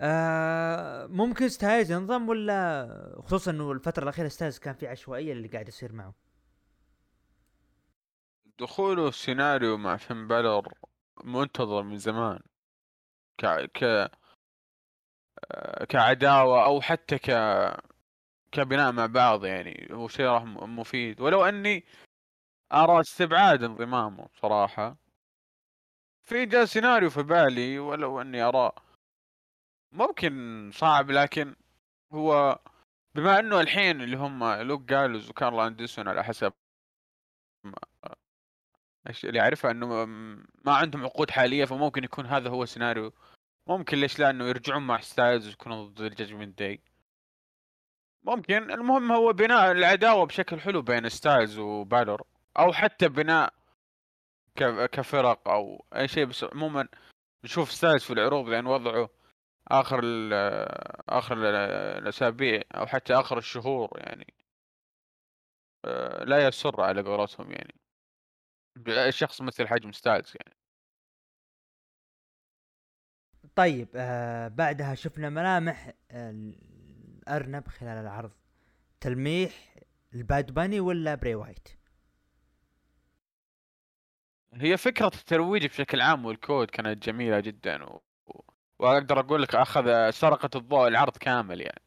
آه 0.00 1.06
ممكن 1.06 1.48
ستايلز 1.48 1.92
ينضم 1.92 2.28
ولا 2.28 3.22
خصوصا 3.24 3.50
إنه 3.50 3.72
الفترة 3.72 4.02
الأخيرة 4.02 4.28
ستايلز 4.28 4.58
كان 4.58 4.74
في 4.74 4.86
عشوائية 4.86 5.32
اللي 5.32 5.48
قاعد 5.48 5.68
يصير 5.68 5.92
معه؟ 5.92 6.14
دخوله 8.58 9.10
سيناريو 9.10 9.76
مع 9.76 9.96
فين 9.96 10.28
بالور 10.28 10.74
منتظر 11.24 11.82
من 11.82 11.98
زمان. 11.98 12.40
ك 13.38 13.46
ك 13.46 14.10
كعداوة 15.88 16.64
أو 16.64 16.80
حتى 16.80 17.18
ك 17.18 17.30
كبناء 18.52 18.92
مع 18.92 19.06
بعض 19.06 19.44
يعني 19.44 19.88
هو 19.92 20.08
شيء 20.08 20.26
راح 20.26 20.42
مفيد. 20.44 21.20
ولو 21.20 21.44
أني 21.44 21.84
أرى 22.72 23.00
استبعاد 23.00 23.62
انضمامه 23.62 24.28
صراحة. 24.34 24.96
في 26.28 26.46
جاء 26.46 26.64
سيناريو 26.64 27.10
في 27.10 27.22
بالي 27.22 27.78
ولو 27.78 28.20
أني 28.20 28.42
أرى 28.42 28.72
ممكن 29.92 30.70
صعب 30.74 31.10
لكن 31.10 31.56
هو 32.12 32.58
بما 33.14 33.38
إنه 33.38 33.60
الحين 33.60 34.00
اللي 34.02 34.16
هم 34.16 34.44
لوك 34.44 34.82
جالوز 34.82 35.30
وكارل 35.30 35.60
أندرسون 35.66 36.08
على 36.08 36.24
حسب 36.24 36.52
اللي 39.24 39.40
اعرفه 39.40 39.70
إنه 39.70 40.04
ما 40.64 40.74
عندهم 40.74 41.04
عقود 41.04 41.30
حالية 41.30 41.64
فممكن 41.64 42.04
يكون 42.04 42.26
هذا 42.26 42.50
هو 42.50 42.64
سيناريو 42.64 43.12
ممكن 43.68 43.98
ليش 43.98 44.18
لا 44.18 44.30
إنه 44.30 44.44
يرجعون 44.48 44.82
مع 44.86 45.00
ستايلز 45.00 45.46
ويكونوا 45.48 45.88
ضد 45.88 46.00
ال 46.00 46.06
Judgment 46.06 46.58
Day. 46.58 46.82
ممكن 48.22 48.70
المهم 48.70 49.12
هو 49.12 49.32
بناء 49.32 49.72
العداوة 49.72 50.26
بشكل 50.26 50.60
حلو 50.60 50.82
بين 50.82 51.08
ستايلز 51.08 51.58
وبالور 51.58 52.22
أو 52.58 52.72
حتى 52.72 53.08
بناء 53.08 53.54
كفرق 54.92 55.48
أو 55.48 55.84
أي 55.96 56.08
شيء 56.08 56.24
بس 56.24 56.44
عموما 56.44 56.88
نشوف 57.44 57.72
ستايلز 57.72 58.04
في 58.04 58.12
العروض 58.12 58.48
لأن 58.48 58.66
وضعه 58.66 59.10
آخر 59.68 60.00
آخر 61.08 61.36
الأسابيع 61.98 62.62
أو 62.74 62.86
حتى 62.86 63.14
آخر 63.14 63.38
الشهور 63.38 63.90
يعني 64.00 64.34
آه، 65.84 66.24
لا 66.24 66.46
يسر 66.46 66.80
على 66.80 67.02
قولتهم 67.02 67.52
يعني. 67.52 67.74
شخص 69.10 69.42
مثل 69.42 69.68
حجم 69.68 69.92
ستايلز 69.92 70.32
يعني. 70.36 70.57
طيب 73.58 73.88
آه 73.96 74.48
بعدها 74.48 74.94
شفنا 74.94 75.30
ملامح 75.30 75.92
آه، 76.10 76.30
الارنب 76.30 77.68
خلال 77.68 77.98
العرض. 77.98 78.30
تلميح 79.00 79.74
الباد 80.14 80.54
باني 80.54 80.80
ولا 80.80 81.14
بري 81.14 81.34
وايت؟ 81.34 81.68
هي 84.54 84.76
فكرة 84.76 85.06
الترويج 85.06 85.66
بشكل 85.66 86.00
عام 86.00 86.24
والكود 86.24 86.70
كانت 86.70 87.02
جميلة 87.02 87.40
جدا 87.40 87.84
و... 87.84 88.02
وأقدر 88.78 89.20
أقول 89.20 89.42
لك 89.42 89.54
أخذ 89.54 90.10
سرقة 90.10 90.50
الضوء 90.58 90.88
العرض 90.88 91.16
كامل 91.16 91.60
يعني. 91.60 91.84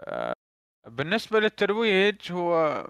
آه، 0.00 0.34
بالنسبة 0.86 1.40
للترويج 1.40 2.32
هو 2.32 2.84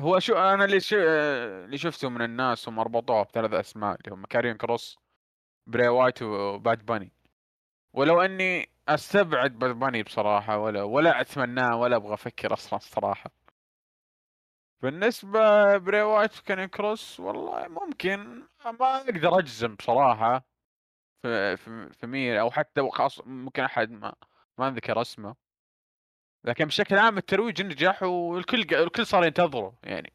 هو 0.00 0.18
شو 0.18 0.34
أنا 0.34 0.64
اللي 0.64 0.80
شو 0.80 0.96
اللي 0.96 1.78
شفته 1.78 2.08
من 2.08 2.22
الناس 2.22 2.68
هم 2.68 2.80
ربطوها 2.80 3.22
بثلاث 3.22 3.52
أسماء 3.52 3.98
اللي 4.00 4.14
هم 4.14 4.26
كاريون 4.26 4.56
كروس 4.56 5.05
بري 5.66 5.88
وايت 5.88 6.22
وباد 6.22 6.86
باني. 6.86 7.12
ولو 7.92 8.20
اني 8.22 8.68
استبعد 8.88 9.58
باد 9.58 9.70
باني 9.70 10.02
بصراحة 10.02 10.58
ولا 10.58 10.82
ولا 10.82 11.20
اتمناه 11.20 11.76
ولا 11.76 11.96
أبغى 11.96 12.14
أفكر 12.14 12.52
أصلا 12.52 12.78
الصراحة 12.78 13.30
بالنسبة 14.82 15.76
بري 15.76 16.02
وايت 16.02 16.38
وكاريون 16.38 16.66
كروس 16.68 17.20
والله 17.20 17.68
ممكن. 17.68 18.42
ما 18.64 18.96
أقدر 18.96 19.38
اجزم 19.38 19.74
بصراحة 19.74 20.44
في 21.22 21.56
في, 21.56 21.92
في 21.92 22.06
مين 22.06 22.36
أو 22.36 22.50
حتى 22.50 22.90
خاص 22.90 23.20
ممكن 23.26 23.62
احد 23.64 23.90
ما 23.90 24.14
ما 24.58 24.68
انذكر 24.68 25.00
اسمه. 25.02 25.36
لكن 26.44 26.64
بشكل 26.64 26.98
عام 26.98 27.18
الترويج 27.18 27.62
نجح 27.62 28.02
والكل 28.02 28.60
الكل 28.60 29.06
صار 29.06 29.24
ينتظره 29.26 29.74
يعني. 29.82 30.12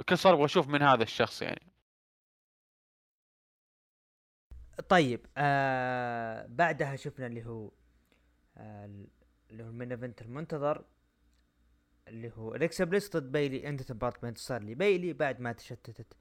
الكل 0.00 0.18
صار 0.18 0.34
يبغى 0.34 0.44
يشوف 0.44 0.68
من 0.68 0.82
هذا 0.82 1.02
الشخص 1.02 1.42
يعني. 1.42 1.71
طيب 4.88 5.26
آه 5.36 6.46
بعدها 6.46 6.96
شفنا 6.96 7.26
اللي 7.26 7.46
هو 7.46 7.70
آه 8.56 8.90
اللي 9.50 9.62
هو 9.64 9.68
ال 9.68 9.73
main 9.73 9.92
event 9.92 10.22
المنتظر 10.22 10.84
اللي 12.08 12.32
هو 12.36 12.54
أليكسا 12.54 12.84
بليس 12.84 13.16
ضد 13.16 13.32
بيلي 13.32 13.68
انتهت 13.68 13.82
المباراة 13.82 14.24
بانتصار 14.24 14.62
لبيلي 14.62 15.12
بعد 15.12 15.40
ما 15.40 15.52
تشتتت 15.52 16.16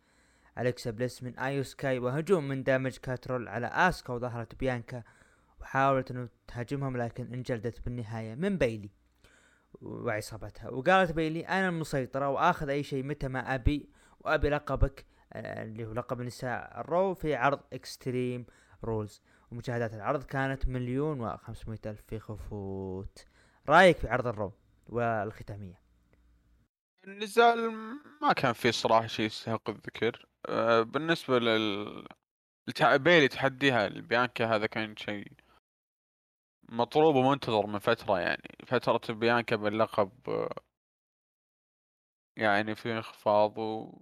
أليكسا 0.57 0.91
بليس 0.91 1.23
من 1.23 1.39
إيو 1.39 1.63
سكاي 1.63 1.99
وهجوم 1.99 2.47
من 2.47 2.63
Damage 2.63 2.97
CTRL 2.97 3.47
على 3.47 3.67
أسوكا 3.67 4.13
وظهرت 4.13 4.55
بيانكا 4.55 5.03
وحاولت 5.61 6.11
إنه 6.11 6.29
تهاجمهم 6.47 6.97
لكن 6.97 7.33
انجلدت 7.33 7.81
بالنهاية 7.85 8.35
من 8.35 8.57
بيلي 8.57 8.89
وعصابتها. 9.81 10.69
وقالت 10.69 11.11
بيلي 11.11 11.47
أنا 11.47 11.69
المسيطرة 11.69 12.29
وآخذ 12.29 12.69
أي 12.69 12.83
شيء 12.83 13.03
متى 13.03 13.27
ما 13.27 13.55
أبي 13.55 13.89
وأبي 14.19 14.49
لقبك 14.49 15.05
اللي 15.35 15.85
هو 15.85 15.93
لقب 15.93 16.21
نساء 16.21 16.79
ال 16.79 16.88
Raw 16.88 17.13
في 17.13 17.35
عرض 17.35 17.59
Extreme 17.73 18.45
Rules 18.83 19.21
ومشاهدات 19.51 19.93
العرض 19.93 20.23
كانت 20.23 20.67
مليون 20.67 21.21
وخمسمائة 21.21 21.79
ألف 21.85 22.01
في 22.01 22.19
خفوت. 22.19 23.25
رأيك 23.69 23.97
في 23.97 24.07
عرض 24.07 24.27
ال 24.27 24.34
Raw 24.34 24.53
والختامية؟ 24.89 25.81
النزال 27.07 27.71
ما 28.21 28.33
كان 28.33 28.53
فيه 28.53 28.71
صراحة 28.71 29.07
شيء 29.07 29.25
يستحق 29.25 29.69
الذكر. 29.69 30.25
آه، 30.49 30.81
بالنسبة 30.81 31.39
لل 31.39 32.07
بيلي 32.81 33.27
تحديها 33.27 33.87
لبيانكا 33.87 34.45
هذا 34.45 34.65
كان 34.65 34.95
شيء 34.95 35.31
مطلوب 36.69 37.15
ومنتظر 37.15 37.67
من 37.67 37.79
فترة 37.79 38.19
يعني. 38.19 38.57
فترة 38.67 39.13
بيانكا 39.13 39.55
باللقب 39.55 40.11
يعني 42.37 42.75
في 42.75 42.91
انخفاض 42.97 43.57
و... 43.57 44.01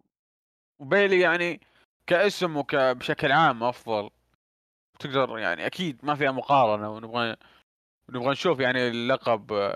وبيلي 0.80 1.20
يعني 1.20 1.62
كاسم 2.08 2.58
وبشكل 2.58 3.32
عام 3.32 3.64
أفضل 3.64 4.10
تقدر 5.00 5.38
يعني 5.38 5.66
أكيد 5.66 6.06
ما 6.06 6.16
فيها 6.16 6.32
مقارنة 6.32 6.90
ونبغى 6.90 7.36
نبغى 8.10 8.32
نشوف 8.32 8.60
يعني 8.60 8.88
اللقب 8.88 9.74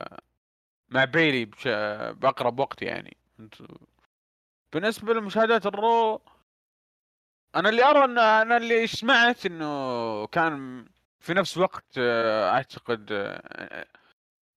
مع 0.89 1.05
بيلي. 1.05 1.45
بأقرب 2.13 2.59
وقت 2.59 2.81
يعني 2.81 3.17
بالنسبة 4.73 5.13
لمشاهدات 5.13 5.65
الرو 5.65 6.21
أنا 7.55 7.69
اللي 7.69 7.83
أرى 7.83 8.05
ان 8.05 8.17
أنا 8.17 8.57
اللي 8.57 8.87
سمعت 8.87 9.45
إنه 9.45 10.27
كان 10.27 10.85
في 11.19 11.33
نفس 11.33 11.57
وقت 11.57 11.85
آه، 11.97 12.49
أعتقد 12.49 13.11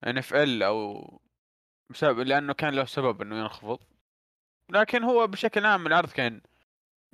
إن 0.07 0.19
إف 0.19 0.35
إل 0.35 0.63
أو 0.63 1.21
بسبب 1.91 2.19
لأنه 2.19 2.53
كان 2.55 2.75
له 2.75 2.85
سبب 2.85 3.23
إنه 3.23 3.39
ينخفض 3.39 3.79
لكن 4.71 5.05
هو 5.05 5.27
بشكل 5.27 5.67
عام 5.67 5.87
العرض 5.87 6.11
كان 6.11 6.41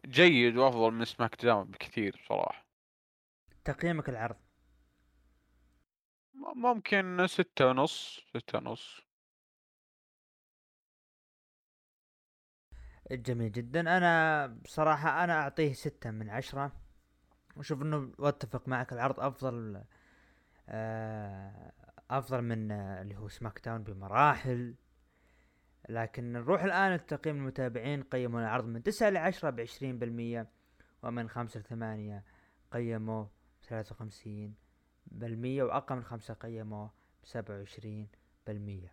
جيد 0.06 0.56
وأفضل 0.56 0.90
من 0.90 1.04
سماك 1.04 1.44
داون 1.44 1.64
بكثير 1.64 2.24
صراحة 2.28 2.66
تقييمك 3.64 4.08
العرض 4.08 4.36
ممكن 6.34 7.26
ستة 7.26 7.66
ونص 7.66 8.20
ستة 8.36 8.58
ونص. 8.58 9.00
جميل 13.12 13.52
جدا. 13.52 13.80
أنا 13.80 14.46
بصراحة 14.46 15.24
أنا 15.24 15.32
أعطيه 15.32 15.72
ستة 15.72 16.10
من 16.10 16.30
عشرة. 16.30 16.72
وشوف 17.56 17.82
إنه 17.82 18.12
وأتفق 18.18 18.68
معك 18.68 18.92
العرض 18.92 19.20
أفضل 19.20 19.84
آه، 20.68 21.72
أفضل 22.10 22.42
من 22.42 22.72
اللي 22.72 23.16
هو 23.16 23.28
SmackDown 23.28 23.82
بمراحل. 23.82 24.74
لكن 25.88 26.32
نروح 26.32 26.62
الآن 26.62 26.94
لتقييم 26.94 27.36
المتابعين. 27.36 28.02
قيموا 28.02 28.40
العرض 28.40 28.66
من 28.66 28.82
تسعة 28.82 29.10
لعشرة 29.10 29.50
بعشرين 29.50 29.98
بالمية 29.98 30.48
ومن 31.02 31.28
خمسة 31.28 31.60
لثمانية 31.60 32.24
قيموا 32.72 33.26
ثلاثة 33.68 33.94
وخمسين 33.94 34.54
بالمية 35.06 35.62
وأقل 35.62 35.96
من 35.96 36.04
خمسة 36.04 36.34
قيموا 36.34 36.88
بسبعة 37.24 37.58
وعشرين 37.58 38.08
بالمية. 38.46 38.92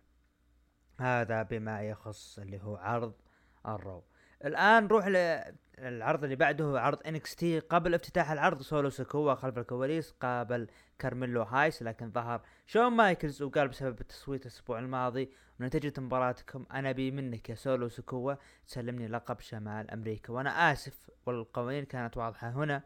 هذا 0.98 1.42
بما 1.42 1.82
يخص 1.82 2.38
اللي 2.38 2.62
هو 2.62 2.76
عرض 2.76 3.14
ال 3.66 3.75
Raw 3.75 4.04
الآن 4.44 4.84
نروح 4.84 5.06
للعرض 5.78 6.24
اللي 6.24 6.36
بعده 6.36 6.80
عرض 6.80 6.98
NXT 7.06 7.58
قبل 7.58 7.94
افتتاح 7.94 8.30
العرض 8.30 8.62
سولو 8.62 8.90
سيكوا 8.90 9.34
خلف 9.34 9.58
الكواليس 9.58 10.10
قابل 10.10 10.66
كارميلو 10.98 11.42
هايس 11.42 11.82
لكن 11.82 12.10
ظهر 12.10 12.42
شون 12.66 12.92
مايكلز 12.92 13.42
وقال 13.42 13.68
بسبب 13.68 14.00
التصويت 14.00 14.42
الأسبوع 14.42 14.78
الماضي 14.78 15.30
ونتيجة 15.60 15.92
مباراتكم 16.00 16.66
أنا 16.72 16.90
ابي 16.90 17.10
منك 17.10 17.50
يا 17.50 17.54
سولو 17.54 17.88
سيكوا 17.88 18.34
تسلمني 18.66 19.08
لقب 19.08 19.40
شمال 19.40 19.90
أمريكا. 19.90 20.32
وأنا 20.32 20.72
آسف 20.72 21.10
والقوانين 21.26 21.84
كانت 21.84 22.16
واضحة 22.16 22.50
هنا. 22.50 22.82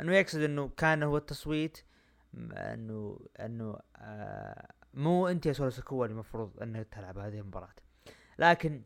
إنه 0.00 0.14
يقصد 0.14 0.40
إنه 0.40 0.68
كان 0.76 1.02
هو 1.02 1.16
التصويت 1.16 1.78
إنه 2.34 3.20
إنه 3.40 3.78
آه 3.96 4.68
مو 4.94 5.28
أنت 5.28 5.46
يا 5.46 5.52
سولو 5.52 5.70
سيكوا 5.70 6.06
المفروض 6.06 6.62
إنك 6.62 6.86
تلعب 6.88 7.18
هذه 7.18 7.38
المباراة. 7.38 7.74
لكن 8.38 8.82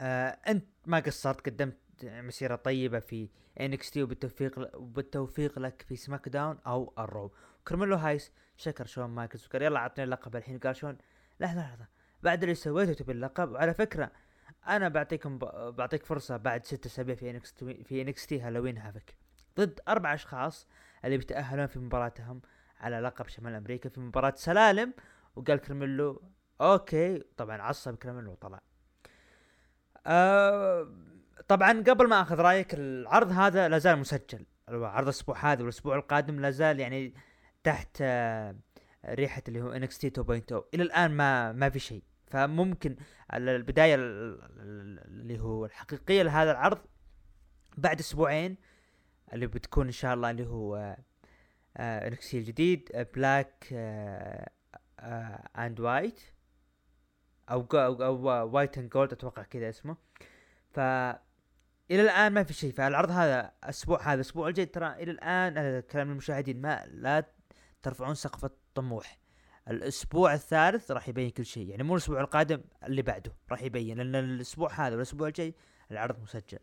آه 0.00 0.38
أنت 0.48 0.66
ما 0.86 0.98
قصرت 0.98 1.46
قدمت 1.46 1.76
مسيرة 2.04 2.56
طيبة 2.56 2.98
في 2.98 3.28
NXT 3.60 4.02
وبالتوفيق 4.02 4.76
وبالتوفيق 4.76 5.58
لك 5.58 5.82
في 5.88 5.96
SmackDown 5.96 6.58
أو 6.66 6.94
ال 6.98 7.05
Raw. 7.05 7.32
كرميلو 7.68 7.96
هايس 7.96 8.32
شكر 8.56 8.86
شون 8.86 9.10
مايكلز 9.10 9.46
وقال 9.46 9.62
يلا 9.62 9.80
عطني 9.80 10.04
اللقب 10.04 10.36
الحين. 10.36 10.58
قال 10.58 10.76
شون 10.76 10.98
لحظه 11.40 11.60
لحظه 11.60 11.86
بعد 12.22 12.42
اللي 12.42 12.54
سويته 12.54 12.92
تبي 12.92 13.12
اللقب؟ 13.12 13.50
وعلى 13.50 13.74
فكرة 13.74 14.12
أنا 14.68 14.88
بعطيكم. 14.88 15.38
بعطيك 15.70 16.04
فرصة 16.04 16.36
بعد 16.36 16.64
ست 16.64 16.86
أسابيع 16.86 17.14
في 17.14 17.30
انكس 17.30 17.54
في 17.84 18.02
NXT 18.02 18.40
Halloween 18.40 18.78
Havoc. 18.78 19.14
ضد 19.56 19.80
أربع 19.88 20.14
أشخاص 20.14 20.68
اللي 21.04 21.16
بيتأهلون 21.16 21.66
في 21.66 21.78
مباراتهم 21.78 22.42
على 22.80 23.00
لقب 23.00 23.28
شمال 23.28 23.54
أمريكا 23.54 23.88
في 23.88 24.00
مباراة 24.00 24.34
سلالم. 24.36 24.94
وقال 25.36 25.58
كرميلو 25.58 26.22
أوكي. 26.60 27.18
طبعا 27.36 27.62
عصب 27.62 27.94
كرميلو 27.94 28.32
وطلع 28.32 28.60
آه 30.08 30.88
طبعا 31.48 31.82
قبل 31.82 32.08
ما 32.08 32.22
أخذ 32.22 32.36
رأيك 32.40 32.74
العرض 32.74 33.32
هذا 33.32 33.68
لا 33.68 33.78
زال 33.78 33.98
مسجل. 33.98 34.46
عرض 34.68 35.02
الأسبوع 35.02 35.52
هذا 35.52 35.60
والأسبوع 35.60 35.96
القادم 35.96 36.40
لا 36.40 36.50
زال 36.50 36.80
يعني 36.80 37.14
تحت 37.64 37.98
آه 38.00 38.56
ريحة 39.06 39.42
اللي 39.48 39.62
هو 39.62 39.72
NXT 39.72 40.10
2.0 40.10 40.22
إلى 40.74 40.82
الآن 40.82 41.10
ما 41.10 41.52
ما 41.52 41.70
في 41.70 41.78
شيء. 41.78 42.02
فممكن 42.26 42.96
البداية 43.34 43.94
اللي 43.94 45.40
هو 45.40 45.64
الحقيقية 45.64 46.22
لهذا 46.22 46.50
العرض 46.50 46.78
بعد 47.76 47.98
أسبوعين 47.98 48.56
اللي 49.32 49.46
بتكون 49.46 49.86
إن 49.86 49.92
شاء 49.92 50.14
الله 50.14 50.30
اللي 50.30 50.46
هو 50.46 50.96
NXT 51.80 52.38
الجديد 52.38 53.06
Black 53.14 53.64
and 55.58 55.80
White 55.80 56.20
أو 57.50 57.66
أو, 57.72 58.02
أو 58.02 58.50
White 58.50 58.78
and 58.78 58.88
Gold 58.90 59.12
أتوقع 59.12 59.42
كذا 59.42 59.68
اسمه. 59.68 59.96
ف 60.70 60.80
إلى 61.90 62.02
الآن 62.02 62.32
ما 62.32 62.42
في 62.42 62.52
شيء. 62.52 62.72
فالعرض 62.72 63.10
هذا 63.10 63.52
أسبوع 63.64 64.02
هذا 64.02 64.14
الأسبوع 64.14 64.48
الجاي 64.48 64.66
ترى 64.66 64.86
إلى 64.86 65.10
الآن 65.10 65.80
كلامي 65.80 66.10
للمشاهدين 66.10 66.60
ما 66.60 66.86
لا 66.86 67.24
ترفعون 67.82 68.14
سقف 68.14 68.44
الطموح. 68.44 69.18
الأسبوع 69.68 70.34
الثالث 70.34 70.90
راح 70.90 71.08
يبين 71.08 71.30
كل 71.30 71.44
شيء. 71.44 71.68
يعني 71.68 71.82
مو 71.82 71.94
الأسبوع 71.94 72.20
القادم 72.20 72.60
اللي 72.84 73.02
بعده 73.02 73.32
راح 73.50 73.62
يبين. 73.62 73.96
لأن 74.00 74.14
الأسبوع 74.14 74.72
هذا 74.72 74.94
والأسبوع 74.94 75.28
الجاي 75.28 75.54
العرض 75.90 76.22
مسجل. 76.22 76.58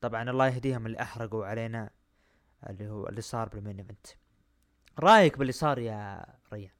طبعا 0.00 0.30
الله 0.30 0.46
يهديهم 0.46 0.86
اللي 0.86 1.02
أحرقوا 1.02 1.46
علينا 1.46 1.90
اللي 2.70 2.88
هو 2.88 3.08
اللي 3.08 3.20
صار 3.20 3.48
بال 3.48 3.58
main 3.58 3.78
event. 3.78 4.06
رأيك 4.98 5.38
باللي 5.38 5.52
صار 5.52 5.78
يا 5.78 6.26
ريان؟ 6.52 6.79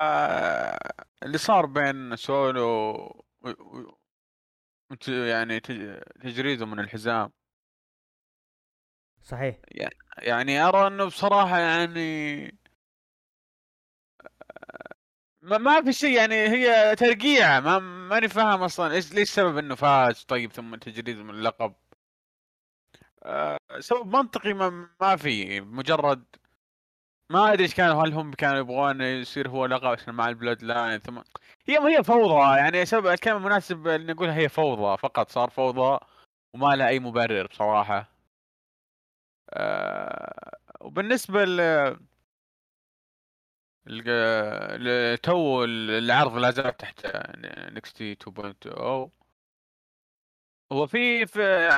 آه 0.00 0.78
اللي 1.22 1.38
صار 1.38 1.66
بين 1.66 2.16
سولو 2.16 3.24
يعني 5.08 5.60
تج- 5.60 6.00
تجريده 6.22 6.66
من 6.66 6.80
الحزام. 6.80 7.32
صحيح. 9.22 9.56
يعني 10.18 10.60
أرى 10.60 10.86
إنه 10.86 11.04
بصراحة 11.04 11.58
يعني 11.58 12.58
ما, 15.42 15.58
ما 15.58 15.82
في 15.84 15.92
شيء 15.92 16.16
يعني 16.16 16.34
هي 16.34 16.96
ترقيعه 16.96 17.60
ما 17.60 17.78
ماني 17.78 18.28
فاهم 18.28 18.62
أصلا 18.62 18.92
إيش 18.94 19.12
ليش 19.14 19.30
سبب 19.30 19.58
إنه 19.58 19.74
فاز 19.74 20.24
طيب 20.24 20.52
ثم 20.52 20.74
تجريده 20.76 21.22
من 21.22 21.30
اللقب؟ 21.30 21.74
آه 23.22 23.58
سبب 23.80 24.16
منطقي 24.16 24.52
ما, 24.54 24.88
ما 25.00 25.16
في 25.16 25.60
مجرد 25.60 26.24
ما 27.30 27.52
أدري 27.52 27.62
إيش 27.64 27.74
كانوا 27.74 28.02
هل 28.04 28.12
هم 28.12 28.32
كانوا 28.32 28.58
يبغون 28.58 29.00
يصير 29.00 29.48
هو 29.48 29.66
لقب 29.66 29.86
عشان 29.86 30.14
مع 30.14 30.28
البلاد 30.28 30.62
لاين 30.62 30.98
ثم 30.98 31.18
هي 31.66 31.78
هي 31.98 32.02
فوضى 32.04 32.58
يعني 32.58 32.86
سبب 32.86 33.06
الكلمة 33.06 33.36
المناسب 33.36 33.86
اني 33.88 34.12
نقولها 34.12 34.34
هي 34.36 34.48
فوضى 34.48 34.96
فقط 34.98 35.30
صار 35.30 35.50
فوضى 35.50 35.98
وما 36.54 36.76
لها 36.76 36.88
أي 36.88 37.00
مبرر 37.00 37.46
بصراحة. 37.46 38.08
آه 39.50 40.56
وبالنسبة 40.80 41.44
ل 41.44 41.60
تو 45.22 45.64
العرض 45.64 46.36
لا 46.36 46.50
زال 46.50 46.76
تحت 46.76 47.06
نكستي 47.72 48.14
2.0 48.14 49.10
هو 50.72 50.86
في 50.86 51.22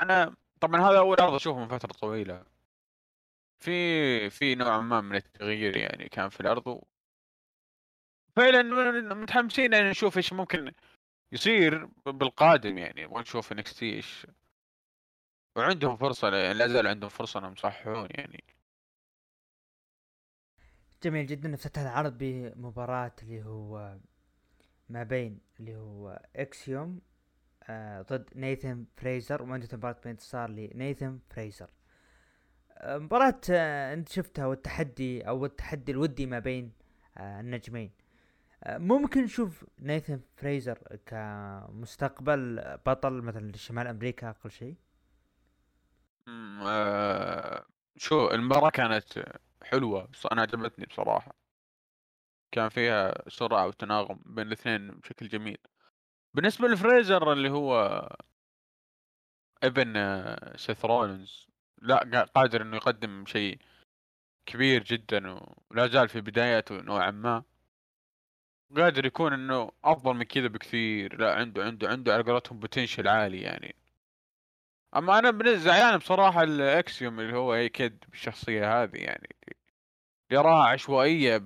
أنا 0.03 0.35
طبعا 0.61 0.81
هذا 0.81 0.99
أول 0.99 1.17
عرض 1.21 1.35
أشوفه 1.35 1.61
من 1.61 1.69
فترة 1.69 1.93
طويلة. 1.93 2.58
في 3.61 4.31
في 4.31 4.55
نوع 4.55 4.81
ما 4.81 5.01
من 5.01 5.17
التغيير 5.17 5.77
يعني 5.77 6.09
كان 6.09 6.29
في 6.29 6.41
العرض 6.41 6.67
و- 6.67 6.85
فعلا 8.37 8.63
متحمسين 9.15 9.73
يعني 9.73 9.91
نشوف 9.91 10.17
إيش 10.17 10.33
ممكن 10.33 10.73
يصير 11.33 11.87
بالقادم 12.07 12.79
يعني 12.79 13.05
نبغى 13.05 13.21
نشوف 13.23 13.53
نكستي 13.53 13.95
إيش. 13.95 14.27
وعندهم 15.57 15.97
فرصة 15.97 16.31
لا 16.31 16.69
زال 16.69 16.87
عندهم 16.87 17.11
فرصة 17.11 17.41
إنهم 17.41 17.53
يصححون 17.53 18.09
يعني. 18.11 18.45
جميل 21.03 21.27
جدا. 21.27 21.55
افتتح 21.55 21.81
العرض 21.83 22.19
بمباراة 22.19 23.13
اللي 23.23 23.43
هو 23.45 23.99
ما 24.89 25.03
بين 25.03 25.41
اللي 25.61 25.77
هو 25.77 26.23
اكسيوم 26.37 27.01
آه 27.63 28.03
ضد 28.03 28.31
نيثن 28.37 28.87
فريزر 28.97 29.43
وانتهت 29.43 29.73
المباراة 29.75 29.97
بانتصار 30.05 30.51
لنيثن 30.51 31.19
فريزر 31.31 31.71
مباراة 32.85 33.41
آه 33.51 33.95
انت 33.95 34.09
شفتها 34.09 34.47
والتحدي 34.47 35.29
أو 35.29 35.45
التحدي 35.45 35.93
الودي 35.93 36.27
ما 36.27 36.39
بين 36.39 36.73
آه 37.17 37.41
النجمين. 37.41 37.91
آه 38.65 38.79
ممكن 38.79 39.25
نشوف 39.25 39.65
نيثن 39.79 40.21
فريزر 40.37 40.79
كمستقبل 41.07 42.61
بطل 42.87 43.13
مثلا 43.23 43.53
لشمال 43.53 43.87
أمريكا 43.87 44.31
أقل 44.31 44.51
شيء؟ 44.51 44.77
شو 47.97 48.31
المباراة 48.31 48.71
كانت 48.71 49.05
حلوة 49.63 50.07
بس 50.07 50.27
أنا 50.27 50.43
عجبتني 50.43 50.87
بصراحة. 50.87 51.35
كان 52.53 52.69
فيها 52.69 53.29
سرعة 53.29 53.67
وتناغم 53.67 54.21
بين 54.27 54.47
الاثنين 54.47 54.91
بشكل 54.91 55.29
جميل. 55.29 55.59
بالنسبة 56.35 56.69
لفريزر 56.69 57.33
اللي 57.33 57.51
هو 57.51 58.09
ابن 59.63 59.95
سيث 60.57 60.85
رولينز 60.85 61.49
لا 61.83 61.99
قا- 61.99 62.31
قادر 62.35 62.63
إنه 62.63 62.77
يقدم 62.77 63.27
شيء 63.27 63.59
كبير 64.47 64.85
جدا 64.85 65.41
ولا 65.71 65.87
زال 65.87 66.09
في 66.09 66.21
بداياته 66.21 66.81
نوعا 66.81 67.11
ما. 67.11 67.43
قادر 68.77 69.07
يكون 69.07 69.33
إنه 69.33 69.71
أفضل 69.85 70.15
من 70.15 70.23
كذا 70.23 70.47
بكثير. 70.49 71.17
لا 71.21 71.35
عنده 71.35 71.65
عنده 71.65 71.89
عنده 71.89 72.15
على 72.15 72.23
قولتهم 72.23 72.59
potential 72.61 73.09
عالي 73.09 73.41
يعني. 73.41 73.75
أما 74.97 75.19
أنا 75.19 75.57
زعلان 75.57 75.99
بصراحة 75.99 76.43
الاكسيوم 76.43 77.21
اللي 77.21 77.37
هو 77.37 77.55
اي 77.55 77.69
كيد 77.69 78.05
بالشخصية 78.09 78.83
هذه 78.83 78.97
يعني. 78.97 79.29
أراها 80.31 80.69
عشوائية 80.69 81.39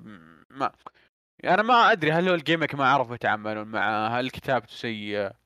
ما 0.51 0.73
يعني 1.41 1.55
أنا 1.55 1.63
ما 1.63 1.93
أدري 1.93 2.13
هل 2.13 2.29
هو 2.29 2.35
ال 2.35 2.40
gimmick 2.40 2.75
ما 2.75 2.89
عرفوا 2.89 3.15
يتعاملون 3.15 3.69
معاه 3.69 4.09
هل 4.09 4.31
كتابته 4.31 4.73
سيئة. 4.73 5.42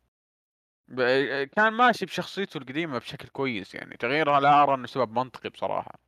كان 1.57 1.73
ماشي 1.73 2.07
بشخصيته 2.07 2.59
القديمة 2.59 2.99
بشكل 2.99 3.29
كويس 3.29 3.75
يعني. 3.75 3.97
تغييرها 3.97 4.41
لا 4.41 4.63
ارى 4.63 4.75
انه 4.75 4.87
سبب 4.87 5.13
منطقي 5.13 5.51
بصراحة. 5.51 5.99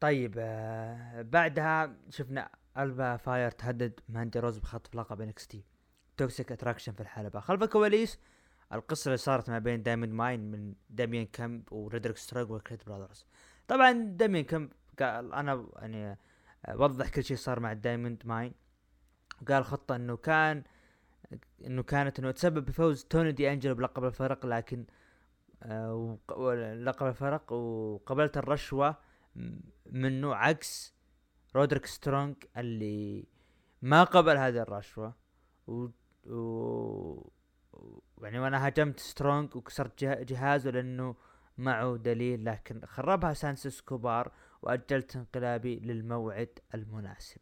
طيب 0.00 0.34
آه 0.38 1.22
بعدها 1.22 1.96
شفنا 2.10 2.50
البا 2.78 3.16
فاير 3.16 3.50
تهدد 3.50 4.00
ماندي 4.08 4.38
روز 4.38 4.58
بخطف 4.58 4.94
لقب 4.94 5.20
NXT 5.20 5.64
توكسيك 6.16 6.52
اتراكشن 6.52 6.92
في 6.92 7.00
الحلبة. 7.00 7.40
خلف 7.40 7.62
الكواليس 7.62 8.18
القصة 8.72 9.08
اللي 9.08 9.16
صارت 9.16 9.50
ما 9.50 9.58
بين 9.58 9.82
دايموند 9.82 10.12
ماين 10.12 10.50
من 10.50 10.74
داميان 10.90 11.26
كامب 11.26 11.72
ورودريك 11.72 12.16
سترونج 12.16 12.52
وكريد 12.52 12.86
براذرز. 12.86 13.26
طبعا 13.68 13.92
داميان 13.92 14.44
كامب 14.44 14.72
قال 14.98 15.32
أنا 15.34 15.68
يعني 15.76 16.18
آه، 16.66 16.76
وضح 16.76 17.08
كل 17.08 17.24
شيء 17.24 17.36
صار 17.36 17.60
مع 17.60 17.72
دايموند 17.72 18.22
ماين. 18.24 18.54
وقال 19.42 19.64
خطة 19.64 19.96
إنه 19.96 20.16
كان 20.16 20.64
إنه 21.66 21.82
كانت 21.82 22.18
إنه 22.18 22.30
تسبب 22.30 22.64
بفوز 22.64 23.04
توني 23.04 23.32
دي 23.32 23.52
أنجلو 23.52 23.74
بلقب 23.74 24.04
الفرق 24.04 24.46
لكن 24.46 24.84
آه 25.62 26.18
لقب 26.78 27.06
الفرق 27.06 27.52
وقبلت 27.52 28.36
الرشوة 28.36 28.96
منه 29.86 30.34
عكس 30.34 30.94
رودريك 31.56 31.86
سترونج 31.86 32.34
اللي 32.56 33.24
ما 33.82 34.04
قبل 34.04 34.36
هذه 34.36 34.58
الرشوة. 34.62 35.14
و, 35.66 35.86
و... 36.26 37.30
يعني 38.22 38.38
وأنا 38.38 38.66
هاجمت 38.66 39.00
سترونج 39.00 39.56
وكسرت 39.56 40.04
جه- 40.04 40.22
جهازه 40.22 40.70
لأنه 40.70 41.14
معه 41.58 41.96
دليل 41.96 42.44
لكن 42.44 42.80
خربها 42.86 43.32
سانسيس 43.32 43.80
كوبار 43.80 44.32
وأجلت 44.62 45.16
انقلابي 45.16 45.76
للموعد 45.80 46.58
المناسب. 46.74 47.40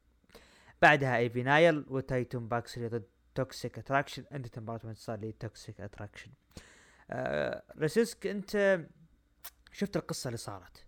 بعدها 0.82 1.16
إيفي 1.16 1.42
نايل 1.42 1.84
وتايتون 1.88 2.48
باكسلي 2.48 2.88
ضد 2.88 3.04
توكسيك 3.34 3.78
اتراكشن 3.78 4.24
انت 4.32 4.58
مباراة 4.58 4.80
انتصار 4.84 5.20
لتوكسيك 5.20 5.80
اتراكشن 5.80 6.30
آه 7.10 7.62
راسيسك 7.78 8.26
انت 8.26 8.80
شفت 9.72 9.96
القصة 9.96 10.28
اللي 10.28 10.36
صارت. 10.38 10.86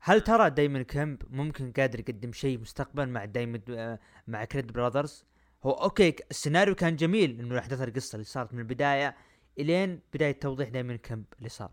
هل 0.00 0.20
ترى 0.20 0.50
دايمن 0.50 0.82
كامب 0.82 1.22
ممكن 1.34 1.72
قادر 1.72 2.00
يقدم 2.00 2.32
شيء 2.32 2.58
مستقبلا 2.60 3.06
مع 3.06 3.24
دايمن 3.24 3.60
آه 3.70 3.98
مع 4.26 4.44
كريد 4.44 4.72
براذرز؟ 4.72 5.24
هو 5.64 5.70
أوكي 5.70 6.16
السيناريو 6.30 6.74
كان 6.74 6.96
جميل 6.96 7.40
إنه 7.40 7.58
احداث 7.58 7.82
القصة 7.82 8.16
اللي 8.16 8.24
صارت 8.24 8.54
من 8.54 8.60
البداية 8.60 9.16
إلين 9.58 10.00
بداية 10.14 10.32
توضيح 10.40 10.68
دايمن 10.68 10.96
كامب 10.98 11.24
اللي 11.38 11.48
صار. 11.48 11.70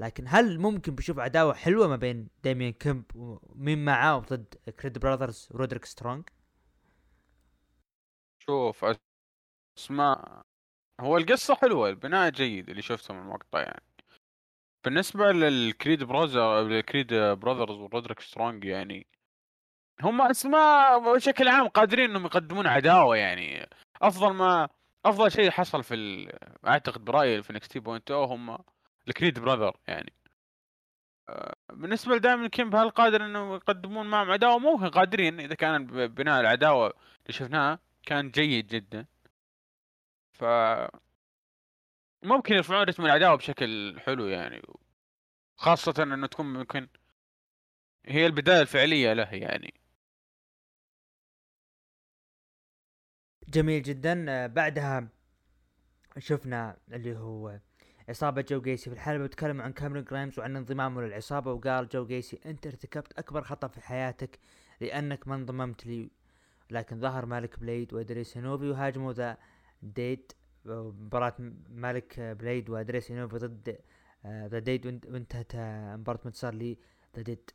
لكن 0.00 0.24
هل 0.28 0.58
ممكن 0.60 0.94
بشوف 0.94 1.18
عداوة 1.18 1.54
حلوة 1.54 1.88
ما 1.88 1.96
بين 1.96 2.28
دايمين 2.44 2.72
كامب 2.72 3.04
ومين 3.14 3.84
معاه 3.84 4.18
ضد 4.18 4.54
كريد 4.80 4.98
براذرز 4.98 5.48
ورودريك 5.50 5.84
سترونج؟ 5.84 6.24
شوف 8.38 8.84
اسماء 9.78 10.42
هو 11.00 11.16
القصة 11.16 11.54
حلوة 11.54 11.88
البناء 11.88 12.30
جيد 12.30 12.70
اللي 12.70 12.82
شفته 12.82 13.14
من 13.14 13.20
المقطع 13.20 13.60
يعني. 13.60 13.82
بالنسبة 14.84 15.32
للكريد 15.32 16.04
براذر 16.04 16.60
الكريد 16.60 17.14
براذرز 17.14 17.76
ورودريك 17.76 18.20
سترونج 18.20 18.64
يعني 18.64 19.06
هم 20.02 20.22
أسماء 20.22 21.14
بشكل 21.14 21.48
عام 21.48 21.68
قادرين 21.68 22.10
إنهم 22.10 22.24
يقدمون 22.24 22.66
عداوة 22.66 23.16
يعني. 23.16 23.68
أفضل 24.02 24.32
ما 24.32 24.68
أفضل 25.04 25.30
شيء 25.30 25.50
حصل 25.50 25.84
في. 25.84 26.28
أعتقد 26.66 27.04
برأيي 27.04 27.42
في 27.42 27.52
NXT 27.52 27.80
point 27.80 28.10
O 28.10 28.24
هم 28.24 28.58
الكريد 29.08 29.38
براذر 29.38 29.76
يعني. 29.88 30.12
بالنسبة 31.72 32.16
لدايمن 32.16 32.46
كيمب 32.46 32.74
هل 32.76 32.90
قادر 32.90 33.24
إنه 33.24 33.54
يقدمون 33.54 34.06
معهم 34.06 34.30
عداوة؟ 34.30 34.58
ممكن 34.58 34.88
قادرين 34.88 35.40
إذا 35.40 35.54
كان 35.54 35.86
بناء 36.06 36.40
العداوة 36.40 36.86
اللي 36.86 37.32
شفناها 37.32 37.78
كان 38.06 38.30
جيد 38.30 38.66
جدا. 38.66 39.06
ف 40.38 40.44
ممكن 42.22 42.54
يرفعون 42.54 42.82
رتم 42.82 43.04
العداوة 43.06 43.36
بشكل 43.36 44.00
حلو 44.00 44.26
يعني 44.26 44.62
خاصة 45.56 46.02
إنه 46.02 46.26
تكون 46.26 46.46
ممكن 46.52 46.88
هي 48.06 48.26
البداية 48.26 48.60
الفعلية 48.60 49.12
له 49.12 49.34
يعني. 49.34 49.74
جميل 53.48 53.82
جدا. 53.82 54.46
بعدها 54.46 55.08
شفنا 56.18 56.76
اللي 56.92 57.16
هو 57.16 57.58
عصابة 58.08 58.44
جو 58.48 58.60
جيسي 58.60 58.90
في 58.90 58.96
الحلبة 58.96 59.22
بيتكلم 59.22 59.62
عن 59.62 59.72
كاميرون 59.72 60.04
جرايمز 60.04 60.38
وعن 60.38 60.56
انضمامه 60.56 61.02
للعصابة 61.02 61.52
وقال 61.52 61.88
جو 61.88 62.06
جيسي 62.06 62.40
أنت 62.46 62.66
ارتكبت 62.66 63.18
أكبر 63.18 63.42
خطأ 63.42 63.68
في 63.68 63.80
حياتك 63.80 64.38
لأنك 64.80 65.28
ما 65.28 65.34
انضممت 65.34 65.86
لي 65.86 66.10
لكن 66.70 67.00
ظهر 67.00 67.26
مالك 67.26 67.58
بليد 67.58 67.94
وإدريس 67.94 68.36
نوفي 68.36 68.70
وهاجموا 68.70 69.12
ذا 69.12 69.36
دياد 69.82 70.32
مباراة 70.64 71.34
مالك 71.68 72.20
بليد 72.20 72.70
وأدريس 72.70 73.10
نوفي 73.10 73.38
ضد 73.38 73.78
ذا 74.26 74.58
دياد 74.58 75.06
وانتهت 75.06 75.56
مباراة 75.98 76.20
انتصار 76.26 76.54
لي 76.54 76.78
ذا 77.16 77.22
دياد 77.22 77.50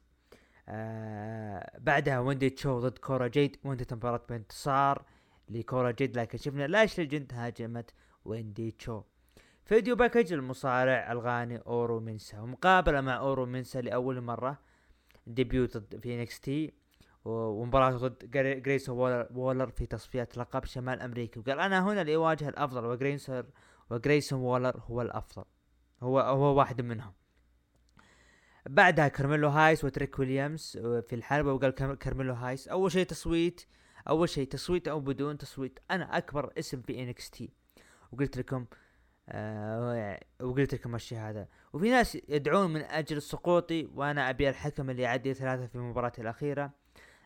آه 0.70 1.80
بعدها 1.80 2.20
ويندي 2.20 2.50
تشو 2.50 2.80
ضد 2.80 2.98
كورا 2.98 3.28
جيد 3.28 3.58
وانتهت 3.64 3.94
مباراة 3.94 4.22
بانتصار 4.30 5.06
لكورا 5.50 5.92
جيد 5.92 6.18
لكن 6.18 6.38
شفنا 6.38 6.68
لاش 6.68 7.00
ليجند 7.00 7.34
هاجمت 7.34 7.94
ويندي 8.26 8.72
تشو 8.72 9.04
video 9.66 9.96
package 9.96 10.34
المصارع 10.34 11.12
الغاني 11.12 11.58
أورو 11.58 12.00
منسا 12.00 12.40
ومقابلة 12.40 13.02
مع 13.02 13.18
أورو 13.18 13.46
منسا 13.46 13.82
لأول 13.82 14.22
مرة 14.22 14.60
debut 15.28 15.66
ضد 15.66 16.00
في 16.00 16.26
تي 16.26 16.74
ومباراته 17.26 17.98
ضد 17.98 18.32
جريسون 18.64 18.98
وولر 19.32 19.68
في 19.68 19.86
تصفيات 19.86 20.38
لقب 20.38 20.66
شمال 20.66 21.02
أمريكا. 21.02 21.40
وقال 21.40 21.60
أنا 21.60 21.88
هنا 21.88 22.04
لأواجه 22.04 22.50
الأفضل 22.50 22.86
وجريسون 22.86 23.44
وجريسون 23.90 24.40
وولر 24.40 24.80
هو 24.88 25.02
الأفضل. 25.02 25.44
هو 26.04 26.20
هو 26.20 26.58
واحد 26.58 26.82
منهم. 26.82 27.14
بعدها 28.70 29.08
كارميلو 29.08 29.50
هايس 29.50 29.84
وتريك 29.84 30.20
ويليامز 30.20 30.78
في 30.78 31.16
الحلبة 31.16 31.54
وقال 31.54 31.72
كارميلو 31.96 32.34
هايس 32.34 32.68
أول 32.68 32.92
شيء 32.92 33.06
تصويت 33.06 33.66
أول 34.08 34.30
شيء 34.30 34.48
تصويت 34.48 34.88
أو 34.88 35.00
بدون 35.00 35.38
تصويت 35.38 35.80
أنا 35.92 36.18
أكبر 36.18 36.54
اسم 36.60 36.82
في 36.82 37.04
NXT. 37.04 37.54
وقلت 38.12 38.38
لكم 38.38 38.66
آه 39.30 40.20
وقلت 40.42 40.74
لكم 40.74 40.96
الشيء 40.96 41.18
هذا. 41.18 41.48
وفي 41.74 41.90
ناس 41.90 42.18
يدعون 42.30 42.74
من 42.74 42.82
أجل 42.82 43.22
سقوطي 43.22 43.90
وأنا 43.96 44.30
أبي 44.30 44.50
الحكم 44.50 44.90
اللي 44.90 45.02
يعدي 45.02 45.34
ثلاثة 45.34 45.68
في 45.68 45.78
مباراتي 45.78 46.22
الأخيرة. 46.22 46.83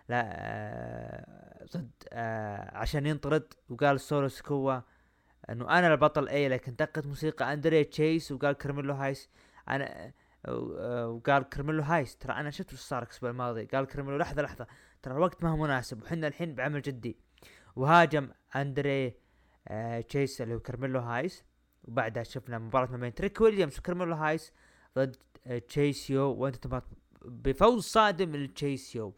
لا 0.10 0.24
آه 0.28 1.66
ضد 1.74 1.92
آه 2.10 2.78
عشان 2.78 3.06
ينطرد. 3.06 3.54
وقال 3.70 4.00
سولو 4.00 4.28
سيكوا 4.28 4.80
إنه 5.50 5.80
أنا 5.80 5.94
البطل 5.94 6.28
اي 6.30 6.50
لكن 6.50 6.76
دقت 6.76 7.06
موسيقى 7.08 7.54
اندري 7.54 7.84
تشيس. 7.84 8.32
وقال 8.32 8.54
كرميلو 8.54 8.94
هايس 8.94 9.30
أنا 9.70 10.14
آه، 10.46 11.08
وقال 11.10 11.50
كرميلو 11.50 11.84
هايس 11.84 12.18
ترى 12.18 12.34
أنا 12.34 12.50
شفت 12.50 12.74
وش 12.74 12.80
صار 12.80 13.04
الأسبوع 13.04 13.30
الماضي. 13.30 13.66
قال 13.66 13.88
كرميلو 13.88 14.18
لحظة 14.18 14.42
لحظة 14.42 14.68
ترى 15.02 15.14
الوقت 15.14 15.44
ما 15.44 15.50
هو 15.50 15.58
مناسب. 15.58 16.04
وحنا 16.04 16.28
الحين 16.28 16.56
بعمل 16.56 16.82
جدي. 16.82 17.18
وهاجم 17.76 18.30
أندري 18.56 19.14
آه 19.68 20.02
تشيس 20.02 20.42
اللي 20.42 20.56
هو 20.56 20.60
كرميلو 20.60 21.00
هايس. 21.00 21.44
وبعدها 21.84 22.24
شفنا 22.24 22.58
مباراة 22.58 22.92
ما 22.92 22.98
بين 22.98 23.14
تريك 23.14 23.42
ويليامز 23.42 23.80
وكرميلو 23.80 24.16
هايس 24.16 24.54
ضد 24.98 25.16
آه 25.48 25.58
تشيس 25.58 26.22
يو 26.22 26.39
وانتهت 26.39 26.82
بفوز 27.26 27.84
صادم 27.84 28.36
لتشيس 28.36 28.96
يو 28.96 29.16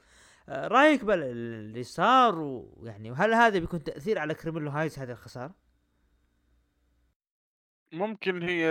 رايك 0.50 1.04
باللي 1.04 1.84
صار 1.84 2.36
ويعني 2.40 3.12
وهل 3.12 3.34
هذا 3.34 3.60
بيكون 3.60 3.84
تأثير 3.84 4.20
على 4.20 4.34
كرميلو 4.34 4.70
هايس 4.70 5.00
هذه 5.00 5.12
الخسارة؟ 5.12 5.56
ممكن 7.92 8.44
هي 8.44 8.70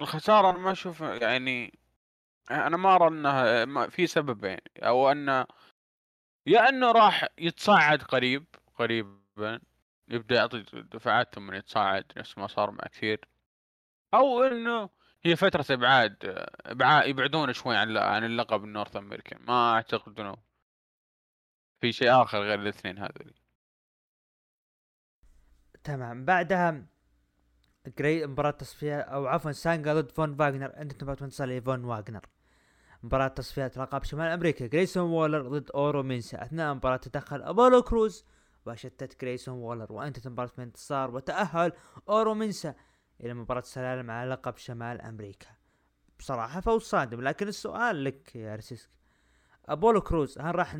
الخسارة 0.00 0.50
أنا 0.50 0.58
ما 0.58 0.72
أشوف 0.72 1.00
يعني 1.00 1.78
أنا 2.50 2.76
ما 2.76 2.94
أرى 2.94 3.08
أنها 3.08 3.86
في 3.86 4.06
سبب 4.06 4.44
يعني 4.44 4.70
أو 4.78 5.10
أنه 5.10 5.46
يا 6.46 6.68
أنه 6.68 6.92
راح 6.92 7.26
يتصاعد 7.38 8.02
قريب 8.02 8.44
قريبا 8.74 9.60
يبدأ 10.08 10.36
يعطي 10.36 10.62
دفعات 10.72 11.34
ثم 11.34 11.54
يتصاعد 11.54 12.04
نفس 12.16 12.38
ما 12.38 12.46
صار 12.46 12.70
مع 12.70 12.84
كثير 12.92 13.20
أو 14.14 14.42
أنه 14.42 14.90
هي 15.24 15.36
فترة 15.36 15.64
إبعاد 15.70 16.16
يبعدون 17.06 17.52
شوي 17.52 17.76
عن 17.76 17.96
عن 17.96 18.24
اللقب 18.24 18.64
ال 18.64 18.69
North 18.69 18.96
American 18.96 19.42
ما 19.42 19.72
أعتقد 19.74 20.20
أنه 20.20 20.36
في 21.80 21.92
شيء 21.92 22.22
آخر 22.22 22.38
غير 22.38 22.60
الاثنين 22.60 22.98
هذول. 22.98 23.34
تمام. 25.84 26.24
بعدها 26.24 26.86
جرى 27.98 28.26
مباراة 28.26 28.50
تصفية 28.50 29.00
أو 29.00 29.26
عفوا 29.26 29.52
سانجا 29.52 29.94
ضد 29.94 30.10
فون 30.10 30.36
فاغنر 30.36 30.76
انتهت 30.76 30.92
بانتصار 30.92 31.60
فون 31.60 31.84
واغنر. 31.84 32.26
مباراة 33.02 33.28
تصفيات 33.28 33.78
لقب 33.78 34.04
شمال 34.04 34.32
أمريكا. 34.32 34.66
جريسون 34.66 35.10
وولر 35.10 35.48
ضد 35.48 35.70
أورو 35.70 36.02
مينسا. 36.02 36.42
أثناء 36.42 36.72
المباراة 36.72 36.96
تدخل 36.96 37.42
أبولو 37.42 37.82
كروز 37.82 38.24
وشتت 38.66 39.20
جريسون 39.20 39.54
وولر. 39.54 39.92
وانتهت 39.92 40.26
المباراة 40.26 40.50
بانتصار 40.58 41.10
وتأهل 41.10 41.72
أورو 42.08 42.34
مينسا. 42.34 42.74
إلى 43.20 43.34
مباراة 43.34 43.60
سلالم 43.60 44.10
على 44.10 44.30
لقب 44.30 44.56
شمال 44.56 45.00
أمريكا. 45.00 45.46
بصراحة 46.18 46.60
فوز 46.60 46.82
صادم 46.82 47.20
لكن 47.20 47.48
السؤال 47.48 48.04
لك 48.04 48.36
يا 48.36 48.56
رسيسك 48.56 48.90
أبولو 49.68 50.00
كروز 50.00 50.38
هل 50.38 50.54
راح 50.54 50.76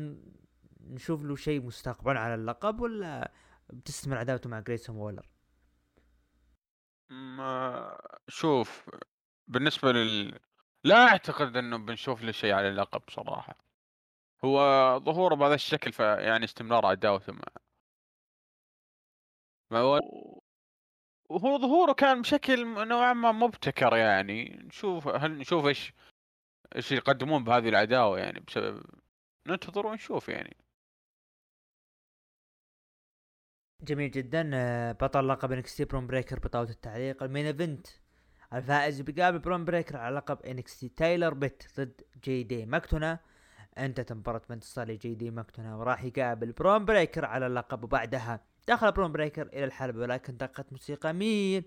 نشوف 0.81 1.23
له 1.23 1.35
شيء 1.35 1.61
مستقبلا 1.61 2.19
على 2.19 2.35
اللقب 2.35 2.79
ولا 2.81 3.31
بتستمر 3.69 4.17
عداوته 4.17 4.49
مع 4.49 4.59
جريسون 4.59 4.95
وولر؟ 4.95 5.29
ما 7.09 7.97
شوف 8.27 8.89
بالنسبة 9.47 9.91
لل 9.91 10.39
لا 10.83 10.95
أعتقد 11.07 11.57
إنه 11.57 11.77
بنشوف 11.77 12.23
له 12.23 12.31
شيء 12.31 12.53
على 12.53 12.69
اللقب 12.69 13.01
صراحة. 13.09 13.55
هو 14.45 14.59
ظهوره 15.05 15.35
بهذا 15.35 15.55
الشكل 15.55 15.93
فيعني 15.93 16.45
استمرار 16.45 16.85
عداوته 16.85 17.33
مع 17.33 17.43
هو 19.73 19.99
وهو 21.29 21.57
ظهوره 21.57 21.93
كان 21.93 22.21
بشكل 22.21 22.87
نوعا 22.87 23.13
ما 23.13 23.31
مبتكر 23.31 23.95
يعني. 23.95 24.59
نشوف 24.65 25.07
هل 25.07 25.37
نشوف 25.37 25.65
إيش 25.65 25.93
إيش 26.75 26.91
يقدمون 26.91 27.43
بهذه 27.43 27.69
العداوة 27.69 28.19
يعني 28.19 28.39
بسبب 28.39 28.83
ننتظر 29.47 29.87
ونشوف 29.87 30.29
يعني. 30.29 30.57
جميل 33.81 34.11
جدا. 34.11 34.51
بطل 34.91 35.27
لقب 35.27 35.51
NXT 35.51 35.85
برون 35.85 36.07
بريكر 36.07 36.39
بطاولة 36.39 36.69
التعليق. 36.69 37.23
ال 37.23 37.27
main 37.27 37.45
event 37.45 37.87
الفائز 38.53 39.01
بيقابل 39.01 39.39
برون 39.39 39.65
بريكر 39.65 39.97
على 39.97 40.15
لقب 40.15 40.41
NXT 40.41 40.89
تايلر 40.89 41.33
بيت 41.33 41.63
ضد 41.77 42.01
جي 42.23 42.43
دي 42.43 42.65
ماكدونا. 42.65 43.19
أنتهت 43.77 44.13
مباراة 44.13 44.41
بانتصار 44.49 44.87
لجي 44.87 45.15
دي 45.15 45.31
ماكدونا 45.31 45.75
وراح 45.75 46.03
يقابل 46.03 46.51
برون 46.51 46.85
بريكر 46.85 47.25
على 47.25 47.47
اللقب. 47.47 47.83
وبعدها 47.83 48.48
دخل 48.69 48.91
برون 48.91 49.11
بريكر 49.11 49.47
إلى 49.47 49.63
الحلبة 49.63 49.99
ولكن 49.99 50.37
دقت 50.37 50.71
موسيقى 50.71 51.13
مين؟ 51.13 51.63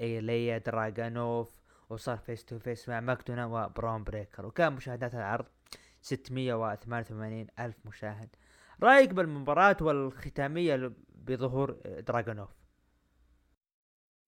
ايليا 0.00 0.58
دراجانوف 0.58 1.60
وصار 1.90 2.18
face 2.18 2.44
to 2.44 2.58
face 2.58 2.88
مع 2.88 3.00
ماكدونا 3.00 3.46
وبرون 3.46 4.04
بريكر 4.04 4.46
وكان 4.46 4.72
مشاهدات 4.72 5.14
العرض 5.14 5.46
688 6.00 7.46
ألف 7.58 7.76
مشاهد. 7.84 8.36
رأيك 8.82 9.10
بالمباراة 9.10 9.76
والختامية 9.80 10.92
بظهور 11.14 11.70
دراجونوف 11.84 12.50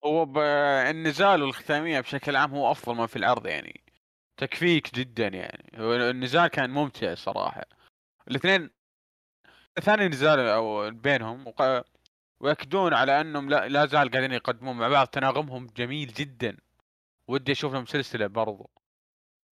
هو 0.05 0.33
النزال 0.89 1.43
والختامية 1.43 1.99
بشكل 1.99 2.35
عام 2.35 2.55
هو 2.55 2.71
أفضل 2.71 2.95
ما 2.95 3.07
في 3.07 3.15
العرض 3.15 3.47
يعني. 3.47 3.83
تكفيك 4.37 4.95
جدا 4.95 5.27
يعني. 5.27 5.71
النزال 6.09 6.47
كان 6.47 6.69
ممتع 6.69 7.15
صراحة. 7.15 7.65
الاثنين 8.27 8.69
ثاني 9.79 10.07
نزال 10.07 10.39
أو 10.39 10.91
بينهم 10.91 11.47
وق... 11.47 11.85
ويأكدون 12.39 12.93
على 12.93 13.21
أنهم 13.21 13.49
لا, 13.49 13.67
لا 13.67 13.85
زال 13.85 14.11
قاعدين 14.11 14.31
يقدمون 14.31 14.77
مع 14.77 14.87
بعض. 14.87 15.07
تناغمهم 15.07 15.67
جميل 15.67 16.07
جدا. 16.13 16.57
ودي 17.27 17.51
أشوف 17.51 17.73
لهم 17.73 17.85
سلسلة 17.85 18.27
برضو. 18.27 18.69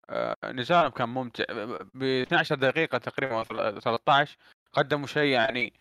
آه 0.10 0.38
نزالهم 0.46 0.90
كان 0.92 1.10
ممتع. 1.10 1.44
ب 1.94 2.04
12 2.04 2.56
دقيقة 2.56 2.98
تقريبا 2.98 3.44
13 3.80 4.38
قدموا 4.74 5.08
شيء 5.08 5.32
يعني 5.34 5.74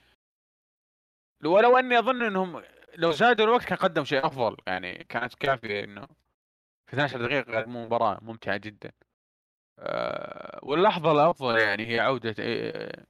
ولو 1.45 1.79
أني 1.79 1.99
أظن 1.99 2.23
إنهم 2.23 2.63
لو 2.97 3.11
زادوا 3.11 3.45
الوقت 3.47 3.65
كان 3.65 3.79
قدموا 3.79 4.05
شيء 4.05 4.27
أفضل. 4.27 4.57
يعني 4.67 5.05
كانت 5.05 5.35
كافية 5.35 5.85
إنه 5.85 6.07
في 6.87 6.93
12 6.95 7.27
دقيقة 7.27 7.59
قدموا 7.61 7.85
مباراة 7.87 8.19
ممتعة 8.23 8.57
جدا. 8.57 8.93
أه 9.79 10.61
واللحظة 10.63 11.13
الأفضل 11.13 11.59
يعني 11.59 11.87
هي 11.87 12.01
عودة 12.01 12.35
إيه 12.39 13.10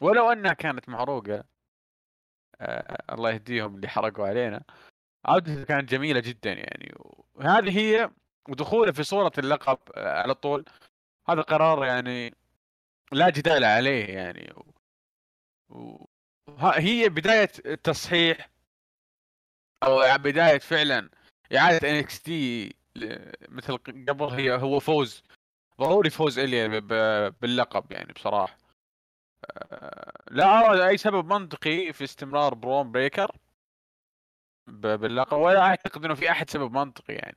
ولو 0.00 0.32
أنها 0.32 0.52
كانت 0.52 0.88
محروقه 0.88 1.44
أه 2.60 3.14
الله 3.14 3.30
يهديهم 3.30 3.74
اللي 3.76 3.88
حرقوا 3.88 4.26
علينا. 4.26 4.62
عودته 5.24 5.64
كانت 5.64 5.90
جميلة 5.90 6.20
جدا 6.20 6.52
يعني. 6.52 6.94
وهذه 7.34 7.78
هي 7.78 8.10
ودخوله 8.48 8.92
في 8.92 9.02
صورة 9.02 9.32
اللقب 9.38 9.78
آه، 9.94 10.20
على 10.22 10.34
طول. 10.34 10.64
هذا 11.28 11.40
قرار 11.42 11.84
يعني 11.84 12.34
لا 13.12 13.30
جدال 13.30 13.64
عليه 13.64 14.04
يعني. 14.04 14.54
و... 15.68 16.04
هي 16.60 17.08
بداية 17.08 17.50
التصحيح 17.66 18.50
أو 19.82 20.18
بداية 20.18 20.58
فعلا 20.58 21.10
إعادة 21.56 21.90
NXT 21.90 22.74
مثل 23.48 23.78
قبل 24.08 24.24
هي 24.24 24.54
هو 24.54 24.80
فوز 24.80 25.22
ضروري 25.80 26.10
فوز 26.10 26.38
إليا 26.38 26.78
باللقب 27.28 27.92
يعني 27.92 28.12
بصراحة. 28.12 28.54
آه، 28.54 28.59
لا 30.30 30.70
ارى 30.70 30.88
اي 30.88 30.96
سبب 30.96 31.32
منطقي 31.32 31.92
في 31.92 32.04
استمرار 32.04 32.54
برون 32.54 32.92
بريكر 32.92 33.36
باللقب 34.66 35.38
ولا 35.38 35.60
أعتقد 35.60 36.04
إنه 36.04 36.14
في 36.14 36.30
أحد 36.30 36.50
سبب 36.50 36.72
منطقي 36.72 37.14
يعني. 37.14 37.36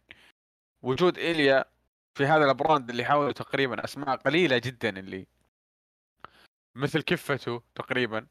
وجود 0.84 1.18
اليا 1.18 1.66
في 2.18 2.26
هذا 2.26 2.45
ال 2.51 2.58
brand 2.58 2.89
اللي 2.89 3.06
حوله 3.06 3.32
تقريبا 3.32 3.84
أسماء 3.84 4.16
قليلة 4.16 4.58
جدا 4.58 4.99
اللي 4.99 5.28
مثل 6.76 7.01
كفته 7.01 7.62
تقريبا. 7.76 8.28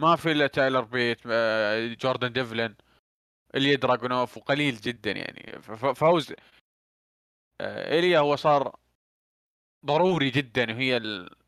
ما 0.00 0.16
في 0.16 0.32
إلا 0.32 0.46
تايلر 0.46 0.80
بيت 0.80 1.20
آه، 1.26 1.94
جوردن 1.94 2.32
ديفلن 2.32 2.74
إيليا 3.54 3.76
دراجونوف 3.76 4.36
وقليل 4.36 4.76
جدا 4.76 5.10
يعني. 5.12 5.62
فوز. 5.94 6.34
آه، 7.60 7.92
إيليا 7.92 8.18
هو 8.18 8.36
صار 8.36 8.76
ضروري 9.86 10.30
جدا 10.30 10.72
وهي 10.72 10.96
ال- 10.96 11.39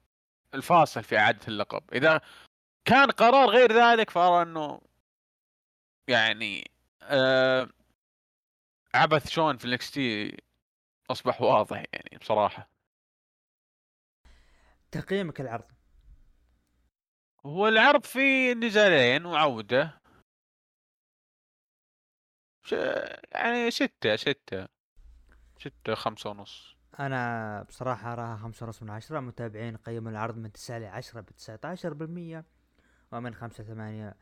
الفاصل 0.54 1.02
في 1.04 1.18
إعادة 1.18 1.48
اللقب. 1.48 1.94
إذا 1.94 2.20
كان 2.84 3.10
قرار 3.10 3.48
غير 3.50 3.72
ذلك 3.72 4.10
فأرى 4.10 4.42
إنه 4.42 4.80
يعني 6.08 6.70
آه 7.02 7.68
عبث 8.94 9.28
شون 9.28 9.56
في 9.56 9.64
الإكس 9.64 9.90
تي 9.90 10.36
أصبح 11.10 11.42
واضح 11.42 11.84
يعني 11.92 12.18
بصراحة. 12.20 12.68
تقييمك 14.92 15.40
العرض. 15.40 15.72
هو 17.46 17.68
العرض 17.68 18.04
فيه 18.04 18.52
نزالين 18.54 19.26
وعودة. 19.26 20.00
ش... 22.64 22.72
يعني 23.32 23.70
ستة 23.70 24.16
ستة. 24.16 24.68
ستة 25.58 25.94
خمسة 25.94 26.30
ونص. 26.30 26.71
أنا 27.00 27.62
بصراحة 27.62 28.12
اراها 28.12 28.36
خمسة 28.36 28.66
ونص 28.66 28.82
من 28.82 28.90
عشرة 28.90 29.20
متابعين 29.20 29.76
قيموا 29.76 30.10
العرض 30.10 30.36
من 30.36 30.52
تسعة 30.52 30.78
لعشرة 30.78 31.20
بتسعة 31.20 31.60
عشر 31.64 31.94
بالمية 31.94 32.44
ومن 33.12 33.34
خمسة 33.34 33.64
ثمانية 33.64 34.14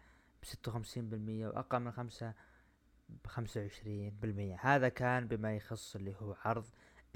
بستة 0.42 0.70
وخمسين 0.70 1.08
بالمية 1.08 1.48
وأقل 1.48 1.80
من 1.80 1.92
خمسة 1.92 2.34
بخمسة 3.24 3.60
وعشرين 3.60 4.10
بالمية. 4.10 4.56
هذا 4.60 4.88
كان 4.88 5.28
بما 5.28 5.56
يخص 5.56 5.96
اللي 5.96 6.14
هو 6.20 6.36
عرض 6.44 6.66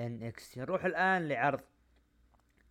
NXT. 0.00 0.58
نروح 0.58 0.84
الآن 0.84 1.28
لعرض 1.28 1.60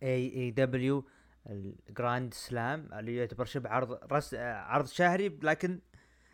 AEW 0.02 1.04
ال 1.46 1.61
Grand 1.61 2.34
Slam 2.34 2.88
اللي 2.92 3.16
يعتبر 3.16 3.44
شبه 3.44 3.70
عرض 3.70 4.12
رس... 4.12 4.34
عرض 4.34 4.86
شهري 4.86 5.28
لكن 5.42 5.80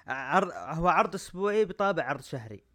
عرض 0.06 0.50
هو 0.52 0.88
عرض 0.88 1.14
أسبوعي 1.14 1.64
بطابع 1.64 2.04
عرض 2.04 2.20
شهري. 2.20 2.69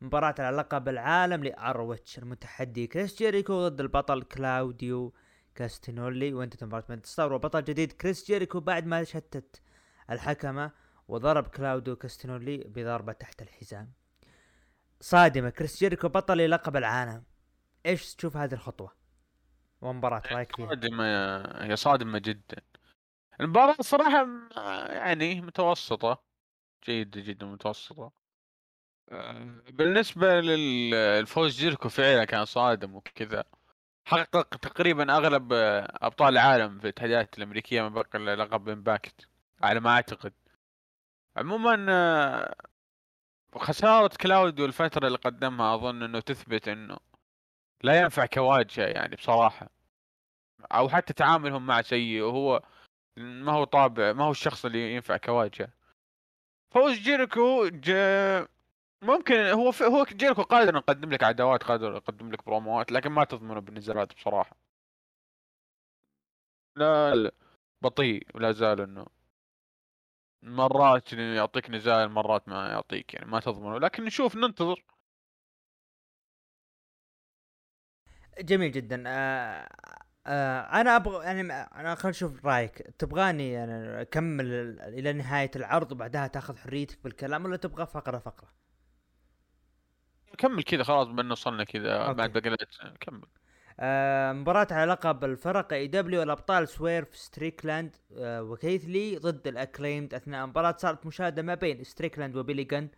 مباراة 0.00 0.34
على 0.38 0.56
لقب 0.56 0.88
العالم 0.88 1.44
ل 1.44 1.62
ROH 1.62 2.18
المتحدي 2.18 2.86
كريس 2.86 3.18
جيريكو 3.18 3.68
ضد 3.68 3.80
البطل 3.80 4.22
كلاوديو 4.22 5.14
كاستينولي. 5.54 6.34
وانتهت 6.34 6.64
مباراة 6.64 6.84
بانتصار 6.88 7.32
وبطل 7.32 7.64
جديد 7.64 7.92
كريس 7.92 8.26
جيريكو 8.26 8.60
بعد 8.60 8.86
ما 8.86 9.04
شتت 9.04 9.62
الحكم 10.10 10.70
وضرب 11.08 11.46
كلاوديو 11.46 11.96
كاستينولي 11.96 12.56
بضربة 12.56 13.12
تحت 13.12 13.42
الحزام. 13.42 13.92
صادمة 15.00 15.50
كريس 15.50 15.78
جيريكو 15.80 16.08
بطل 16.08 16.36
للقب 16.36 16.76
العالم. 16.76 17.24
إيش 17.86 18.14
تشوف 18.14 18.36
هذه 18.36 18.54
الخطوة؟ 18.54 18.92
ومباراة 19.80 20.22
رأيك 20.32 20.56
فيها؟ 20.56 20.68
صادمة 20.68 21.04
هي 21.64 21.76
صادمة 21.76 22.18
جدا. 22.18 22.62
المباراة 23.40 23.76
صراحة 23.80 24.26
يعني 24.92 25.40
متوسطة 25.40 26.22
جيدة 26.84 27.20
جدا 27.20 27.46
متوسطة. 27.46 28.25
بالنسبة 29.70 30.40
للفوز 30.40 31.56
جيركو 31.58 31.88
فعلا 31.88 32.24
كان 32.24 32.44
صادم 32.44 32.94
وكذا 32.94 33.44
حقق 34.04 34.48
تقريبا 34.56 35.16
أغلب 35.16 35.52
آه، 35.52 35.98
أبطال 36.02 36.28
العالم 36.32 36.78
في 36.78 36.84
الاتحادات 36.84 37.38
الأمريكية 37.38 37.82
ما 37.82 37.88
بقى 37.88 38.08
إلا 38.14 38.36
لقب 38.36 38.68
امباكت 38.68 39.28
على 39.62 39.80
ما 39.80 39.90
أعتقد. 39.90 40.32
عموما 41.36 41.86
آه، 41.88 42.54
خسارة 43.56 44.10
كلاوديو 44.20 44.64
الفترة 44.66 45.06
اللي 45.06 45.18
قدمها 45.18 45.74
أظن 45.74 46.02
إنه 46.02 46.20
تثبت 46.20 46.68
إنه 46.68 46.96
لا 47.82 48.00
ينفع 48.00 48.26
كواجهة 48.26 48.84
يعني 48.86 49.16
بصراحة 49.16 49.70
أو 50.72 50.88
حتى 50.88 51.12
تعاملهم 51.12 51.66
مع 51.66 51.82
سيء 51.82 52.22
وهو 52.22 52.62
ما 53.16 53.52
هو 53.52 53.64
طابع 53.64 54.12
ما 54.12 54.24
هو 54.24 54.30
الشخص 54.30 54.64
اللي 54.64 54.94
ينفع 54.94 55.16
كواجهة. 55.16 55.68
فوز 56.70 56.98
جيريكو 56.98 57.68
جا 57.68 58.48
ممكن 59.02 59.34
هو 59.34 59.72
في 59.72 59.84
هو 59.84 60.04
جيريكو 60.04 60.42
قادر 60.42 60.76
يقدم 60.76 61.10
لك 61.12 61.22
عداوات 61.22 61.62
قادر 61.62 61.92
يقدم 61.96 62.30
لك 62.32 62.44
بروموات 62.46 62.92
لكن 62.92 63.10
ما 63.10 63.24
تضمنه 63.24 63.60
بالنزالات 63.60 64.14
بصراحة. 64.14 64.56
لا, 66.76 67.14
لا. 67.14 67.30
بطيء 67.82 68.26
ولا 68.34 68.52
زال 68.52 68.80
إنه 68.80 69.06
مرات 70.42 71.12
يعطيك 71.12 71.70
نزال 71.70 72.08
مرات 72.10 72.48
ما 72.48 72.68
يعطيك 72.68 73.14
يعني 73.14 73.26
ما 73.26 73.40
تضمنه. 73.40 73.78
لكن 73.78 74.04
نشوف 74.04 74.36
ننتظر. 74.36 74.84
جميل 78.40 78.72
جدا. 78.72 79.02
آه 79.06 79.68
آه 80.26 80.60
أنا 80.80 80.96
أبغى 80.96 81.24
يعني 81.24 81.40
أنا 81.52 81.94
خلينا 81.94 82.10
نشوف 82.10 82.46
رأيك. 82.46 82.78
تبغاني 82.98 83.52
يعني 83.52 84.00
أكمل 84.02 84.46
إلى 84.80 85.12
نهاية 85.12 85.50
العرض 85.56 85.92
وبعدها 85.92 86.26
تأخذ 86.26 86.56
حريتك 86.56 86.98
بالكلام 87.04 87.44
ولا 87.44 87.56
تبغى 87.56 87.86
فقرة 87.86 88.18
فقرة؟ 88.18 88.65
كمل 90.38 90.62
كذا 90.62 90.82
خلاص 90.82 91.08
بان 91.08 91.30
وصلنا 91.30 91.64
كذا 91.64 92.12
بعد 92.12 92.32
بقيت 92.32 92.60
كمل. 93.00 93.22
آه 93.80 94.32
مباراة 94.32 94.66
على 94.70 94.92
لقب 94.92 95.24
الفرق 95.24 95.72
AEW 95.72 96.22
الأبطال 96.22 96.68
سويرف 96.68 97.16
ستريكلاند 97.16 97.96
آه 98.16 98.42
وكيث 98.42 98.95
لي 98.95 99.16
ضد 99.16 99.46
الأكليمد 99.46 100.14
أثناء 100.14 100.44
المباراة 100.44 100.76
صارت 100.78 101.06
مشادة 101.06 101.42
ما 101.42 101.54
بين 101.54 101.84
ستريكلاند 101.84 102.36
وبيلي 102.36 102.73
غان 102.73 102.88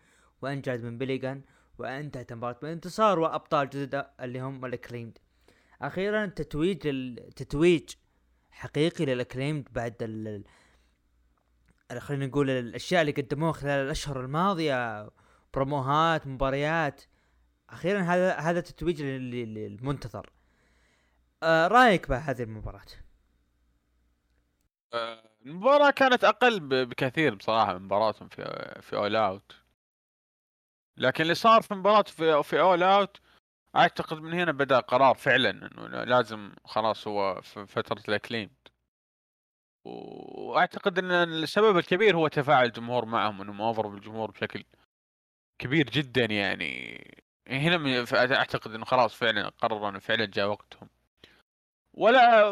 وانجز 0.43 0.85
من 0.85 0.99
بيلي 0.99 1.28
غان 1.28 1.43
وانتهت 1.79 2.33
المباراة 2.33 2.59
بانتصار 2.63 3.19
وأبطال 3.19 3.71
جدد 3.71 4.07
اللي 4.21 4.41
هم 4.41 4.65
الأكليمد. 4.65 5.19
أخيرا 5.83 6.27
تتويج 6.27 6.87
التتويج 6.87 7.91
حقيقي 8.51 9.05
للأكليمد 9.05 9.69
بعد 9.73 9.95
ال 10.03 10.45
خلينا 11.99 12.27
نقول 12.27 12.51
الأشياء 12.51 13.01
اللي 13.01 13.13
قدموها 13.13 13.53
خلال 13.53 13.85
الأشهر 13.85 14.21
الماضية 14.21 15.11
بروموهات 15.55 16.27
مباريات. 16.27 17.03
أخيرا 17.71 18.01
هذا 18.01 18.35
هذا 18.37 18.61
تتويج 18.61 19.03
للمنتظر. 19.03 20.31
آه 21.43 21.67
رأيك 21.69 22.09
بهذه 22.09 22.43
المباراة؟ 22.43 22.87
آه 24.95 25.23
المباراة 25.47 25.91
كانت 25.91 26.25
أقل 26.25 26.61
بكثير 26.87 27.35
بصراحة 27.35 27.73
من 27.79 27.83
مباراتهم 27.83 28.29
في 28.29 28.43
في 28.83 28.97
All 28.97 29.17
Out 29.17 29.53
لكن 30.97 31.23
اللي 31.23 31.35
صار 31.35 31.63
في 31.63 31.75
مباراة 31.75 32.03
في 32.03 32.43
في 32.43 32.61
All 32.61 32.83
Out 32.83 33.21
أعتقد 33.77 34.17
من 34.19 34.33
هنا 34.35 34.53
بدأ 34.53 34.81
قرار 34.81 35.15
فعلا 35.15 35.51
إنه 35.51 36.05
لازم 36.05 36.53
خلاص 36.65 37.09
هو 37.09 37.41
في 37.43 37.67
فترة 37.67 38.03
الأكليمد 38.09 38.51
وأعتقد 39.85 40.99
إن 40.99 41.11
السبب 41.13 41.79
الكبير 41.79 42.17
هو 42.17 42.29
تفاعل 42.29 42.67
الجمهور 42.67 43.05
معهم 43.05 43.41
إنهم 43.41 43.61
over 43.61 43.93
بالجمهور 43.93 44.31
بشكل 44.31 44.65
كبير 45.59 45.91
جدا 45.91 46.25
يعني. 46.25 47.05
هنا 47.49 48.07
أعتقد 48.13 48.75
إنه 48.75 48.85
خلاص 48.85 49.15
فعلا 49.15 49.49
قرروا 49.49 49.89
إنه 49.89 49.99
فعلا 49.99 50.25
جاء 50.25 50.49
وقتهم. 50.49 50.89
ولا 51.95 52.45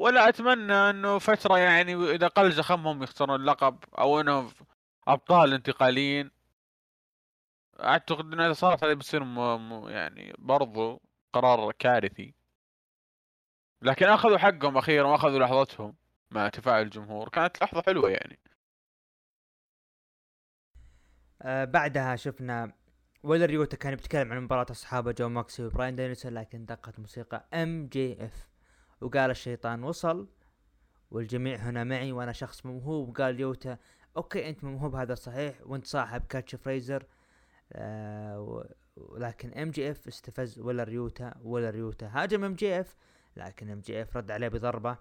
ولا 0.00 0.28
أتمنى 0.28 0.72
إنه 0.90 1.18
فترة 1.18 1.58
يعني 1.58 1.94
إذا 1.94 2.28
قل 2.28 2.52
زخمهم 2.52 3.02
يخسرون 3.02 3.40
اللقب 3.40 3.84
أو 3.98 4.20
إنه 4.20 4.50
أبطال 5.08 5.52
انتقاليين. 5.52 6.30
أعتقد 7.80 8.32
ان 8.32 8.40
إذا 8.40 8.52
صارت 8.52 8.84
هذه 8.84 8.94
بتصير 8.94 9.22
يعني 9.90 10.34
برضو 10.38 11.02
قرار 11.32 11.72
كارثي. 11.72 12.34
لكن 13.82 14.06
أخذوا 14.06 14.38
حقهم 14.38 14.76
أخيرا 14.76 15.08
وأخذوا 15.08 15.38
لحظتهم 15.38 15.94
مع 16.30 16.48
تفاعل 16.48 16.82
الجمهور. 16.82 17.28
كانت 17.28 17.62
لحظة 17.62 17.82
حلوة 17.82 18.10
يعني. 18.10 18.38
آه 21.42 21.64
بعدها 21.64 22.16
شفنا 22.16 22.72
ويلر 23.24 23.46
ريوتا 23.46 23.76
كان 23.76 23.94
بيتكلم 23.94 24.32
عن 24.32 24.40
مباراة 24.40 24.66
أصحابه 24.70 25.12
جون 25.12 25.28
موكسلي 25.28 25.64
وبراين 25.64 25.96
دانيلسون 25.96 26.34
لكن 26.34 26.64
دقت 26.66 26.98
موسيقى 27.00 27.48
MJF 27.54 28.48
وقال 29.00 29.30
الشيطان 29.30 29.82
وصل 29.82 30.28
والجميع 31.10 31.56
هنا 31.56 31.84
معي 31.84 32.12
وأنا 32.12 32.32
شخص 32.32 32.66
موهوب. 32.66 33.16
قال 33.16 33.40
يوتا 33.40 33.78
okay 34.16 34.48
أنت 34.48 34.64
موهوب 34.64 34.94
هذا 34.94 35.14
صحيح 35.14 35.54
وأنت 35.66 35.86
صاحب 35.86 36.22
catchphrase. 36.28 37.06
آه 37.72 38.66
ولكن 38.96 39.52
MJF 39.52 40.08
استفز 40.08 40.58
ولا 40.58 40.84
ريوتا 40.84 41.34
ولا 41.42 41.70
ريوتا. 41.70 42.10
هاجم 42.12 42.44
MJF 42.44 42.96
لكن 43.36 43.70
MJF 43.70 44.16
رد 44.16 44.30
عليه 44.30 44.48
بضربة. 44.48 44.96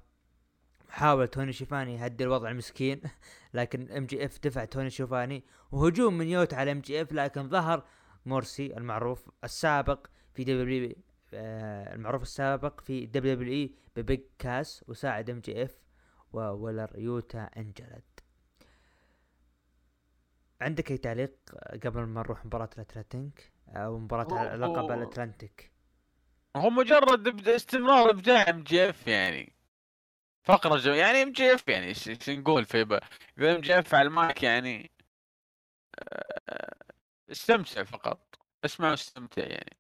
حاول 0.90 1.28
توني 1.28 1.54
شيفاني 1.54 1.96
يهدي 1.96 2.24
الوضع 2.24 2.50
المسكين 2.50 3.02
لكن 3.54 3.92
MJF 3.92 4.40
دفع 4.44 4.66
توني 4.66 4.90
شيفاني. 4.90 5.44
وهجوم 5.72 6.18
من 6.18 6.28
يوتا 6.28 6.56
على 6.56 6.72
MJF 6.72 7.12
لكن 7.14 7.50
ظهر 7.50 7.84
موريسي 8.26 8.78
المعروف 8.78 9.30
السابق 9.44 10.08
في 10.34 10.44
W 10.44 10.96
آه 11.34 11.96
المعروف 11.96 12.22
السابق 12.22 12.82
في 12.82 13.06
WWE 13.06 13.72
ببيج 13.96 14.22
كاس 14.40 14.84
وساعد 14.88 15.30
MJF 15.30 15.78
وويلر 16.34 16.92
يوتا 16.96 17.50
انجلد. 17.58 18.04
عندك 20.62 20.92
أي 20.92 20.98
تعليق 20.98 21.36
قبل 21.84 22.04
ما 22.04 22.22
نروح 22.22 22.46
مباراة 22.46 22.70
الأتلانتيك؟ 22.78 23.52
أو 23.68 24.00
مباراة 24.00 24.56
لقب 24.56 24.92
الاتلانتيك 24.92 25.72
هو 26.56 26.70
مجرد 26.70 27.48
استمرار 27.48 28.10
إبداع 28.10 28.50
MJF 28.50 29.08
يعني. 29.08 29.54
فقرة 30.44 30.78
جو 30.78 30.92
يعني 30.92 31.24
MJF 31.24 31.68
يعني 31.68 31.86
إيش 31.86 32.30
نقول 32.30 32.66
في 32.66 33.02
إذا 33.40 33.56
MJF 33.56 33.96
على 33.96 34.08
المايك 34.08 34.44
يعني 34.44 34.92
آه، 36.00 36.63
استمتع 37.34 37.84
فقط 37.84 38.40
أسمع 38.66 38.92
واستمتع 38.92 39.44
يعني 39.44 39.78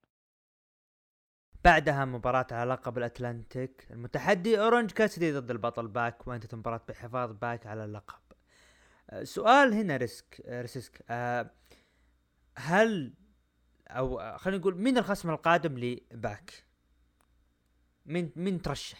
بعدها 1.63 2.05
مباراة 2.05 2.47
على 2.51 2.71
لقب 2.71 2.97
الاتلانتيك 2.97 3.87
المتحدي 3.91 4.59
أورنج 4.59 4.91
كاسيدي 4.91 5.31
ضد 5.31 5.51
البطل 5.51 5.87
باك 5.87 6.27
وانتهت 6.27 6.53
المباراة 6.53 6.81
بحفاظ 6.87 7.31
باك 7.31 7.67
على 7.67 7.85
اللقب. 7.85 8.21
آه، 9.09 9.23
سؤال 9.23 9.73
هنا 9.73 9.97
ريسك 9.97 10.41
آه، 10.45 10.61
ريسك 10.61 11.05
آه، 11.09 11.51
هل 12.57 13.13
أو 13.87 14.37
خلينا 14.37 14.59
نقول 14.59 14.77
مين 14.77 14.97
الخصم 14.97 15.29
القادم 15.29 15.77
لباك؟ 15.77 16.65
مين 18.05 18.31
مين 18.35 18.61
ترشح؟ 18.61 18.99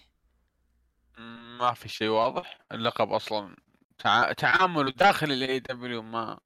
ما 1.60 1.74
في 1.74 1.90
شيء 1.90 2.10
واضح 2.10 2.60
اللقب 2.72 3.12
أصلا 3.12 3.56
تع... 3.98 4.32
تعامله 4.32 4.92
داخل 4.92 5.32
ال 5.32 5.60
AEW 5.60 6.02
ما 6.02 6.40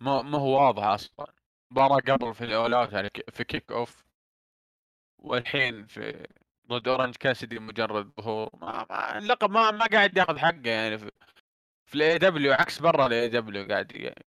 ما 0.00 0.22
ما 0.22 0.38
هو 0.38 0.60
واضح 0.66 0.84
أصلا. 0.84 1.26
مباراة 1.70 1.96
قبل 2.00 2.34
في 2.34 2.44
ال 2.44 2.51
All 2.51 2.71
Out 2.71 2.92
يعني 2.92 3.10
في 3.32 3.44
kick 3.44 3.72
off 3.72 4.04
والحين 5.18 5.86
في 5.86 6.26
ضد 6.68 6.88
اورنج 6.88 7.16
كاسيدي 7.16 7.58
مجرد 7.58 8.12
ظهور. 8.20 8.50
ما, 8.54 8.86
ما 8.90 9.18
اللقب 9.18 9.50
ما 9.50 9.70
ما 9.70 9.86
قاعد 9.86 10.16
ياخذ 10.16 10.38
حقه 10.38 10.70
يعني 10.70 10.98
في, 10.98 11.10
في 11.86 11.94
ال 11.94 12.18
AEW 12.18 12.52
عكس 12.52 12.78
برا 12.80 13.06
ال 13.06 13.28
AEW 13.28 13.68
قاعد 13.68 13.92
يعني 13.92 14.24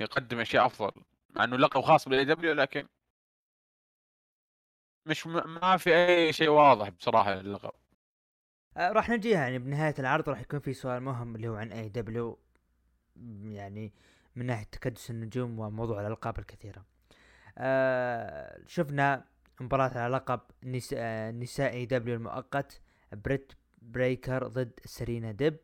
يقدم 0.00 0.40
أشياء 0.40 0.66
أفضل. 0.66 1.02
مع 1.30 1.44
إنه 1.44 1.56
لقب 1.56 1.80
خاص 1.80 2.08
بال 2.08 2.24
AEW 2.24 2.52
لكن 2.52 2.86
مش 5.06 5.26
ما 5.26 5.76
في 5.76 5.94
أي 5.96 6.32
شيء 6.32 6.48
واضح 6.48 6.88
بصراحة 6.88 7.34
للقب 7.34 7.72
آه، 8.76 8.92
راح 8.92 9.10
نجيها 9.10 9.38
يعني 9.40 9.58
بنهاية 9.58 9.94
العرض 9.98 10.28
راح 10.28 10.40
يكون 10.40 10.60
في 10.60 10.72
سؤال 10.74 11.02
مهم 11.02 11.36
اللي 11.36 11.48
هو 11.48 11.54
عن 11.54 11.72
AEW 11.72 12.38
يعني 13.44 13.92
من 14.36 14.46
ناحية 14.46 14.64
تكدس 14.72 15.10
النجوم 15.10 15.58
وموضوع 15.58 16.00
الألقاب 16.00 16.38
الكثيرة. 16.38 16.84
آه 17.58 18.58
شفنا 18.66 19.24
مباراة 19.60 19.98
على 19.98 20.14
لقب 20.16 20.40
نساء 20.64 20.98
آه 21.02 21.30
نساء 21.30 21.72
AEW 21.72 22.14
المؤقت 22.14 22.80
بريت 23.12 23.52
بيكر 23.82 24.46
ضد 24.46 24.72
سيرينا 24.84 25.32
ديب 25.32 25.56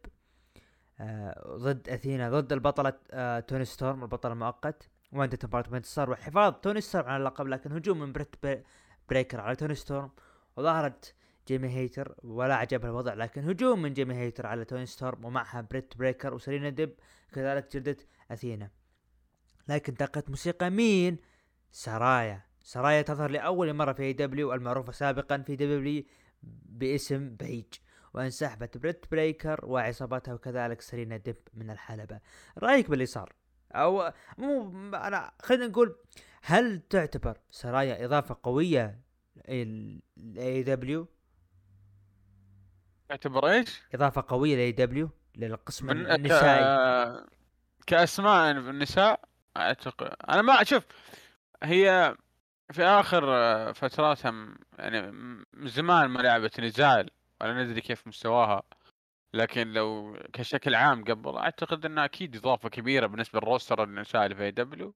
آه 1.01 1.57
ضد 1.57 1.89
أثينا 1.89 2.31
ضد 2.31 2.53
البطلة 2.53 2.93
آه 3.11 3.41
توني 3.41 3.65
ستورم 3.65 4.03
البطل 4.03 4.33
المؤقت. 4.33 4.89
وانتهت 5.13 5.45
المباراة 5.45 5.69
بانتصار 5.71 6.11
وحفاظ 6.11 6.53
توني 6.55 6.81
ستورم 6.81 7.07
على 7.07 7.17
اللقب 7.17 7.47
لكن 7.47 7.73
هجوم 7.73 7.99
من 8.01 8.13
بريت 8.13 8.35
بي- 8.43 8.63
بيكر 9.09 9.41
على 9.41 9.57
توني 9.57 9.75
ستورم. 9.75 10.11
وظهرت 10.57 11.15
جيمي 11.49 11.69
هيتر 11.69 12.15
ولا 12.23 12.55
عجبها 12.55 12.91
الوضع 12.91 13.15
لكن 13.15 13.49
هجوم 13.49 13.83
من 13.83 13.93
جيمي 13.95 14.15
هيتر 14.15 14.47
على 14.47 14.65
توني 14.65 14.87
ستورم 14.87 15.25
ومعها 15.25 15.61
بريت 15.61 15.97
بيكر 15.97 16.35
وسيرينا 16.35 16.69
ديب 16.69 16.95
كذلك 17.33 17.77
جلدت 17.77 18.07
أثينا 18.31 18.71
لكن 19.69 19.95
دقت 19.95 20.31
موسيقى 20.31 20.71
مين؟ 20.71 21.19
سرايا 21.73 22.43
سرايا 22.63 23.03
تظهر 23.03 23.31
لأول 23.31 23.75
مرة 23.75 23.93
في 23.93 24.03
AEW 24.03 24.55
المعروفة 24.55 24.93
سابقا 24.93 25.39
في 25.39 25.57
WWE 25.57 26.05
باسم 26.43 27.37
بيج 27.37 27.67
وانسحبت 28.15 28.79
بريت 28.79 29.05
بيكر 29.11 29.61
وعصابتها 29.63 30.35
وكذلك 30.35 30.81
سيرينا 30.81 31.17
ديب 31.17 31.37
من 31.55 31.71
الحلبة 31.71 32.21
رأيك 32.59 32.91
باللي 32.91 33.07
صار 33.07 33.33
أو 33.73 34.13
مو 34.39 34.71
أنا 34.95 35.33
خلينا 35.43 35.67
نقول 35.67 35.97
هل 36.43 36.81
تعتبر 36.81 37.39
سرايا 37.51 38.05
إضافة 38.05 38.37
قوية 38.43 39.01
ل 40.17 40.63
AEW 40.63 41.09
تعتبر 43.09 43.49
إيش؟ 43.49 43.83
إضافة 43.95 44.25
قوية 44.29 44.57
ل 44.57 44.73
AEW 44.73 45.11
للقسم 45.37 45.91
النسائي. 45.91 47.27
كأسماء 47.87 48.51
النساء 48.51 49.21
أعتقد 49.57 50.15
أنا 50.29 50.43
ما 50.43 50.63
أشوف 50.63 50.87
هي 51.63 52.17
في 52.73 52.83
آخر 52.85 53.23
فتراتها 53.75 54.31
م- 54.31 54.59
يعني 54.79 55.11
من 55.53 55.69
زمان 55.69 56.07
ما 56.11 56.19
لعبت 56.23 56.61
نزال 56.61 57.11
ولا 57.41 57.65
ندري 57.65 57.81
كيف 57.81 58.07
مستواها 58.07 58.63
لكن 59.35 59.73
لو 59.73 60.19
كشكل 60.33 60.75
عام 60.75 61.05
قبل 61.05 61.37
أعتقد 61.37 61.85
إنها 61.87 62.05
أكيد 62.05 62.37
إضافة 62.37 62.69
كبيرة 62.69 63.07
بالنسبة 63.07 63.39
لل 63.41 63.52
roster 63.52 63.85
النساء 63.85 64.25
اللي 64.25 64.37
في 64.37 64.51
AEW. 64.51 64.95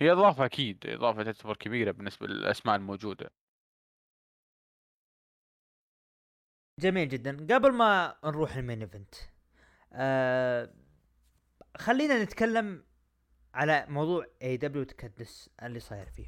هي 0.00 0.12
إضافة 0.12 0.44
أكيد 0.44 0.86
إضافة 0.86 1.22
تعتبر 1.22 1.56
كبيرة 1.56 1.90
بالنسبة 1.92 2.26
للأسماء 2.26 2.76
الموجودة. 2.76 3.30
جميل 6.80 7.08
جدا. 7.08 7.54
قبل 7.54 7.72
ما 7.72 8.16
نروح 8.24 8.56
ال 8.56 8.61
main 8.61 8.80
event 8.80 9.14
آه 9.92 10.74
خلينا 11.78 12.22
نتكلم 12.24 12.82
على 13.54 13.86
موضوع 13.88 14.26
AEW 14.42 14.84
تكدس 14.84 15.50
اللي 15.62 15.80
صاير 15.80 16.06
فيه. 16.06 16.26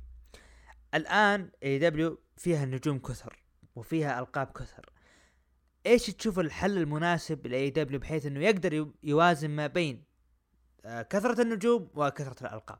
الآن 0.94 1.51
AEW 1.62 2.18
فيها 2.36 2.64
نجوم 2.64 2.99
كثر 2.99 3.42
وفيها 3.76 4.20
ألقاب 4.20 4.46
كثر. 4.53 4.92
إيش 5.86 6.07
تشوف 6.07 6.38
الحل 6.38 6.78
المناسب 6.78 7.46
ل 7.47 7.70
AEW 7.70 8.01
بحيث 8.01 8.26
إنه 8.26 8.40
يقدر 8.40 8.72
يو- 8.72 8.94
يوازن 9.03 9.51
ما 9.51 9.66
بين 9.66 10.05
آه 10.84 11.03
كثرة 11.03 11.42
النجوم 11.42 11.90
وكثرة 11.94 12.46
الألقاب؟ 12.46 12.78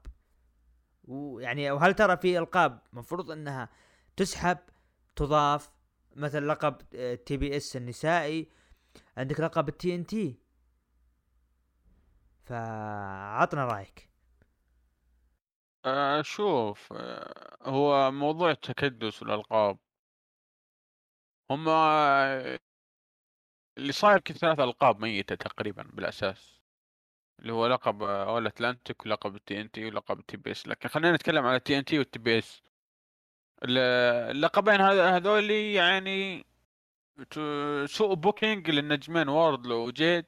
ويعني 1.05 1.71
وهل 1.71 1.95
ترى 1.95 2.17
في 2.17 2.39
ألقاب 2.39 2.81
مفروض 2.93 3.31
إنها 3.31 3.69
تسحب 4.17 4.59
تضاف؟ 5.17 5.71
مثل 6.17 6.49
لقب 6.49 6.79
TBS 7.27 7.77
النسائي 7.77 8.49
عندك 9.17 9.41
لقب 9.41 9.69
ال 9.69 9.95
TNT 9.95 10.39
فعطنا 12.49 13.65
رأيك. 13.65 14.09
أه 15.85 16.23
شوف 16.23 16.93
أه 16.93 17.57
هو 17.63 18.11
موضوع 18.11 18.51
التكدس 18.51 19.23
والألقاب. 19.23 19.79
هم 21.51 21.69
اللي 23.79 23.93
صاير 23.93 24.19
كل 24.21 24.35
ثلاث 24.35 24.61
ألقاب 24.61 25.01
ميتة 25.01 25.35
تقريبا 25.35 25.83
بالأساس. 25.83 26.61
اللي 27.41 27.53
هو 27.53 27.67
لقب 27.67 28.03
All-Atlantic 28.03 29.07
ولقب 29.07 29.37
ال 29.37 29.61
TNT 29.61 29.85
ولقب 29.87 30.19
ال 30.21 30.37
TBS. 30.37 30.69
لكن 30.69 30.89
خلينا 30.89 31.13
نتكلم 31.17 31.47
على 31.47 31.57
ال 31.57 31.79
TNT 31.79 31.99
وال 31.99 32.19
TBS. 32.19 32.63
اللقبين 33.65 34.81
هذ- 34.81 34.99
هذول 35.15 35.51
يعني 35.51 36.45
سوء 37.87 38.15
booking 38.15 38.71
للنجمين 38.71 39.29
واردلو 39.29 39.87
وجيد 39.87 40.27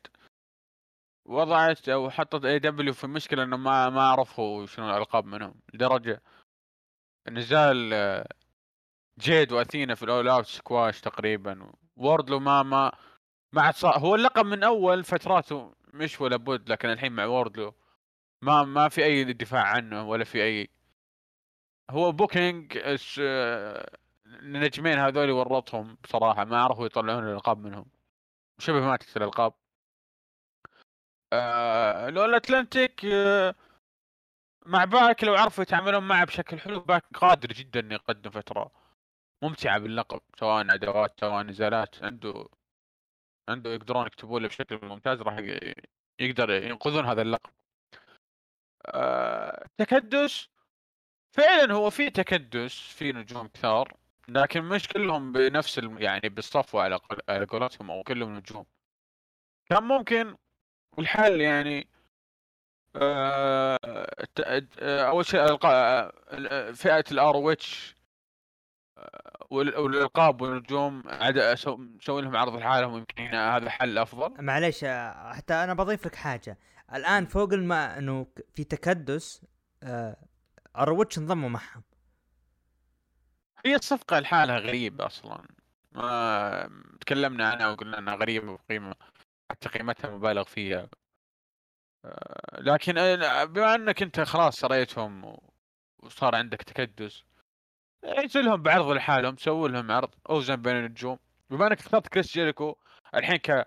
وضعت 1.30 1.88
أو 1.88 2.10
حطت 2.10 2.44
AEW 2.44 2.92
في 2.94 3.06
مشكلة 3.06 3.42
إنه 3.42 3.56
ما 3.56 3.90
ما 3.90 4.02
عرفوا 4.02 4.66
شنو 4.66 4.90
الألقاب 4.90 5.24
منهم 5.26 5.54
لدرجة 5.74 6.22
نزال 7.28 7.90
آه، 7.94 8.28
جيد 9.18 9.52
وأثينا 9.52 9.94
في 9.94 10.02
ال 10.02 10.09
All 10.09 10.28
Out 10.28 10.46
squash 10.46 11.00
تقريبا 11.00 11.72
واردلو 11.96 12.40
ما 12.40 12.62
ما 12.62 12.92
ما 13.52 13.62
عاد 13.62 13.74
صار. 13.74 13.98
هو 13.98 14.14
اللقب 14.14 14.46
من 14.46 14.64
أول 14.64 15.04
فتراته 15.04 15.74
مش 15.94 16.20
ولا 16.20 16.36
بد 16.36 16.68
لكن 16.70 16.88
الحين 16.90 17.12
مع 17.12 17.24
واردلو 17.26 17.74
ما 18.42 18.64
ما 18.64 18.88
في 18.88 19.04
أي 19.04 19.24
دفاع 19.32 19.62
عنه 19.64 20.08
ولا 20.08 20.24
في 20.24 20.42
أي. 20.44 20.68
هو 21.90 22.12
booking 22.12 22.78
آه، 23.20 23.96
النجمين 24.26 24.98
هذول 24.98 25.30
ورطهم 25.30 25.98
بصراحة 26.04 26.44
ما 26.44 26.62
عرفوا 26.62 26.86
يطلعون 26.86 27.24
الألقاب 27.28 27.58
منهم. 27.58 27.86
شبه 28.58 28.80
ماتت 28.80 29.16
الألقاب. 29.16 29.59
آه 31.32 32.08
لو 32.10 32.24
الأتلانتيك 32.24 33.04
آه 33.04 33.54
مع 34.66 34.84
باك 34.84 35.24
لو 35.24 35.34
عرفوا 35.34 35.62
يتعاملون 35.62 36.02
معه 36.08 36.24
بشكل 36.24 36.58
حلو 36.60 36.80
باك 36.80 37.04
قادر 37.14 37.48
جدا 37.52 37.80
إنه 37.80 37.94
يقدم 37.94 38.30
فترة 38.30 38.70
ممتعة 39.42 39.78
باللقب 39.78 40.20
سواء 40.40 40.74
ادوات 40.74 41.20
سواء 41.20 41.42
نزالات 41.42 42.02
عنده 42.04 42.48
عنده 43.48 43.70
يقدرون 43.70 44.06
يكتبون 44.06 44.42
له 44.42 44.48
بشكل 44.48 44.80
ممتاز 44.82 45.22
راح 45.22 45.36
يقدر 46.20 46.50
ينقذون 46.50 47.06
هذا 47.06 47.22
اللقب 47.22 47.50
آه 48.86 49.66
تكدس 49.78 50.48
فعلا 51.36 51.72
هو 51.74 51.90
في 51.90 52.10
تكدس 52.10 52.78
في 52.80 53.12
نجوم 53.12 53.48
كثار 53.48 53.96
لكن 54.28 54.62
مش 54.62 54.88
كلهم 54.88 55.32
بنفس. 55.32 55.78
يعني 55.78 56.28
قول- 56.28 57.20
على 57.28 57.44
قولتهم 57.44 57.90
أو 57.90 58.02
كلهم 58.02 58.36
نجوم 58.36 58.66
كان 59.70 59.82
ممكن 59.82 60.36
الحل 60.98 61.40
يعني 61.40 61.88
آه، 62.96 63.78
آه، 64.78 65.08
أول 65.08 65.26
شيء 65.26 65.46
القا- 65.46 65.64
آه، 65.66 66.70
فئة 66.72 67.04
ال 67.12 67.36
ROH 67.36 67.94
والالقاب 69.50 70.40
والنجوم 70.42 71.02
عاد 71.06 71.38
نسوي 71.38 72.22
لهم 72.22 72.36
عرض 72.36 72.54
لحالهم 72.56 72.96
يمكن 72.98 73.22
هنا 73.22 73.56
هذا 73.56 73.70
حل 73.70 73.98
أفضل. 73.98 74.42
معليش 74.44 74.84
حتى 75.36 75.54
أنا 75.54 75.74
بضيف 75.74 76.06
لك 76.06 76.14
حاجة. 76.14 76.58
الآن 76.94 77.26
فوق 77.26 77.52
الما 77.52 77.98
إنه 77.98 78.26
في 78.54 78.64
تكدس 78.64 79.42
ROH 80.76 81.18
انضموا 81.18 81.48
معهم. 81.48 81.82
هي 83.66 83.74
الصفقة 83.74 84.18
لحالها 84.20 84.58
غريبة 84.58 85.06
أصلا. 85.06 85.42
ما 85.92 86.70
تكلمنا 87.00 87.48
عنها 87.48 87.68
وقلنا 87.68 87.98
إنها 87.98 88.14
غريبة 88.14 88.52
وقيمه 88.52 88.94
حتى 89.50 89.68
قيمتها 89.68 90.10
مبالغ 90.10 90.44
فيها. 90.44 90.88
آه، 92.04 92.60
لكن 92.60 92.94
بما 93.44 93.74
أنك 93.74 94.02
أنت 94.02 94.20
خلاص 94.20 94.60
شريتهم 94.60 95.36
وصار 96.02 96.34
عندك 96.34 96.62
تكدس 96.62 97.24
انزلهم 98.04 98.62
بعرض 98.62 98.86
لحالهم 98.90 99.36
سووا 99.36 99.68
لهم 99.68 99.90
عرض 99.90 100.14
أوزن 100.30 100.56
بين 100.56 100.76
النجوم. 100.76 101.18
بما 101.50 101.66
أنك 101.66 101.78
اخترت 101.80 102.08
كريس 102.08 102.32
جيريكو 102.32 102.76
الحين 103.14 103.36
ك 103.36 103.66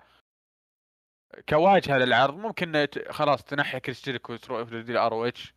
كواجهه 1.49 1.97
للعرض 1.97 2.33
ممكن 2.33 2.87
خلاص 3.09 3.43
تنحي 3.43 3.79
كريس 3.79 4.05
جيريكو 4.05 4.33
وتروح 4.33 4.69
لل 4.69 5.13
ROH 5.13 5.53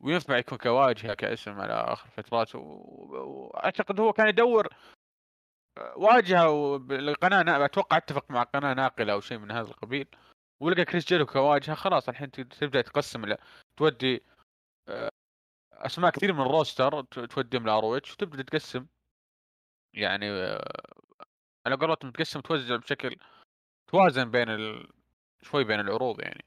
وينفع 0.00 0.36
يكون 0.38 0.58
كواجهة 0.58 1.14
كاسم 1.14 1.60
على 1.60 1.72
آخر 1.72 2.08
فترات 2.08 2.54
واعتقد 2.54 4.00
هو 4.00 4.12
كان 4.12 4.28
يدور 4.28 4.68
واجهه 5.96 6.76
القناه 6.76 7.64
أتوقع 7.64 7.96
أتفق 7.96 8.30
مع 8.30 8.42
قناة 8.42 8.74
ناقلة 8.74 9.12
أو 9.12 9.20
شيء 9.20 9.38
من 9.38 9.50
هذا 9.50 9.68
القبيل 9.68 10.06
ولقى 10.60 10.84
كريس 10.84 11.06
جيريكو 11.08 11.32
كواجهة 11.32 11.74
خلاص 11.74 12.08
الحين 12.08 12.30
تبدأ 12.30 12.80
تقسم 12.80 13.34
تودي 13.76 14.22
آه، 14.88 15.10
أسماء 15.72 16.10
كثير 16.10 16.32
من 16.32 16.40
ال 16.40 16.49
roster 16.49 17.02
توديهم 17.02 17.66
ل 17.66 17.96
ROH 17.96 18.12
وتبدأ 18.12 18.42
تقسم. 18.42 18.86
يعني 19.94 20.30
آه، 20.30 20.82
على 21.66 21.76
قولتهم 21.76 22.10
تقسم 22.10 22.40
توزع 22.40 22.76
بشكل 22.76 23.16
توازن 23.86 24.30
بين 24.30 24.48
ال... 24.50 24.88
شوي 25.42 25.64
بين 25.64 25.80
العروض 25.80 26.20
يعني. 26.20 26.44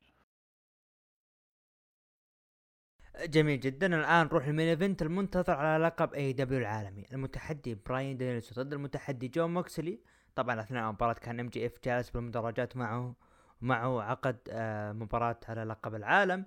جميل 3.25 3.59
جدا. 3.59 3.87
الآن 3.87 4.25
نروح 4.25 4.47
ال 4.47 4.51
main 4.51 4.67
event 4.67 5.01
المنتظر 5.01 5.53
على 5.53 5.83
لقب 5.85 6.13
AEW 6.13 6.59
العالمي. 6.59 7.05
المتحدي 7.13 7.75
براين 7.75 8.17
دينيلسون 8.17 8.63
ضد 8.63 8.73
المتحدي 8.73 9.27
جون 9.27 9.53
موكسلي 9.53 9.99
طبعا 10.35 10.61
أثناء 10.61 10.83
المباراة 10.89 11.13
كان 11.13 11.39
MJF 11.39 11.73
جالس 11.85 12.09
بالمدرجات 12.09 12.77
معه 12.77 13.15
معه 13.61 14.01
عقد 14.01 14.37
آه، 14.49 14.91
مباراة 14.91 15.39
على 15.49 15.63
لقب 15.63 15.95
العالم. 15.95 16.45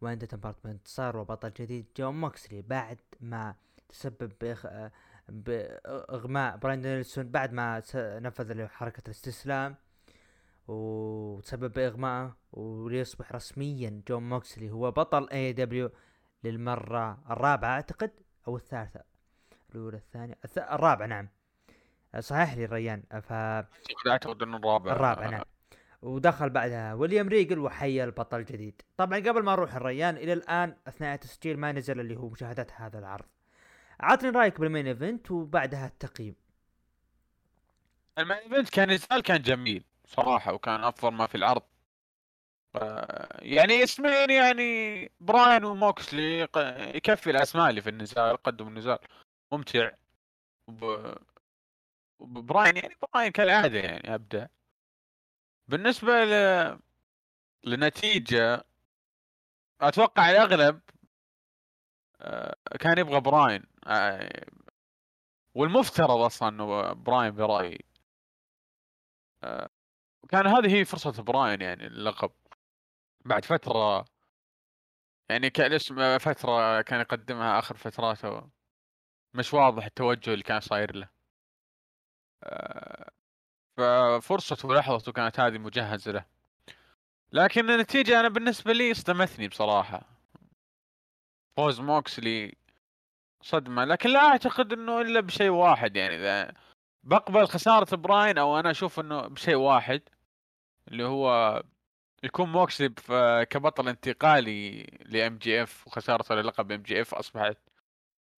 وانتهت 0.00 0.32
المباراة 0.32 0.56
بانتصار 0.64 1.16
وبطل 1.16 1.52
جديد 1.52 1.86
جون 1.96 2.20
موكسلي 2.20 2.62
بعد 2.62 3.00
ما 3.20 3.54
تسبب 3.88 4.32
بإخ... 4.40 4.66
آه، 4.66 4.92
بإغماء 5.28 6.56
براين 6.56 6.80
دينيلسون 6.80 7.28
بعد 7.28 7.52
ما 7.52 7.82
نفذ 7.96 8.66
حركة 8.66 9.02
الاستسلام 9.06 9.76
وتسبب 10.68 11.72
باغمائه 11.72 12.36
وليصبح 12.52 13.32
رسميا 13.32 14.02
جون 14.08 14.28
موكسلي 14.28 14.70
هو 14.70 14.90
بطل 14.90 15.28
AEW 15.28 15.90
للمرة 16.44 17.18
الرابعة 17.30 17.70
أعتقد 17.70 18.10
أو 18.48 18.56
الثالثة. 18.56 19.00
الأولى 19.70 19.96
الثانية 19.96 20.38
الث... 20.44 20.58
الرابعة 20.58 21.06
نعم. 21.06 21.28
صحيح 22.18 22.54
لي 22.54 22.64
الريان 22.64 23.02
ف 23.22 23.32
اعتقد 24.08 24.42
إنه 24.42 24.56
الرابع. 24.56 24.92
الرابع 24.92 25.30
نعم. 25.30 25.44
ودخل 26.02 26.50
بعدها 26.50 26.94
ويليام 26.94 27.28
ريجل 27.28 27.58
وحيا 27.58 28.04
البطل 28.04 28.38
الجديد. 28.38 28.82
طبعا 28.96 29.18
قبل 29.18 29.42
ما 29.42 29.52
نروح 29.52 29.74
الريان 29.74 30.16
إلى 30.16 30.32
الآن 30.32 30.76
أثناء 30.86 31.14
التسجيل 31.14 31.58
ما 31.58 31.72
نزل 31.72 32.00
اللي 32.00 32.16
هو 32.16 32.28
مشاهدات 32.28 32.72
هذا 32.72 32.98
العرض. 32.98 33.26
عطني 34.00 34.30
رأيك 34.30 34.60
بال 34.60 34.69
main 34.69 34.86
event 34.86 35.30
وبعدها 35.30 35.86
التقييم. 35.86 36.34
ال 38.18 38.22
main 38.22 38.36
event 38.36 38.68
كان 38.68 38.90
نزال 38.90 39.22
كان 39.22 39.42
جميل. 39.42 39.84
صراحة 40.16 40.52
وكان 40.52 40.84
أفضل 40.84 41.12
ما 41.14 41.26
في 41.26 41.34
العرض. 41.34 41.62
يعني 43.38 43.82
اسمين 43.84 44.30
يعني 44.30 45.10
براين 45.20 45.64
وموكسلي 45.64 46.40
يكفي 46.94 47.30
الأسماء 47.30 47.70
اللي 47.70 47.80
في 47.82 47.90
النزال 47.90 48.36
قدم 48.36 48.68
النزال. 48.68 48.98
ممتع. 49.52 49.90
وبراين 52.18 52.76
يعني 52.76 52.94
براين 53.02 53.32
كالعادة 53.32 53.78
يعني 53.78 54.14
أبدع. 54.14 54.46
بالنسبة 55.68 56.24
ل... 56.24 56.32
لنتيجة 57.64 58.64
أتوقع 59.80 60.30
الأغلب 60.30 60.80
آه، 62.20 62.56
كان 62.80 62.98
يبغى 62.98 63.20
براين. 63.20 63.62
آه، 63.86 64.46
والمفترض 65.54 66.10
أصلا 66.20 66.48
إنه 66.48 66.92
براين 66.92 67.34
برأيي. 67.34 67.84
آه، 69.44 69.68
كان 70.28 70.46
هذه 70.46 70.74
هي 70.74 70.84
فرصة 70.84 71.22
براين 71.22 71.60
يعني 71.60 71.86
اللقب. 71.86 72.30
بعد 73.24 73.44
فترة 73.44 74.04
يعني 75.30 75.50
كان 75.50 75.72
اسم 75.72 76.18
فترة 76.18 76.80
كان 76.82 77.00
يقدمها 77.00 77.58
آخر 77.58 77.76
فتراته 77.76 78.50
مش 79.34 79.54
واضح 79.54 79.84
التوجه 79.84 80.32
اللي 80.32 80.42
كان 80.44 80.60
صاير 80.60 80.96
له. 80.96 81.08
آه، 82.44 83.10
ففرصته 83.76 84.68
ولحظته 84.68 85.12
كانت 85.12 85.40
هذه 85.40 85.58
مجهزة 85.58 86.12
له. 86.12 86.24
لكن 87.32 87.70
النتيجة 87.70 88.20
أنا 88.20 88.28
بالنسبة 88.28 88.72
لي 88.72 88.94
صدمتني 88.94 89.48
بصراحة. 89.48 90.02
فوز 91.56 91.80
موكسلي 91.80 92.56
صدمة. 93.42 93.84
لكن 93.84 94.10
لا 94.10 94.20
أعتقد 94.20 94.72
أنه 94.72 95.00
إلا 95.00 95.20
بشيء 95.20 95.50
واحد 95.50 95.96
يعني 95.96 96.14
إذا 96.16 96.54
بقبل 97.04 97.46
خسارة 97.46 97.96
براين 97.96 98.38
أو 98.38 98.58
أنا 98.58 98.70
أشوف 98.70 99.00
أنه 99.00 99.20
بشيء 99.28 99.56
واحد 99.56 100.02
اللي 100.88 101.04
هو 101.04 101.62
يكون 102.24 102.52
موكسلي 102.52 102.88
كبطل 103.50 103.88
انتقالي 103.88 104.82
ل 105.04 105.38
MJF 105.38 105.86
وخسارته 105.86 106.34
للقب 106.34 106.72
MJF 106.72 107.14
أصبحت 107.14 107.56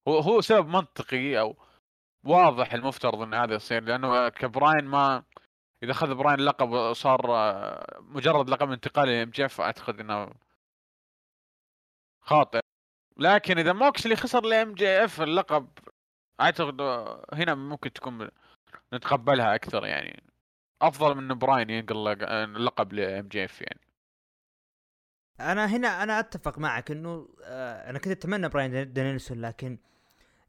هو 0.09 0.18
هو 0.18 0.40
سبب 0.40 0.68
منطقي 0.68 1.40
أو 1.40 1.56
واضح 2.24 2.72
المفترض 2.74 3.22
إن 3.22 3.34
هذا 3.34 3.55
يصير 3.55 3.84
لأنه 3.84 4.28
كبراين 4.28 4.84
ما 4.84 5.24
إذا 5.82 5.93
أخذ 5.93 6.14
براين 6.14 6.40
اللقب 6.40 6.70
وصار 6.70 7.20
مجرد 8.01 8.51
لقب 8.51 8.70
انتقالي 8.72 9.18
ل 9.18 9.30
MJF 9.30 9.60
أعتقد 9.60 10.01
إنه 10.01 10.30
خاطئ. 12.20 12.60
لكن 13.16 13.59
إذا 13.59 13.72
موكسلي 13.72 14.16
خسر 14.16 14.44
ل 14.44 14.74
MJF 14.74 15.20
اللقب 15.22 15.68
أعتقد 16.40 16.80
هنا 17.32 17.55
ممكن 17.55 17.93
تكون 17.93 18.30
نتقبلها 18.94 19.55
أكثر 19.55 19.86
يعني. 19.86 20.22
أفضل 20.82 21.14
من 21.14 21.38
براين 21.38 21.70
ينقل 21.70 22.09
اللقب 22.56 22.92
ل 22.92 23.28
MJF 23.28 23.60
يعني. 23.60 23.80
أنا 25.40 25.66
هنا 25.66 26.02
أنا 26.02 26.20
أتفق 26.20 26.59
معك 26.59 26.90
إنه 26.90 27.28
آه 27.42 27.90
أنا 27.90 27.98
كنت 27.98 28.12
أتمنى 28.12 28.48
براين 28.48 28.92
دانيلسون 28.92 29.40
لكن 29.40 29.78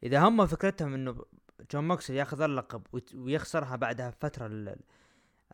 إذا 0.03 0.19
هم 0.19 0.45
فكرتهم 0.47 0.93
إنه 0.93 1.25
جون 1.71 1.87
موكسلي 1.87 2.13
ياخذ 2.13 2.41
اللقب 2.41 2.83
ويخسرها 3.13 3.75
بعدها 3.75 4.11
فتره 4.11 4.75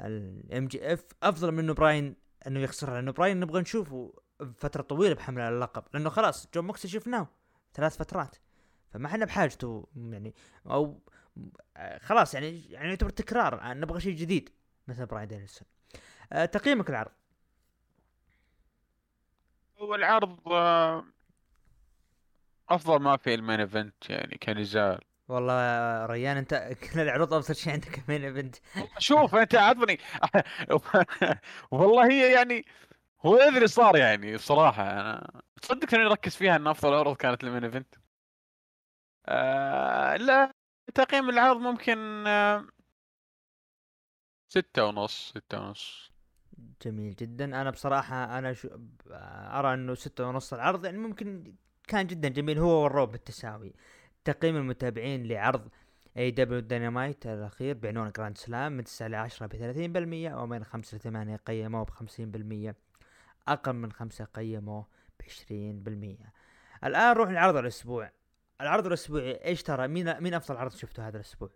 ال 0.01 0.67
MJF 0.67 1.05
أفضل 1.23 1.51
من 1.51 1.59
إنه 1.59 1.73
براين 1.73 2.15
إنه 2.47 2.59
يخسرها 2.59 2.93
لأنه 2.93 3.11
براين 3.11 3.39
نبغى 3.39 3.61
نشوفه 3.61 4.13
فترة 4.55 4.81
طويلة 4.81 5.15
بحمل 5.15 5.41
اللقب. 5.41 5.83
لأنه 5.93 6.09
خلاص 6.09 6.47
جون 6.53 6.65
موكسلي 6.65 6.89
شفناه 6.89 7.27
ثلاث 7.73 7.97
فترات 7.97 8.35
فما 8.89 9.07
إحنا 9.07 9.25
بحاجته 9.25 9.87
يعني. 9.95 10.35
أو 10.65 11.01
خلاص 12.01 12.33
يعني 12.33 12.69
يعني 12.71 12.89
يعتبر 12.89 13.09
تكرار 13.09 13.73
نبغى 13.73 14.01
شيء 14.01 14.15
جديد. 14.15 14.49
مثل 14.87 15.05
براين 15.05 15.27
دانيلسون 15.27 15.67
أه 16.33 16.45
تقييمك 16.45 16.89
العرض. 16.89 17.11
هو 19.77 19.95
العرض 19.95 20.47
آه، 20.53 21.05
أفضل 22.69 23.01
ما 23.01 23.17
في 23.17 23.33
ال 23.33 23.38
main 23.38 23.59
event 23.59 24.09
يعني 24.09 24.37
كنزال. 24.37 24.99
والله 25.27 26.05
ريان 26.05 26.37
أنت 26.37 26.53
كل 26.93 26.99
العروض 26.99 27.33
افضل 27.33 27.55
شيء 27.55 27.73
عندك 27.73 27.99
ال 27.99 28.04
main 28.04 28.23
event. 28.25 28.55
شوف 28.97 29.35
أنت 29.35 29.55
عطني. 29.55 29.97
والله 31.71 32.11
هي 32.11 32.33
يعني 32.33 32.65
هو 33.25 33.41
اللي 33.41 33.67
صار 33.67 33.97
يعني 33.97 34.35
الصراحه 34.35 34.83
أنا 34.91 35.41
تصدق 35.61 35.93
اني 35.93 36.05
اركز 36.05 36.35
فيها 36.35 36.55
ان 36.55 36.67
أفضل 36.67 36.93
عروض 36.93 37.15
كانت 37.15 37.43
ال 37.43 37.47
main 37.47 37.63
event. 37.63 37.95
آه 39.27 40.15
لا. 40.17 40.53
تقييم 40.95 41.29
العرض 41.29 41.57
ممكن 41.57 42.27
آه 42.27 42.65
ستة 44.49 44.85
ونص 44.85 45.29
ستة 45.29 45.59
ونص. 45.59 46.11
جميل 46.85 47.15
جدا. 47.15 47.45
أنا 47.45 47.69
بصراحة 47.69 48.37
أنا 48.37 48.53
شو 48.53 48.69
أرى 49.57 49.73
إنه 49.73 49.95
ستة 49.95 50.27
ونص 50.27 50.53
العرض 50.53 50.85
يعني 50.85 50.97
ممكن 50.97 51.55
كان 51.87 52.07
جدا 52.07 52.29
جميل. 52.29 52.59
هو 52.59 52.83
وال 52.83 52.94
Raw 52.94 53.11
بالتساوي. 53.11 53.73
تقييم 54.25 54.55
المتابعين 54.57 55.27
لعرض 55.27 55.69
AEW 56.17 56.31
Dynamite 56.31 57.27
الأخير 57.27 57.75
بعنوان 57.77 58.11
Grand 58.11 58.37
Slam 58.37 58.71
من 58.71 58.83
9 58.83 59.07
ل 59.07 59.15
10 59.15 59.45
ب 59.47 59.53
30% 60.31 60.35
ومن 60.35 60.63
5 60.63 60.97
ل 60.97 60.99
8 60.99 61.35
قيموه 61.35 61.83
ب 61.83 61.89
50% 61.89 62.75
أقل 63.47 63.73
من 63.73 63.91
5 63.91 64.25
قيموه 64.25 64.87
ب 65.19 65.23
20% 65.23 66.83
الآن 66.83 67.13
نروح 67.13 67.29
لعرض 67.29 67.55
الأسبوع. 67.55 68.11
العرض 68.61 68.85
الأسبوعي 68.87 69.45
إيش 69.45 69.63
ترى 69.63 69.87
مين 69.87 70.21
مين 70.21 70.33
أفضل 70.33 70.57
عرض 70.57 70.71
شفته 70.71 71.07
هذا 71.07 71.15
الأسبوع؟ 71.15 71.49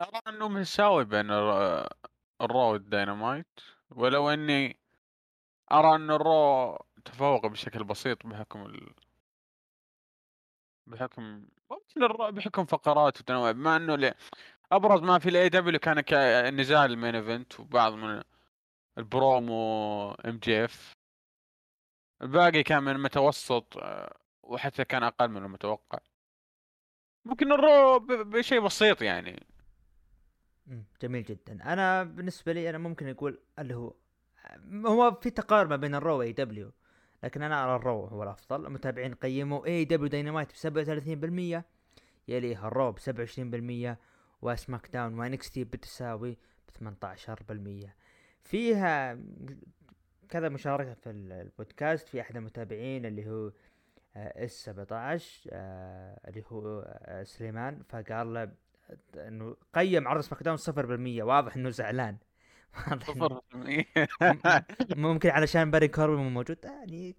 ارى 0.00 0.20
إنه 0.28 0.48
مساوي 0.48 1.04
بين 1.04 1.30
ال 2.40 2.72
Raw 2.72 2.91
وال 2.91 3.03
Dynamite. 3.03 3.60
ولو 3.90 4.30
إني 4.30 4.80
أرى 5.72 5.96
إن 5.96 6.10
ال 6.10 6.27
Raw 6.27 6.78
تفوق 7.04 7.46
بشكل 7.46 7.84
بسيط 7.84 8.26
بحكم 8.26 8.66
ال... 8.66 8.94
بحكم 10.86 11.22
ممكن 11.70 12.04
ال 12.04 12.11
Raw 12.11 12.32
بحكم 12.32 12.64
فقرات 12.64 13.20
وتنوع. 13.20 13.50
بما 13.52 13.76
إنه 13.76 13.96
ل... 13.96 14.14
أبرز 14.72 15.00
ما 15.00 15.18
في 15.18 15.28
ال 15.28 15.48
AEW 15.48 15.78
كان 15.80 16.60
نزال 16.60 16.90
ال 16.90 16.95
main 16.95 17.14
event 17.14 17.60
وبعض 17.60 17.92
من 17.92 18.22
ال 18.98 19.17
promo 19.17 20.10
MJF 20.12 20.92
الباقي 22.22 22.62
كان 22.62 22.82
من 22.82 22.92
المتوسط 22.92 23.78
آه، 23.78 24.19
وحتى 24.50 24.84
كان 24.84 25.02
أقل 25.02 25.28
من 25.28 25.44
المتوقع. 25.44 25.98
ممكن 27.24 27.52
ال 27.52 27.64
Raw 27.64 27.98
بشيء 28.08 28.60
بسيط 28.60 29.02
يعني. 29.02 29.46
جميل 31.02 31.22
جدا. 31.22 31.72
أنا 31.72 32.02
بالنسبة 32.02 32.52
لي 32.52 32.70
أنا 32.70 32.78
ممكن 32.78 33.08
أقول 33.08 33.40
اللي 33.58 33.74
هو 33.74 33.94
هو 34.86 35.14
في 35.14 35.30
تقارب 35.30 35.80
بين 35.80 35.94
الرو 35.94 36.18
وإي 36.18 36.32
دبليو 36.32 36.72
لكن 37.22 37.42
أنا 37.42 37.64
أرى 37.64 37.76
ال 37.76 37.83
Raw 37.83 38.04
هو 38.04 38.22
الأفضل. 38.22 38.66
المتابعين 38.66 39.14
قيموا 39.14 39.66
AEW 39.66 39.84
Dynamite 39.84 40.66
ب 40.66 41.60
37% 41.60 41.64
يليها 42.28 42.68
ال 42.68 42.74
Raw 42.74 42.92
ب 42.92 42.98
27% 42.98 43.96
و 44.42 44.88
SmackDown 44.92 45.18
و 45.18 45.50
NXT 45.50 45.64
ب 45.64 45.76
18% 46.78 47.90
فيها 48.44 49.18
كذا 50.28 50.48
مشاركة 50.48 50.94
في 50.94 51.10
البودكاست 51.10 52.08
في 52.08 52.20
أحد 52.20 52.36
المتابعين 52.36 53.06
اللي 53.06 53.30
هو 53.30 53.52
S 54.16 54.64
17 54.64 55.50
آه، 55.52 56.20
اللي 56.28 56.44
هو 56.48 56.80
آه، 56.80 57.22
سليمان. 57.22 57.82
فقال 57.88 58.34
له 58.34 58.52
إنه 59.16 59.56
قيم 59.74 60.08
عرض 60.08 60.20
SmackDown 60.20 60.56
0% 60.56 61.22
واضح 61.22 61.56
إنه 61.56 61.70
زعلان. 61.70 62.16
ممكن 64.96 65.30
علشان 65.30 65.70
بارن 65.70 65.88
كوربن 65.88 66.16
مو 66.16 66.30
موجود. 66.30 66.58
يعني 66.64 67.16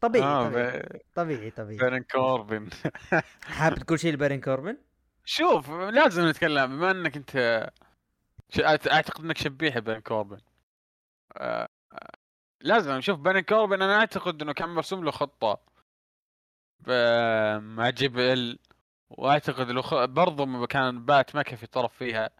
طبيعي 0.00 0.24
آه 0.24 0.48
طبيعي 0.48 1.02
طبيعي 1.14 1.50
طبيعي. 1.50 1.76
بارن 1.76 2.02
كوربن. 2.02 2.68
حابب 3.44 3.78
تقول 3.78 4.00
شيء 4.00 4.12
لبارين 4.12 4.40
كوربن؟ 4.40 4.76
شوف 5.24 5.70
لازم 5.70 6.28
نتكلم. 6.28 6.66
بما 6.66 6.90
إنك 6.90 7.16
أنت 7.16 7.70
أعتقد 8.64 9.24
إنك 9.24 9.38
شبيه 9.38 9.78
بارن 9.78 10.00
كوربن. 10.00 10.38
آه، 11.36 11.68
آه، 11.92 12.10
لازم. 12.60 13.00
شوف 13.00 13.18
بارن 13.18 13.40
كوربن 13.40 13.82
أنا 13.82 13.96
أعتقد 13.96 14.42
إنه 14.42 14.52
كان 14.52 14.68
مرسوم 14.68 15.04
له 15.04 15.10
خطة. 15.10 15.73
مع 17.60 17.90
JBL 17.90 18.58
وأعتقد 19.10 19.70
له 19.70 19.82
خ... 19.82 19.94
برضه 20.04 20.66
كان 20.66 21.04
بات 21.04 21.36
مكفي 21.36 21.66
طرف 21.66 21.92
فيها. 21.94 22.30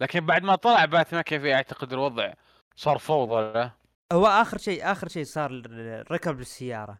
لكن 0.00 0.26
بعد 0.26 0.42
ما 0.42 0.54
طلع 0.56 0.84
بات 0.84 1.14
مكفي 1.14 1.54
أعتقد 1.54 1.92
الوضع 1.92 2.32
صار 2.76 2.98
فوضى. 2.98 3.40
له 3.58 3.72
هو 4.12 4.26
آخر 4.26 4.58
شيء 4.58 4.92
آخر 4.92 5.08
شيء 5.08 5.24
صار 5.24 5.62
ركب 6.10 6.36
بالسياره 6.36 6.98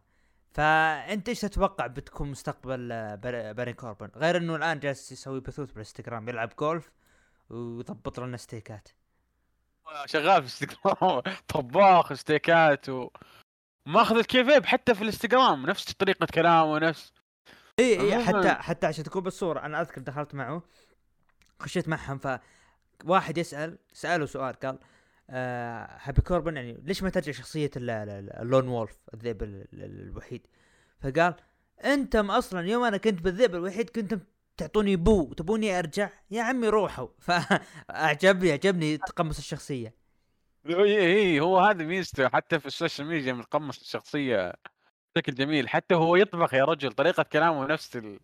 فأنت 0.51 1.29
إيش 1.29 1.41
تتوقع 1.41 1.87
بتكون 1.87 2.29
مستقبل 2.31 2.91
آه، 2.91 3.15
بار- 3.15 3.53
بارين 3.53 3.73
كوربن؟ 3.73 4.09
غير 4.15 4.37
إنه 4.37 4.55
الآن 4.55 4.79
جالس 4.79 5.11
يسوي 5.11 5.39
بثوث 5.39 5.69
بالإنستغرام 5.71 6.29
يلعب 6.29 6.49
جولف 6.59 6.91
ويضبط 7.49 8.19
لنا 8.19 8.37
ستيكات. 8.37 8.89
شغال 10.05 10.43
في 10.43 10.63
انستغرام 10.63 11.21
طباخ 11.53 12.13
ستيكات 12.13 12.89
و 12.89 13.09
ماخذ 13.85 14.17
ال 14.17 14.23
kayfabe 14.23 14.65
حتى 14.65 14.95
في 14.95 15.01
الإنستغرام 15.01 15.65
نفس 15.65 15.93
طريقة 15.93 16.27
كلامه 16.33 16.63
ونفس 16.63 17.13
إي 17.79 17.99
إي 18.01 18.25
حتى 18.25 18.49
حتى 18.53 18.87
عشان 18.87 19.03
تكون 19.03 19.23
بالصورة 19.23 19.59
أنا 19.59 19.81
أذكر 19.81 20.01
دخلت 20.01 20.35
معه 20.35 20.63
خشيت 21.59 21.87
معهم 21.89 22.17
ف 22.17 22.39
واحد 23.05 23.37
يسأل 23.37 23.77
سأله 23.93 24.25
سؤال 24.25 24.53
قال 24.53 24.79
آه 25.29 25.97
هابي 26.01 26.21
كوربن 26.21 26.55
يعني 26.55 26.81
ليش 26.83 27.03
ما 27.03 27.09
ترجع 27.09 27.31
شخصية 27.31 27.71
ال- 27.77 27.89
ال- 27.89 28.09
ال- 28.09 28.41
ال 28.41 28.46
lone 28.46 28.67
wolf 28.67 28.97
الذئب 29.13 29.43
ال- 29.43 29.67
ال- 29.73 30.07
الوحيد؟ 30.09 30.47
فقال 31.01 31.35
أنتم 31.85 32.31
أصلا 32.31 32.67
يوم 32.67 32.83
أنا 32.83 32.97
كنت 32.97 33.21
بالذئب 33.21 33.55
الوحيد 33.55 33.89
كنتم 33.89 34.19
تعطوني 34.57 34.95
boo 34.95 35.33
تبوني 35.33 35.79
أرجع؟ 35.79 36.09
يا 36.31 36.43
عمي 36.43 36.67
روحوا. 36.67 37.07
فأعجبني 37.87 38.51
عجبني 38.51 38.97
تقمص 38.97 39.37
الشخصية. 39.37 39.93
اي 40.65 40.97
اي 40.97 41.39
هو 41.39 41.59
هذا 41.59 41.85
ميزته 41.85 42.29
حتى 42.29 42.59
في 42.59 42.65
السوشيال 42.65 43.07
ميديا 43.07 43.33
متقمص 43.33 43.79
الشخصية 43.79 44.53
بشكل 45.15 45.33
جميل 45.35 45.69
حتى 45.69 45.95
هو 45.95 46.15
يطبخ 46.15 46.53
يا 46.53 46.65
رجل 46.65 46.91
طريقة 46.93 47.23
كلامه 47.23 47.65
نفس 47.67 47.95
ال... 47.97 48.19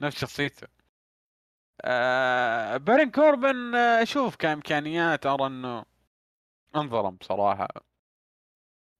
نفس 0.00 0.20
شخصيته. 0.20 0.66
آه 1.84 2.76
بارين 2.76 3.10
كوربن 3.10 3.74
آه، 3.74 4.02
أشوف 4.02 4.36
كإمكانيات 4.36 5.26
أرى 5.26 5.46
إنه 5.46 5.84
أنظلم 6.76 7.16
بصراحة. 7.16 7.68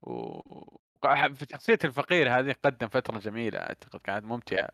و 0.02 0.40
في 1.34 1.46
شخصية 1.52 1.78
الفقير 1.84 2.38
هذه 2.38 2.54
قدم 2.64 2.88
فترة 2.88 3.18
جميلة 3.18 3.58
أعتقد 3.58 4.00
كانت 4.00 4.24
ممتعة. 4.24 4.68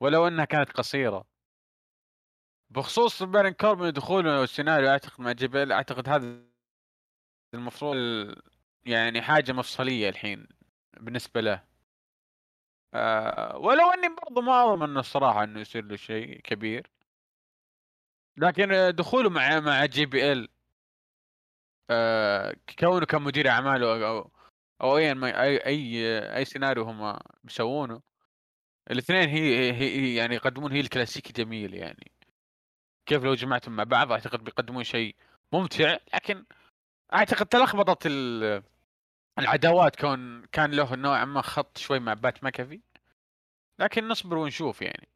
ولو 0.00 0.28
إنها 0.28 0.44
كانت 0.44 0.72
قصيرة. 0.72 1.24
بخصوص 2.70 3.22
بارين 3.22 3.52
كوربن 3.52 3.92
دخوله 3.92 4.40
والسيناريو 4.40 4.88
أعتقد 4.88 5.20
مع 5.20 5.32
جبل 5.32 5.72
أعتقد 5.72 6.08
هذا 6.08 6.51
المفروض 7.54 7.96
يعني 8.86 9.22
حاجة 9.22 9.52
مفصلية 9.52 10.08
الحين 10.08 10.46
بالنسبة 11.00 11.40
له. 11.40 11.64
آه 12.94 13.56
ولو 13.56 13.90
إني 13.90 14.08
برضو 14.08 14.40
ما 14.40 14.72
اضمن 14.72 14.98
الصراحة 14.98 15.44
إنه 15.44 15.60
يصير 15.60 15.84
له 15.84 15.96
شيء 15.96 16.40
كبير. 16.40 16.90
لكن 18.36 18.92
دخوله 18.96 19.30
مع 19.30 19.60
مع 19.60 19.84
JBL 19.86 20.48
آه 21.90 22.56
كونه 22.78 23.06
كمدير 23.06 23.48
اعمال 23.48 23.82
أو 23.84 24.30
أو, 24.82 24.98
اي 24.98 25.12
أي 25.12 25.56
أي 25.66 26.18
أي 26.36 26.44
سيناريو 26.44 26.84
هم 26.84 27.18
بيسوونه. 27.44 28.02
الاثنين 28.90 29.28
هي 29.28 29.72
هي 29.72 30.14
يعني 30.14 30.34
يقدمون 30.34 30.72
هي 30.72 30.80
الكلاسيكي 30.80 31.32
جميل 31.32 31.74
يعني. 31.74 32.12
كيف 33.06 33.24
لو 33.24 33.34
جمعتهم 33.34 33.76
مع 33.76 33.84
بعض 33.84 34.12
أعتقد 34.12 34.44
بيقدمون 34.44 34.84
شيء 34.84 35.16
ممتع. 35.52 35.98
لكن 36.14 36.44
أعتقد 37.14 37.46
تلخبطت 37.46 38.06
ال- 38.06 38.62
العداوات 39.38 39.96
كون 39.96 40.44
كان 40.52 40.70
له 40.70 40.96
نوعا 40.96 41.24
ما 41.24 41.42
خط 41.42 41.78
شوي 41.78 41.98
مع 41.98 42.14
بات 42.14 42.44
ماكافي. 42.44 42.80
لكن 43.78 44.08
نصبر 44.08 44.36
ونشوف 44.38 44.82
يعني. 44.82 45.08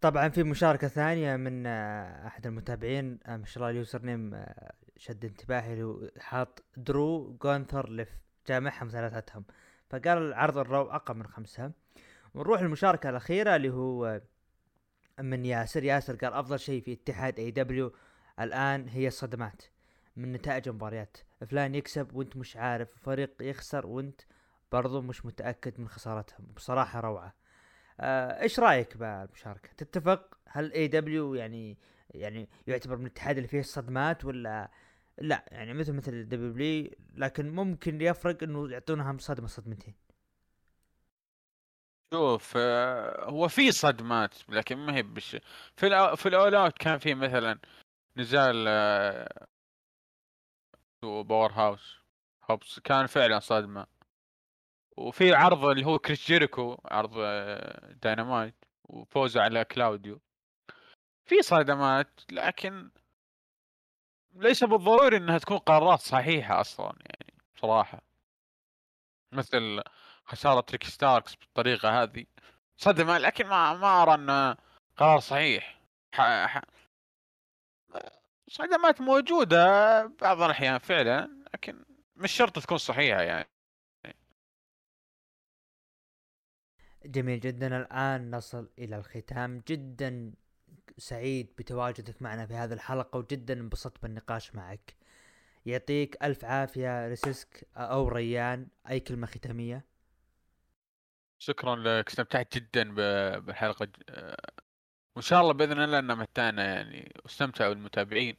طبعا 0.00 0.28
في 0.28 0.42
مشاركة 0.42 0.88
ثانية 0.88 1.36
من 1.36 1.66
آه، 1.66 2.26
أحد 2.26 2.46
المتابعين 2.46 3.18
آه، 3.26 3.36
ما 3.36 3.46
شاء 3.46 3.56
الله 3.56 3.70
ال 3.70 4.02
username 4.02 4.34
آه، 4.34 4.72
شد 4.96 5.24
انتباهي 5.24 5.72
اللي 5.74 6.10
حاط 6.20 6.64
درو 6.76 7.36
جونثر 7.42 7.90
ليف 7.90 8.08
جامعهم 8.48 8.88
ثلاثتهم. 8.88 9.44
فقال 9.90 10.18
العرض 10.18 10.58
ال 10.58 10.64
Raw 10.64 10.82
أقل 10.82 11.14
من 11.14 11.26
خمسة. 11.26 11.72
ونروح 12.34 12.60
المشاركة 12.60 13.10
الأخيرة 13.10 13.56
اللي 13.56 13.70
هو 13.70 14.20
من 15.20 15.44
ياسر. 15.46 15.84
ياسر 15.84 16.16
قال 16.16 16.32
أفضل 16.32 16.58
شيء 16.58 16.82
في 16.82 16.92
اتحاد 16.92 17.38
AEW 17.38 17.92
الآن 18.40 18.88
هي 18.88 19.08
الصدمات. 19.08 19.62
من 20.16 20.32
نتائج 20.32 20.68
المباريات 20.68 21.16
فلان 21.46 21.74
يكسب 21.74 22.14
وانت 22.14 22.36
مش 22.36 22.56
عارف 22.56 22.88
فريق 23.02 23.30
يخسر 23.40 23.86
وانت 23.86 24.20
برضو 24.72 25.00
مش 25.00 25.26
متأكد 25.26 25.80
من 25.80 25.88
خسارتهم 25.88 26.46
بصراحة 26.56 27.00
روعة 27.00 27.34
آه، 28.00 28.42
إيش 28.42 28.60
رأيك 28.60 28.96
بالمشاركه؟ 28.96 29.68
تتفق؟ 29.76 30.38
هل 30.48 30.72
AEW 30.72 31.34
يعني 31.34 31.78
يعني 32.10 32.48
يعتبر 32.66 32.96
من 32.96 33.06
الاتحاد 33.06 33.36
اللي 33.36 33.48
فيه 33.48 33.60
الصدمات 33.60 34.24
ولا 34.24 34.70
لا 35.18 35.44
يعني 35.52 35.74
مثل 35.74 35.92
مثل 35.92 36.28
WWE 36.28 36.90
لكن 37.14 37.50
ممكن 37.50 38.00
يفرق 38.00 38.42
إنه 38.42 38.70
يعطونها 38.70 39.16
صدمة 39.18 39.46
صدمتين. 39.46 39.94
شوف 42.14 42.52
آه، 42.56 43.30
هو 43.30 43.48
في 43.48 43.72
صدمات 43.72 44.34
لكن 44.48 44.76
ما 44.76 44.96
هي 44.96 45.02
بش 45.02 45.36
في 45.76 45.86
الأو... 45.86 46.16
في 46.16 46.28
الأول 46.28 46.70
كان 46.70 46.98
في 46.98 47.14
مثلا 47.14 47.58
نزال 48.16 48.68
آه، 51.06 51.22
Powerhouse 51.22 51.96
هوبس 52.50 52.78
كان 52.78 53.06
فعلا 53.06 53.38
صدمة. 53.40 53.86
وفي 54.96 55.34
عرض 55.34 55.64
اللي 55.64 55.86
هو 55.86 55.98
كريس 55.98 56.26
جيريكو 56.26 56.76
عرض 56.84 57.14
آه، 57.18 57.92
داينامايت 57.92 58.54
وفوزه 58.84 59.42
على 59.42 59.64
كلاوديو. 59.64 60.20
في 61.24 61.42
صدمات 61.42 62.20
لكن 62.32 62.90
ليس 64.34 64.64
بالضروري 64.64 65.16
إنها 65.16 65.38
تكون 65.38 65.58
قرارات 65.58 66.00
صحيحة 66.00 66.60
أصلا 66.60 66.92
يعني 67.00 67.34
بصراحة. 67.56 68.02
مثل 69.32 69.82
خسارة 70.24 70.60
ريكي 70.60 70.84
ستاركس 70.84 71.34
بالطريقة 71.34 72.02
هذه. 72.02 72.26
صدمة 72.76 73.18
لكن 73.18 73.46
ما 73.46 73.74
ما 73.74 74.02
أرى 74.02 74.14
إنه 74.14 74.56
قرار 74.96 75.20
صحيح. 75.20 75.80
ح... 76.14 76.46
ح... 76.46 76.62
صدمات 78.48 79.00
موجودة 79.00 80.06
بعض 80.06 80.42
الأحيان 80.42 80.78
فعلا 80.78 81.44
لكن 81.54 81.84
مش 82.16 82.32
شرط 82.32 82.58
تكون 82.58 82.78
صحيحة 82.78 83.22
يعني 83.22 83.48
جميل 87.04 87.40
جدا 87.40 87.76
الآن 87.76 88.30
نصل 88.34 88.70
إلى 88.78 88.96
الختام 88.98 89.62
جدا 89.68 90.32
سعيد 90.98 91.52
بتواجدك 91.58 92.22
معنا 92.22 92.46
في 92.46 92.54
هذه 92.54 92.72
الحلقة 92.72 93.18
وجدا 93.18 93.54
انبسطت 93.54 94.02
بالنقاش 94.02 94.54
معك. 94.54 94.94
يعطيك 95.66 96.16
ألف 96.24 96.44
عافية 96.44 97.08
ريسيسك 97.08 97.68
أو 97.76 98.08
ريان 98.08 98.68
أي 98.90 99.00
كلمة 99.00 99.26
ختامية. 99.26 99.84
شكرا 101.38 101.76
لك 101.76 102.08
استمتعت 102.08 102.54
جدا 102.58 102.94
ب- 102.94 103.44
بالحلقة 103.46 103.84
ج- 103.84 103.90
آه، 104.10 104.36
وإن 105.16 105.22
شاء 105.22 105.40
الله 105.40 105.52
بإذن 105.52 105.82
الله 105.82 105.98
إنه 105.98 106.14
متعنا 106.14 106.64
يعني. 106.64 107.12
واستمتعوا 107.24 107.72
المتابعين 107.72 108.36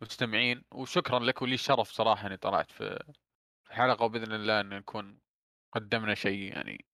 والمستمعين 0.00 0.62
وشكرا 0.72 1.18
لك 1.18 1.42
ولي 1.42 1.56
شرف 1.56 1.90
صراحة 1.90 2.26
إني 2.26 2.36
طلعت 2.36 2.70
في 2.70 3.04
الحلقة 3.66 4.04
وبإذن 4.04 4.32
الله 4.32 4.60
إن 4.60 4.68
نكون 4.68 5.18
قدمنا 5.72 6.14
شيء 6.14 6.42
يعني 6.42 6.84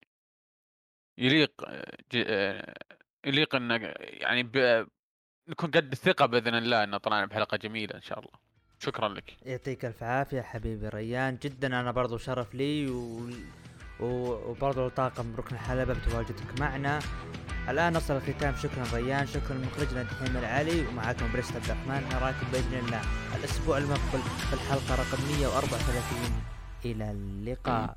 يليق 1.19 1.53
يليق 3.27 3.55
إن 3.55 3.71
يعني 4.03 4.43
ب... 4.43 4.87
نكون 5.49 5.71
قد 5.71 5.93
الثقه 5.93 6.27
بإذن 6.27 6.55
الله 6.55 6.85
إن 6.85 6.97
طلعنا 6.97 7.27
بحلقة 7.27 7.57
جميلة 7.57 7.95
إن 7.95 8.03
شاء 8.03 8.19
الله. 8.19 8.33
شكرا 8.79 9.09
لك. 9.09 9.37
يعطيك 9.43 9.85
الف 9.85 10.03
عافية 10.03 10.41
حبيبي 10.43 10.89
ريان. 10.89 11.37
جدا 11.37 11.67
أنا 11.67 11.91
برضو 11.93 12.19
شرف 12.19 12.55
لي 12.55 12.91
و... 12.91 13.31
وبرضو 14.01 14.89
طاقم 14.89 15.35
ركن 15.39 15.55
الحلبة 15.55 15.95
بتواجدك 15.95 16.61
معنا. 16.61 16.99
الآن 17.69 17.93
نصل 17.93 18.17
الختام. 18.17 18.55
شكرا 18.57 18.85
ريان 18.93 19.27
شكرا 19.27 19.55
لمخرجنا 19.55 20.03
دحيم 20.03 20.37
العلي 20.37 20.87
ومعاكم 20.87 21.33
بريست 21.33 21.57
عبد 21.57 21.65
الرحمن. 21.65 22.09
نراكم 22.13 22.47
بإذن 22.53 22.75
الله 22.79 23.01
الأسبوع 23.37 23.79
المقبل 23.79 24.23
في 24.49 24.53
الحلقة 24.53 24.95
رقم 24.95 25.19
134 25.41 26.33
إلى 26.85 27.11
اللقاء. 27.11 27.97